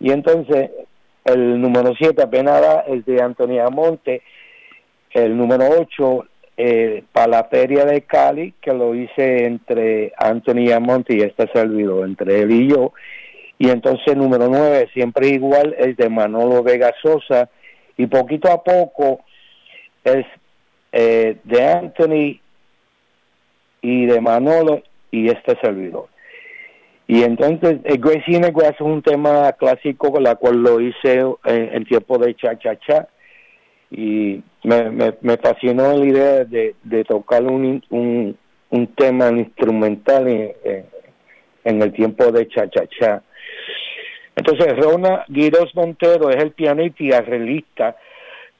Y 0.00 0.10
entonces 0.10 0.70
el 1.24 1.60
número 1.60 1.92
7 1.96 2.22
apenas 2.22 2.60
da, 2.60 2.80
es 2.80 3.04
de 3.06 3.22
Anthony 3.22 3.58
Amonte, 3.64 4.22
el 5.10 5.36
número 5.36 5.64
8 5.78 6.26
eh, 6.56 7.04
de 7.14 8.04
Cali, 8.06 8.54
que 8.60 8.72
lo 8.72 8.94
hice 8.94 9.46
entre 9.46 10.12
Anthony 10.16 10.72
Amonte 10.74 11.14
y 11.14 11.20
este 11.20 11.48
servidor, 11.52 12.06
entre 12.06 12.40
él 12.40 12.50
y 12.50 12.68
yo. 12.68 12.92
Y 13.58 13.70
entonces 13.70 14.08
el 14.08 14.18
número 14.18 14.48
9, 14.48 14.88
siempre 14.92 15.28
igual, 15.28 15.74
es 15.78 15.96
de 15.96 16.08
Manolo 16.08 16.62
Vega 16.62 16.92
Sosa. 17.00 17.48
Y 17.96 18.06
poquito 18.06 18.50
a 18.50 18.62
poco 18.62 19.20
es 20.02 20.26
eh, 20.90 21.36
de 21.44 21.64
Anthony 21.64 22.41
y 23.82 24.06
de 24.06 24.20
Manolo 24.20 24.82
y 25.10 25.28
este 25.28 25.56
servidor. 25.60 26.06
Y 27.06 27.24
entonces, 27.24 27.80
el 27.84 27.98
Gracie 27.98 28.36
in 28.36 28.42
the 28.42 28.48
es 28.48 28.80
un 28.80 29.02
tema 29.02 29.52
clásico 29.52 30.12
con 30.12 30.22
la 30.22 30.36
cual 30.36 30.62
lo 30.62 30.80
hice 30.80 31.18
en, 31.44 31.74
en 31.74 31.84
tiempo 31.84 32.16
de 32.16 32.34
cha-cha-cha. 32.34 33.08
Y 33.90 34.40
me, 34.64 34.88
me, 34.90 35.12
me 35.20 35.36
fascinó 35.36 35.94
la 35.98 36.06
idea 36.06 36.44
de, 36.44 36.74
de 36.82 37.04
tocar 37.04 37.42
un, 37.42 37.84
un, 37.90 38.38
un 38.70 38.86
tema 38.94 39.28
instrumental 39.28 40.28
en, 40.28 40.52
en- 40.64 40.86
en 41.64 41.82
el 41.82 41.92
tiempo 41.92 42.32
de 42.32 42.48
cha-cha-cha. 42.48 43.22
Entonces, 44.34 44.74
Rona 44.76 45.24
Guidos 45.28 45.74
Montero 45.74 46.30
es 46.30 46.42
el 46.42 46.52
pianista 46.52 47.02
y 47.04 47.12
arreglista 47.12 47.96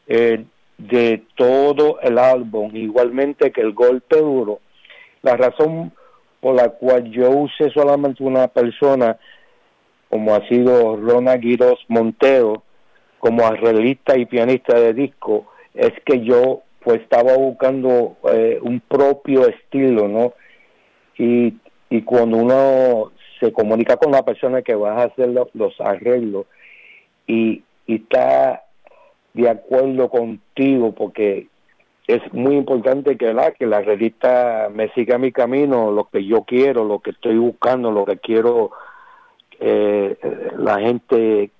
eh, 0.06 0.44
de 0.76 1.22
todo 1.34 1.98
el 2.02 2.18
álbum, 2.18 2.76
igualmente 2.76 3.50
que 3.50 3.62
el 3.62 3.72
golpe 3.72 4.18
duro. 4.18 4.60
La 5.22 5.36
razón 5.36 5.92
por 6.40 6.56
la 6.56 6.70
cual 6.70 7.10
yo 7.10 7.30
usé 7.30 7.70
solamente 7.70 8.22
una 8.22 8.48
persona, 8.48 9.16
como 10.10 10.34
ha 10.34 10.46
sido 10.48 10.96
Rona 10.96 11.36
Guidos 11.36 11.78
Montero, 11.88 12.62
como 13.18 13.46
arreglista 13.46 14.18
y 14.18 14.26
pianista 14.26 14.78
de 14.78 14.92
disco, 14.92 15.46
es 15.74 15.92
que 16.04 16.20
yo 16.24 16.62
pues 16.82 17.00
estaba 17.00 17.36
buscando 17.36 18.16
eh, 18.32 18.58
un 18.60 18.80
propio 18.80 19.46
estilo, 19.46 20.08
¿no? 20.08 20.32
Y, 21.16 21.54
y 21.88 22.02
cuando 22.02 22.38
uno 22.38 23.12
se 23.38 23.52
comunica 23.52 23.96
con 23.96 24.10
la 24.10 24.24
persona 24.24 24.62
que 24.62 24.74
vas 24.74 24.98
a 24.98 25.04
hacer 25.04 25.28
lo- 25.28 25.48
los 25.54 25.80
arreglos 25.80 26.46
y 27.28 27.62
está 27.86 28.64
de 29.34 29.48
acuerdo 29.48 30.10
contigo, 30.10 30.92
porque 30.92 31.46
es 32.06 32.32
muy 32.32 32.56
importante 32.56 33.16
que 33.16 33.32
la 33.32 33.52
que 33.52 33.66
la 33.66 33.78
arreglista 33.78 34.68
me 34.72 34.88
siga 34.90 35.18
mi 35.18 35.32
camino, 35.32 35.92
lo 35.92 36.04
que 36.04 36.24
yo 36.24 36.42
quiero, 36.42 36.84
lo 36.84 36.98
que 36.98 37.10
estoy 37.10 37.38
buscando, 37.38 37.90
lo 37.90 38.04
que 38.04 38.18
quiero 38.18 38.72
eh, 39.60 40.16
la 40.56 40.80
gente 40.80 41.50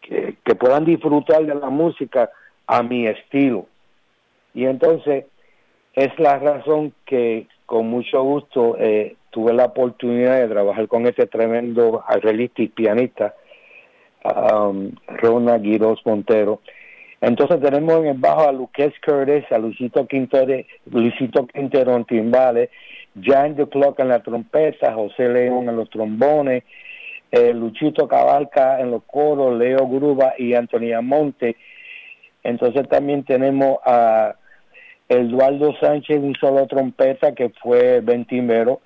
que, 0.00 0.54
puedan 0.58 0.84
disfrutar 0.84 1.44
de 1.44 1.54
la 1.54 1.70
música 1.70 2.30
a 2.66 2.82
mi 2.82 3.06
estilo. 3.06 3.66
Y 4.54 4.64
entonces 4.64 5.26
es 5.94 6.18
la 6.18 6.38
razón 6.38 6.92
que 7.04 7.46
con 7.66 7.86
mucho 7.88 8.22
gusto 8.22 8.76
eh, 8.78 9.16
tuve 9.30 9.52
la 9.52 9.66
oportunidad 9.66 10.40
de 10.40 10.48
trabajar 10.48 10.88
con 10.88 11.06
este 11.06 11.26
tremendo 11.26 12.02
arreglista 12.06 12.62
y 12.62 12.68
pianista, 12.68 13.34
um, 14.24 14.92
Rona 15.06 15.60
Montero. 16.04 16.60
Entonces 17.20 17.60
tenemos 17.60 17.98
en 18.00 18.06
el 18.06 18.18
bajo 18.18 18.48
a 18.48 18.52
Luquez 18.52 18.92
Curtis, 19.04 19.50
a 19.50 19.58
Luisito 19.58 20.06
Quintero, 20.06 20.64
Luisito 20.90 21.46
Quintero 21.46 21.96
en 21.96 22.04
timbales, 22.04 22.70
Jan 23.20 23.56
de 23.56 23.66
Clock 23.68 24.00
en 24.00 24.08
la 24.08 24.22
trompeta, 24.22 24.92
José 24.92 25.28
León 25.28 25.68
en 25.68 25.76
los 25.76 25.88
trombones, 25.88 26.64
eh, 27.30 27.52
Luchito 27.54 28.06
Cabalca 28.06 28.80
en 28.80 28.90
los 28.90 29.02
coros, 29.04 29.58
Leo 29.58 29.88
Gruba 29.88 30.34
y 30.38 30.54
Antonia 30.54 31.00
Monte. 31.00 31.56
Entonces 32.42 32.88
también 32.88 33.24
tenemos 33.24 33.78
a 33.84 34.36
Eduardo 35.08 35.74
Sánchez, 35.80 36.18
un 36.18 36.34
solo 36.34 36.66
trompeta 36.66 37.34
que 37.34 37.50
fue 37.62 38.00
ventimero, 38.00 38.80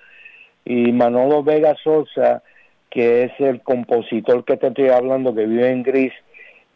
y 0.65 0.91
Manolo 0.91 1.43
Vega 1.43 1.75
Sosa, 1.83 2.43
que 2.89 3.23
es 3.23 3.31
el 3.39 3.61
compositor 3.61 4.45
que 4.45 4.57
te 4.57 4.67
estoy 4.67 4.89
hablando, 4.89 5.33
que 5.33 5.45
vive 5.45 5.69
en 5.69 5.83
Gris, 5.83 6.13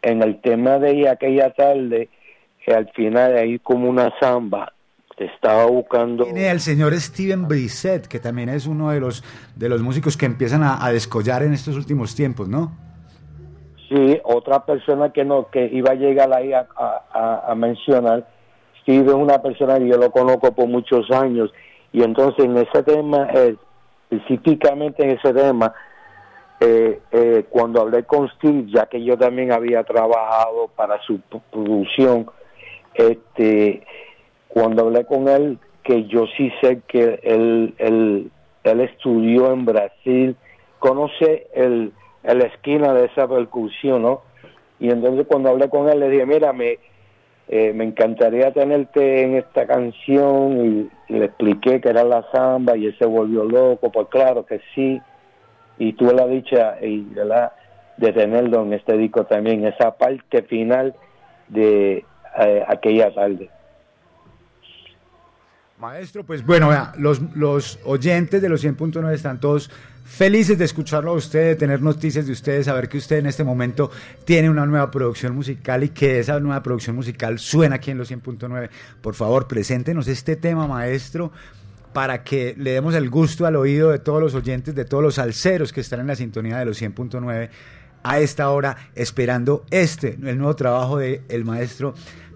en 0.02 0.22
el 0.22 0.40
tema 0.40 0.78
de 0.78 0.90
ella 0.92 1.12
aquella 1.12 1.50
tarde, 1.52 2.08
que 2.64 2.74
al 2.74 2.88
final 2.90 3.36
hay 3.36 3.58
como 3.58 3.88
una 3.88 4.12
samba, 4.20 4.72
te 5.16 5.24
estaba 5.26 5.66
buscando... 5.66 6.24
Tiene 6.24 6.48
al 6.50 6.60
señor 6.60 6.94
Steven 6.94 7.48
Brissett, 7.48 8.06
que 8.06 8.18
también 8.20 8.48
es 8.48 8.66
uno 8.66 8.90
de 8.90 9.00
los, 9.00 9.24
de 9.54 9.68
los 9.68 9.82
músicos 9.82 10.16
que 10.16 10.26
empiezan 10.26 10.62
a, 10.62 10.84
a 10.84 10.92
descollar 10.92 11.42
en 11.42 11.52
estos 11.54 11.76
últimos 11.76 12.14
tiempos, 12.14 12.48
¿no? 12.48 12.72
Sí, 13.88 14.18
otra 14.24 14.64
persona 14.66 15.12
que 15.12 15.24
no 15.24 15.48
que 15.48 15.70
iba 15.72 15.92
a 15.92 15.94
llegar 15.94 16.32
ahí 16.32 16.52
a, 16.52 16.66
a- 16.76 17.02
a- 17.12 17.52
a 17.52 17.54
mencionar, 17.54 18.26
Steve 18.82 19.06
es 19.06 19.14
una 19.14 19.40
persona 19.40 19.78
que 19.78 19.86
yo 19.88 19.96
lo 19.96 20.10
conozco 20.10 20.52
por 20.52 20.66
muchos 20.66 21.08
años 21.12 21.52
y 21.92 22.02
entonces 22.02 22.44
en 22.44 22.56
ese 22.56 22.82
tema, 22.82 23.28
eh, 23.32 23.54
específicamente 24.10 25.04
en 25.04 25.10
ese 25.18 25.32
tema, 25.32 25.72
eh, 26.60 27.00
eh, 27.12 27.44
cuando 27.50 27.82
hablé 27.82 28.04
con 28.04 28.28
Steve, 28.30 28.64
ya 28.68 28.86
que 28.86 29.02
yo 29.04 29.18
también 29.18 29.52
había 29.52 29.84
trabajado 29.84 30.68
para 30.74 31.00
su 31.02 31.20
producción, 31.50 32.26
este, 32.94 33.82
cuando 34.48 34.84
hablé 34.84 35.04
con 35.04 35.28
él, 35.28 35.58
que 35.82 36.04
yo 36.06 36.26
sí 36.36 36.50
sé 36.60 36.80
que 36.88 37.20
él, 37.22 37.74
él, 37.78 38.30
él 38.64 38.80
estudió 38.80 39.52
en 39.52 39.64
Brasil 39.64 40.36
conoce 40.78 41.46
el, 41.54 41.92
la 42.22 42.44
esquina 42.46 42.92
de 42.92 43.06
esa 43.06 43.28
percusión, 43.28 44.02
¿no? 44.02 44.22
Y 44.78 44.90
entonces 44.90 45.26
cuando 45.26 45.50
hablé 45.50 45.68
con 45.68 45.88
él 45.88 46.00
le 46.00 46.10
dije, 46.10 46.26
mira, 46.26 46.52
me, 46.52 46.78
eh, 47.48 47.72
me 47.72 47.84
encantaría 47.84 48.52
tenerte 48.52 49.22
en 49.22 49.36
esta 49.36 49.66
canción 49.66 50.90
y, 51.08 51.12
y 51.12 51.18
le 51.18 51.26
expliqué 51.26 51.80
que 51.80 51.88
era 51.88 52.04
la 52.04 52.24
samba 52.32 52.76
y 52.76 52.86
él 52.86 52.96
se 52.98 53.06
volvió 53.06 53.44
loco, 53.44 53.90
pues 53.90 54.08
claro 54.08 54.44
que 54.44 54.60
sí. 54.74 55.00
Y 55.78 55.92
tuve 55.92 56.14
la 56.14 56.26
dicha 56.26 56.78
y, 56.80 57.02
¿verdad? 57.02 57.52
de 57.96 58.12
tenerlo 58.12 58.62
en 58.62 58.74
este 58.74 58.96
disco 58.96 59.24
también, 59.24 59.64
esa 59.64 59.96
parte 59.96 60.42
final 60.42 60.94
de 61.48 62.04
eh, 62.38 62.64
aquella 62.66 63.14
tarde. 63.14 63.50
Maestro, 65.78 66.24
pues 66.24 66.44
bueno, 66.44 66.68
vea, 66.68 66.92
los, 66.98 67.20
los 67.34 67.78
oyentes 67.84 68.40
de 68.40 68.48
los 68.48 68.64
100.9 68.64 69.12
están 69.12 69.40
todos 69.40 69.70
felices 70.06 70.56
de 70.56 70.64
escucharlo 70.64 71.10
a 71.10 71.14
usted, 71.14 71.48
de 71.48 71.56
tener 71.56 71.82
noticias 71.82 72.26
de 72.26 72.32
ustedes, 72.32 72.66
saber 72.66 72.88
que 72.88 72.96
usted 72.96 73.18
en 73.18 73.26
este 73.26 73.44
momento 73.44 73.90
tiene 74.24 74.48
una 74.48 74.64
nueva 74.64 74.90
producción 74.90 75.34
musical 75.34 75.82
y 75.84 75.88
que 75.90 76.20
esa 76.20 76.38
nueva 76.40 76.62
producción 76.62 76.96
musical 76.96 77.38
suena 77.38 77.76
aquí 77.76 77.90
en 77.90 77.98
los 77.98 78.10
100.9. 78.10 78.70
Por 79.02 79.14
favor, 79.14 79.48
preséntenos 79.48 80.08
este 80.08 80.36
tema, 80.36 80.66
maestro, 80.66 81.32
para 81.96 82.22
que 82.22 82.54
le 82.58 82.72
demos 82.72 82.94
el 82.94 83.08
gusto 83.08 83.46
al 83.46 83.56
oído 83.56 83.90
de 83.90 83.98
todos 83.98 84.20
los 84.20 84.34
oyentes, 84.34 84.74
de 84.74 84.84
todos 84.84 85.02
los 85.02 85.18
alceros 85.18 85.72
que 85.72 85.80
están 85.80 86.00
en 86.00 86.08
la 86.08 86.14
sintonía 86.14 86.58
de 86.58 86.66
los 86.66 86.82
100.9 86.82 87.48
a 88.02 88.18
esta 88.18 88.50
hora, 88.50 88.76
esperando 88.94 89.64
este, 89.70 90.08
el 90.08 90.36
nuevo 90.36 90.54
trabajo 90.54 90.98
del 90.98 91.22
el 91.30 91.46
maestro 91.46 91.94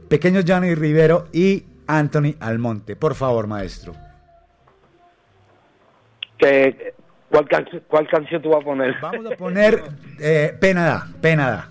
Pequeño 0.09 0.41
Johnny 0.49 0.75
Rivero 0.75 1.27
y 1.31 1.65
Anthony 1.87 2.37
Almonte. 2.41 2.97
Por 2.97 3.15
favor, 3.15 3.49
maestro. 3.49 3.93
Que, 6.39 6.95
¿cuál, 7.29 7.47
canción, 7.47 7.83
¿Cuál 7.87 8.09
canción 8.09 8.41
tú 8.41 8.49
vas 8.49 8.63
a 8.63 8.65
poner? 8.65 8.95
Vamos 8.99 9.31
a 9.31 9.37
poner 9.37 9.83
eh, 10.19 10.57
Pena 10.59 10.87
da, 10.87 11.09
Pena 11.21 11.51
da. 11.51 11.71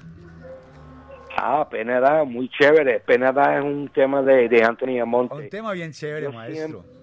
Ah, 1.35 1.67
Pena 1.67 1.99
da, 1.99 2.23
muy 2.23 2.49
chévere. 2.49 2.99
Pena 2.99 3.31
da 3.31 3.57
es 3.57 3.63
un 3.65 3.89
tema 3.89 4.21
de, 4.21 4.47
de 4.47 4.63
Anthony 4.63 4.99
Almonte. 5.01 5.33
Un 5.33 5.49
tema 5.49 5.71
bien 5.71 5.91
chévere, 5.91 6.29
maestro. 6.29 6.98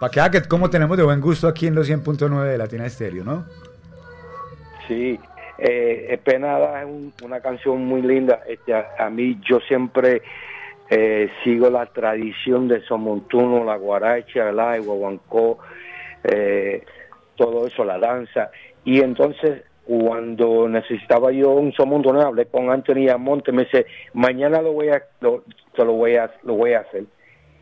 Para 0.00 0.10
que 0.10 0.20
haga 0.20 0.42
como 0.48 0.70
tenemos 0.70 0.96
de 0.96 1.02
buen 1.04 1.20
gusto 1.20 1.46
aquí 1.46 1.66
en 1.66 1.74
los 1.74 1.88
100.9 1.88 2.44
de 2.44 2.58
Latina 2.58 2.86
Estéreo, 2.86 3.22
¿no? 3.22 3.44
Sí, 4.88 5.20
eh, 5.58 6.18
Penada 6.24 6.80
es 6.80 6.86
un- 6.86 7.12
una 7.22 7.40
canción 7.40 7.84
muy 7.84 8.00
linda. 8.02 8.40
Este, 8.48 8.72
a, 8.74 8.94
a 8.98 9.10
mí 9.10 9.38
yo 9.48 9.60
siempre 9.60 10.22
eh, 10.88 11.30
sigo 11.44 11.70
la 11.70 11.86
tradición 11.86 12.66
de 12.66 12.80
Somontuno, 12.82 13.62
la 13.64 13.76
guaracha, 13.76 14.48
el 14.48 14.82
guaguancó, 14.82 15.58
eh, 16.24 16.82
todo 17.36 17.66
eso, 17.66 17.84
la 17.84 17.98
danza. 17.98 18.50
Y 18.84 19.00
entonces 19.00 19.62
cuando 19.86 20.68
necesitaba 20.68 21.30
yo 21.32 21.50
un 21.50 21.72
somontuno, 21.72 22.20
hablé 22.22 22.46
con 22.46 22.70
Anthony 22.70 23.08
Amonte, 23.12 23.50
me 23.52 23.64
dice, 23.64 23.86
mañana 24.14 24.62
lo 24.62 24.72
voy 24.72 24.88
a, 24.88 25.00
te 25.00 25.84
lo 25.84 25.92
voy 25.92 26.16
a, 26.16 26.30
lo 26.42 26.54
voy 26.54 26.72
a 26.72 26.80
hacer. 26.80 27.04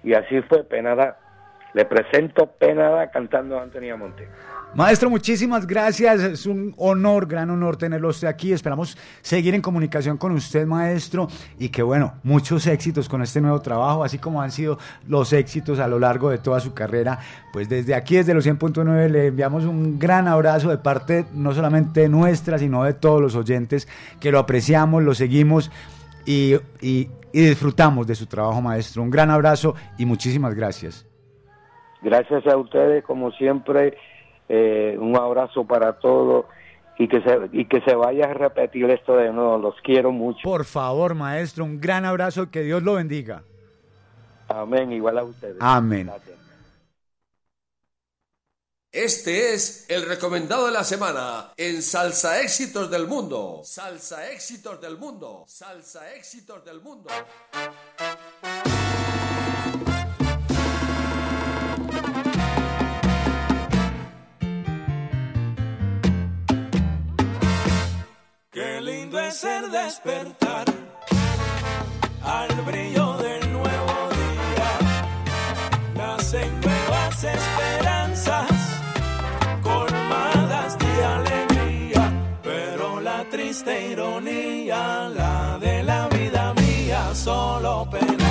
Y 0.04 0.14
así 0.14 0.40
fue 0.42 0.62
Penada. 0.64 1.18
Le 1.74 1.84
presento 1.84 2.46
Penada 2.46 3.10
cantando 3.10 3.58
a 3.58 3.62
Anthony 3.62 3.90
Amonte. 3.92 4.28
Maestro, 4.74 5.08
muchísimas 5.08 5.66
gracias. 5.66 6.20
Es 6.20 6.44
un 6.46 6.74
honor, 6.76 7.26
gran 7.26 7.48
honor 7.50 7.76
tenerlo 7.76 8.08
usted 8.08 8.28
aquí. 8.28 8.52
Esperamos 8.52 8.98
seguir 9.22 9.54
en 9.54 9.62
comunicación 9.62 10.16
con 10.18 10.32
usted, 10.32 10.66
maestro, 10.66 11.28
y 11.58 11.68
que 11.70 11.82
bueno, 11.82 12.14
muchos 12.22 12.66
éxitos 12.66 13.08
con 13.08 13.22
este 13.22 13.40
nuevo 13.40 13.60
trabajo, 13.60 14.04
así 14.04 14.18
como 14.18 14.42
han 14.42 14.50
sido 14.50 14.78
los 15.06 15.32
éxitos 15.32 15.78
a 15.78 15.88
lo 15.88 15.98
largo 15.98 16.28
de 16.30 16.38
toda 16.38 16.60
su 16.60 16.74
carrera. 16.74 17.18
Pues 17.52 17.68
desde 17.68 17.94
aquí, 17.94 18.16
desde 18.16 18.34
los 18.34 18.46
100.9, 18.46 19.08
le 19.08 19.26
enviamos 19.28 19.64
un 19.64 19.98
gran 19.98 20.28
abrazo 20.28 20.68
de 20.68 20.78
parte 20.78 21.24
no 21.32 21.52
solamente 21.54 22.08
nuestra, 22.08 22.58
sino 22.58 22.84
de 22.84 22.92
todos 22.94 23.22
los 23.22 23.36
oyentes, 23.36 23.88
que 24.20 24.30
lo 24.32 24.38
apreciamos, 24.38 25.02
lo 25.02 25.14
seguimos 25.14 25.70
y- 26.26 26.56
y 26.82 27.08
disfrutamos 27.32 28.06
de 28.06 28.14
su 28.14 28.26
trabajo, 28.26 28.60
maestro. 28.60 29.02
Un 29.02 29.10
gran 29.10 29.30
abrazo 29.30 29.74
y 29.96 30.04
muchísimas 30.04 30.54
gracias. 30.54 31.06
Gracias 32.02 32.46
a 32.46 32.56
ustedes, 32.56 33.04
como 33.04 33.32
siempre, 33.32 33.96
eh, 34.48 34.96
un 34.98 35.16
abrazo 35.16 35.64
para 35.64 35.98
todos 35.98 36.46
y 36.98 37.08
que 37.08 37.20
se 37.22 37.48
y 37.52 37.64
que 37.66 37.80
se 37.82 37.94
vaya 37.94 38.26
a 38.26 38.34
repetir 38.34 38.90
esto 38.90 39.16
de 39.16 39.32
nuevo. 39.32 39.58
Los 39.58 39.74
quiero 39.82 40.12
mucho. 40.12 40.40
Por 40.42 40.64
favor, 40.64 41.14
maestro, 41.14 41.64
un 41.64 41.80
gran 41.80 42.04
abrazo, 42.04 42.50
que 42.50 42.62
Dios 42.62 42.82
lo 42.82 42.94
bendiga. 42.94 43.42
Amén, 44.48 44.92
igual 44.92 45.18
a 45.18 45.24
ustedes. 45.24 45.56
Amén. 45.60 46.06
Gracias. 46.06 46.38
Este 48.90 49.52
es 49.52 49.84
el 49.90 50.06
recomendado 50.08 50.66
de 50.66 50.72
la 50.72 50.82
semana 50.82 51.52
en 51.58 51.82
Salsa 51.82 52.40
Éxitos 52.40 52.90
del 52.90 53.06
Mundo. 53.06 53.60
Salsa 53.62 54.30
Éxitos 54.32 54.80
del 54.80 54.96
Mundo. 54.96 55.44
Salsa 55.46 56.14
Éxitos 56.14 56.64
del 56.64 56.80
Mundo. 56.80 57.10
El 69.28 69.70
despertar 69.70 70.64
al 72.22 72.48
brillo 72.62 73.18
del 73.18 73.52
nuevo 73.52 74.08
día. 74.16 74.70
Nacen 75.94 76.60
nuevas 76.62 77.24
esperanzas 77.24 78.50
colmadas 79.62 80.78
de 80.78 81.04
alegría, 81.04 82.10
pero 82.42 83.02
la 83.02 83.22
triste 83.28 83.90
ironía, 83.90 85.10
la 85.14 85.58
de 85.60 85.82
la 85.82 86.08
vida 86.08 86.54
mía, 86.54 87.14
solo 87.14 87.86
pena 87.90 88.27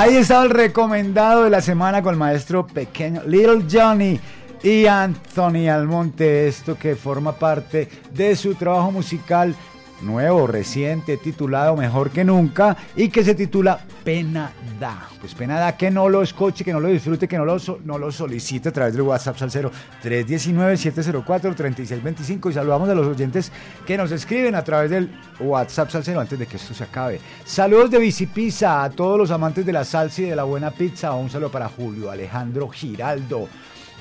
Ahí 0.00 0.14
estaba 0.14 0.44
el 0.44 0.50
recomendado 0.50 1.42
de 1.42 1.50
la 1.50 1.60
semana 1.60 2.04
con 2.04 2.14
el 2.14 2.20
maestro 2.20 2.64
pequeño 2.64 3.20
Little 3.26 3.64
Johnny 3.68 4.20
y 4.62 4.86
Anthony 4.86 5.68
Almonte. 5.68 6.46
Esto 6.46 6.78
que 6.78 6.94
forma 6.94 7.32
parte 7.32 7.88
de 8.12 8.36
su 8.36 8.54
trabajo 8.54 8.92
musical 8.92 9.56
nuevo, 10.02 10.46
reciente, 10.46 11.16
titulado 11.16 11.74
Mejor 11.76 12.10
que 12.10 12.24
Nunca 12.24 12.76
y 12.96 13.08
que 13.08 13.24
se 13.24 13.34
titula 13.34 13.80
Pena 14.04 14.52
Da. 14.78 15.08
Pues 15.20 15.34
pena 15.34 15.58
da 15.58 15.76
que 15.76 15.90
no 15.90 16.08
lo 16.08 16.22
escuche, 16.22 16.64
que 16.64 16.72
no 16.72 16.78
lo 16.80 16.88
disfrute, 16.88 17.26
que 17.26 17.36
no 17.36 17.44
lo, 17.44 17.56
no 17.84 17.98
lo 17.98 18.12
solicite 18.12 18.68
a 18.68 18.72
través 18.72 18.94
del 18.94 19.02
WhatsApp 19.02 19.36
Salcero 19.36 19.72
319-704-3625 20.02 22.50
y 22.50 22.54
saludamos 22.54 22.88
a 22.88 22.94
los 22.94 23.08
oyentes 23.08 23.50
que 23.84 23.96
nos 23.96 24.12
escriben 24.12 24.54
a 24.54 24.62
través 24.62 24.90
del 24.90 25.10
WhatsApp 25.40 25.90
Salcero 25.90 26.20
antes 26.20 26.38
de 26.38 26.46
que 26.46 26.56
esto 26.56 26.74
se 26.74 26.84
acabe. 26.84 27.18
Saludos 27.44 27.90
de 27.90 27.98
Bicipizza 27.98 28.84
a 28.84 28.90
todos 28.90 29.18
los 29.18 29.32
amantes 29.32 29.66
de 29.66 29.72
la 29.72 29.84
salsa 29.84 30.22
y 30.22 30.26
de 30.26 30.36
la 30.36 30.44
buena 30.44 30.70
pizza. 30.70 31.12
Un 31.14 31.28
saludo 31.28 31.50
para 31.50 31.68
Julio 31.68 32.08
Alejandro 32.10 32.68
Giraldo. 32.68 33.48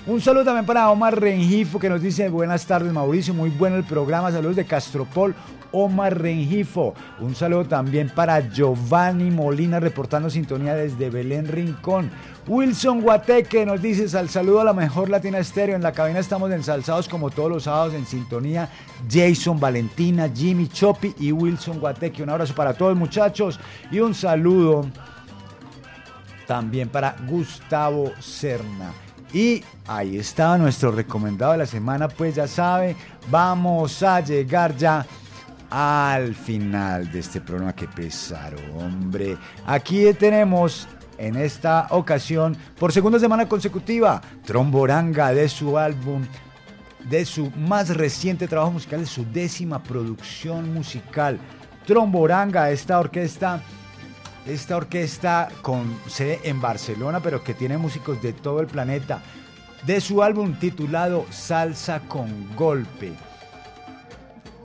Un 0.08 0.22
saludo 0.22 0.46
también 0.46 0.66
para 0.66 0.90
Omar 0.90 1.20
Rengifo 1.20 1.80
que 1.80 1.90
nos 1.90 2.02
dice 2.02 2.30
buenas 2.30 2.66
tardes 2.66 2.94
Mauricio, 2.94 3.34
muy 3.34 3.50
bueno 3.50 3.76
el 3.76 3.84
programa, 3.84 4.32
saludos 4.32 4.56
de 4.56 4.64
Castropol, 4.64 5.36
Omar 5.72 6.20
Rengifo. 6.22 6.94
Un 7.20 7.36
saludo 7.36 7.66
también 7.66 8.10
para 8.10 8.40
Giovanni 8.50 9.32
Molina 9.32 9.80
reportando 9.80 10.30
sintonía 10.30 10.76
desde 10.76 11.10
Belén 11.10 11.48
Rincón. 11.48 12.12
Wilson 12.48 13.02
Guateque 13.02 13.66
nos 13.66 13.82
dice 13.82 14.18
al 14.18 14.30
saludo 14.30 14.62
a 14.62 14.64
la 14.64 14.74
mejor 14.74 15.10
Latina 15.10 15.40
Estéreo. 15.40 15.76
En 15.76 15.84
la 15.84 15.92
cabina 15.92 16.20
estamos 16.20 16.52
ensalzados 16.52 17.10
como 17.10 17.30
todos 17.30 17.50
los 17.50 17.64
sábados 17.64 17.94
en 17.94 18.06
sintonía. 18.06 18.70
Jason, 19.10 19.60
Valentina, 19.60 20.30
Jimmy, 20.34 20.68
Chopi 20.68 21.14
y 21.20 21.32
Wilson 21.32 21.80
Guateque. 21.80 22.24
Un 22.24 22.30
abrazo 22.30 22.56
para 22.56 22.74
todos 22.74 22.96
muchachos 22.96 23.60
y 23.92 24.00
un 24.00 24.14
saludo 24.14 24.86
también 26.48 26.90
para 26.90 27.16
Gustavo 27.28 28.12
Serna. 28.20 28.94
Y 29.34 29.62
ahí 29.86 30.18
está 30.18 30.58
nuestro 30.58 30.92
recomendado 30.92 31.52
de 31.52 31.58
la 31.58 31.66
semana, 31.66 32.08
pues 32.08 32.36
ya 32.36 32.48
sabe, 32.48 32.96
vamos 33.30 34.02
a 34.02 34.22
llegar 34.22 34.76
ya 34.78 35.06
al 35.70 36.36
final 36.36 37.12
de 37.12 37.20
este 37.20 37.42
programa. 37.42 37.76
Que 37.76 37.88
pesar, 37.88 38.56
hombre. 38.76 39.38
Aquí 39.66 40.06
tenemos 40.14 40.88
en 41.18 41.36
esta 41.36 41.88
ocasión, 41.90 42.56
por 42.80 42.92
segunda 42.92 43.20
semana 43.20 43.48
consecutiva, 43.48 44.22
Tromboranga 44.46 45.34
de 45.34 45.50
su 45.50 45.78
álbum, 45.78 46.24
de 47.10 47.26
su 47.26 47.52
más 47.52 47.90
reciente 47.90 48.48
trabajo 48.48 48.72
musical, 48.72 49.00
de 49.00 49.06
su 49.08 49.26
décima 49.32 49.82
producción 49.82 50.74
musical. 50.74 51.40
Tromboranga, 51.86 52.70
esta 52.70 53.00
orquesta 53.00 53.62
esta 54.48 54.78
orquesta 54.78 55.50
con 55.62 56.00
sede 56.08 56.40
en 56.44 56.62
Barcelona, 56.62 57.20
pero 57.20 57.44
que 57.44 57.54
tiene 57.54 57.78
músicos 57.78 58.22
de 58.22 58.34
todo 58.34 58.62
el 58.62 58.68
planeta, 58.68 59.22
de 59.86 60.00
su 60.02 60.24
álbum 60.24 60.58
titulado 60.58 61.26
Salsa 61.30 62.00
con 62.08 62.56
Golpe. 62.56 63.14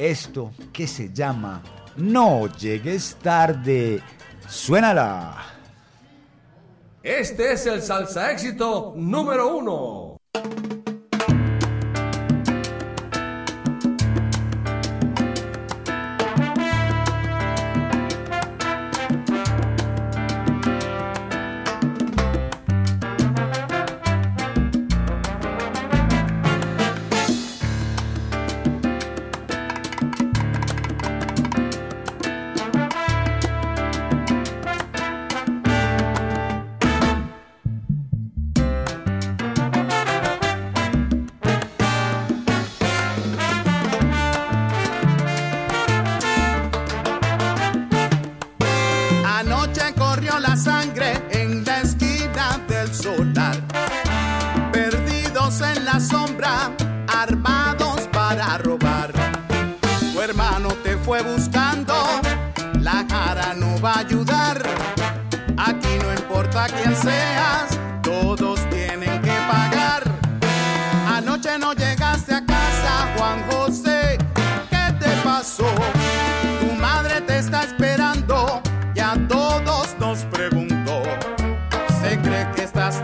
Esto 0.02 0.50
que 0.72 0.88
se 0.88 1.12
llama 1.12 1.62
No 1.96 2.48
llegues 2.56 3.16
tarde. 3.22 4.02
Suénala. 4.48 5.36
Este 7.04 7.52
es 7.52 7.66
el 7.66 7.80
salsa 7.80 8.32
éxito 8.32 8.94
número 8.96 9.56
uno. 9.56 10.16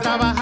estaba 0.08 0.37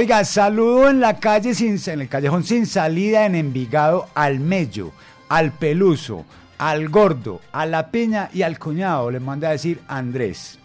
Oiga, 0.00 0.24
saludo 0.24 0.88
en 0.88 0.98
la 0.98 1.20
calle, 1.20 1.54
sin, 1.54 1.78
en 1.86 2.00
el 2.00 2.08
callejón 2.08 2.42
sin 2.42 2.64
salida 2.64 3.26
en 3.26 3.34
Envigado 3.34 4.08
al 4.14 4.40
Mello, 4.40 4.92
al 5.28 5.52
Peluso, 5.52 6.24
al 6.56 6.88
Gordo, 6.88 7.42
a 7.52 7.66
la 7.66 7.90
Piña 7.90 8.30
y 8.32 8.40
al 8.40 8.58
Cuñado, 8.58 9.10
le 9.10 9.20
manda 9.20 9.48
a 9.48 9.52
decir 9.52 9.82
Andrés. 9.88 10.58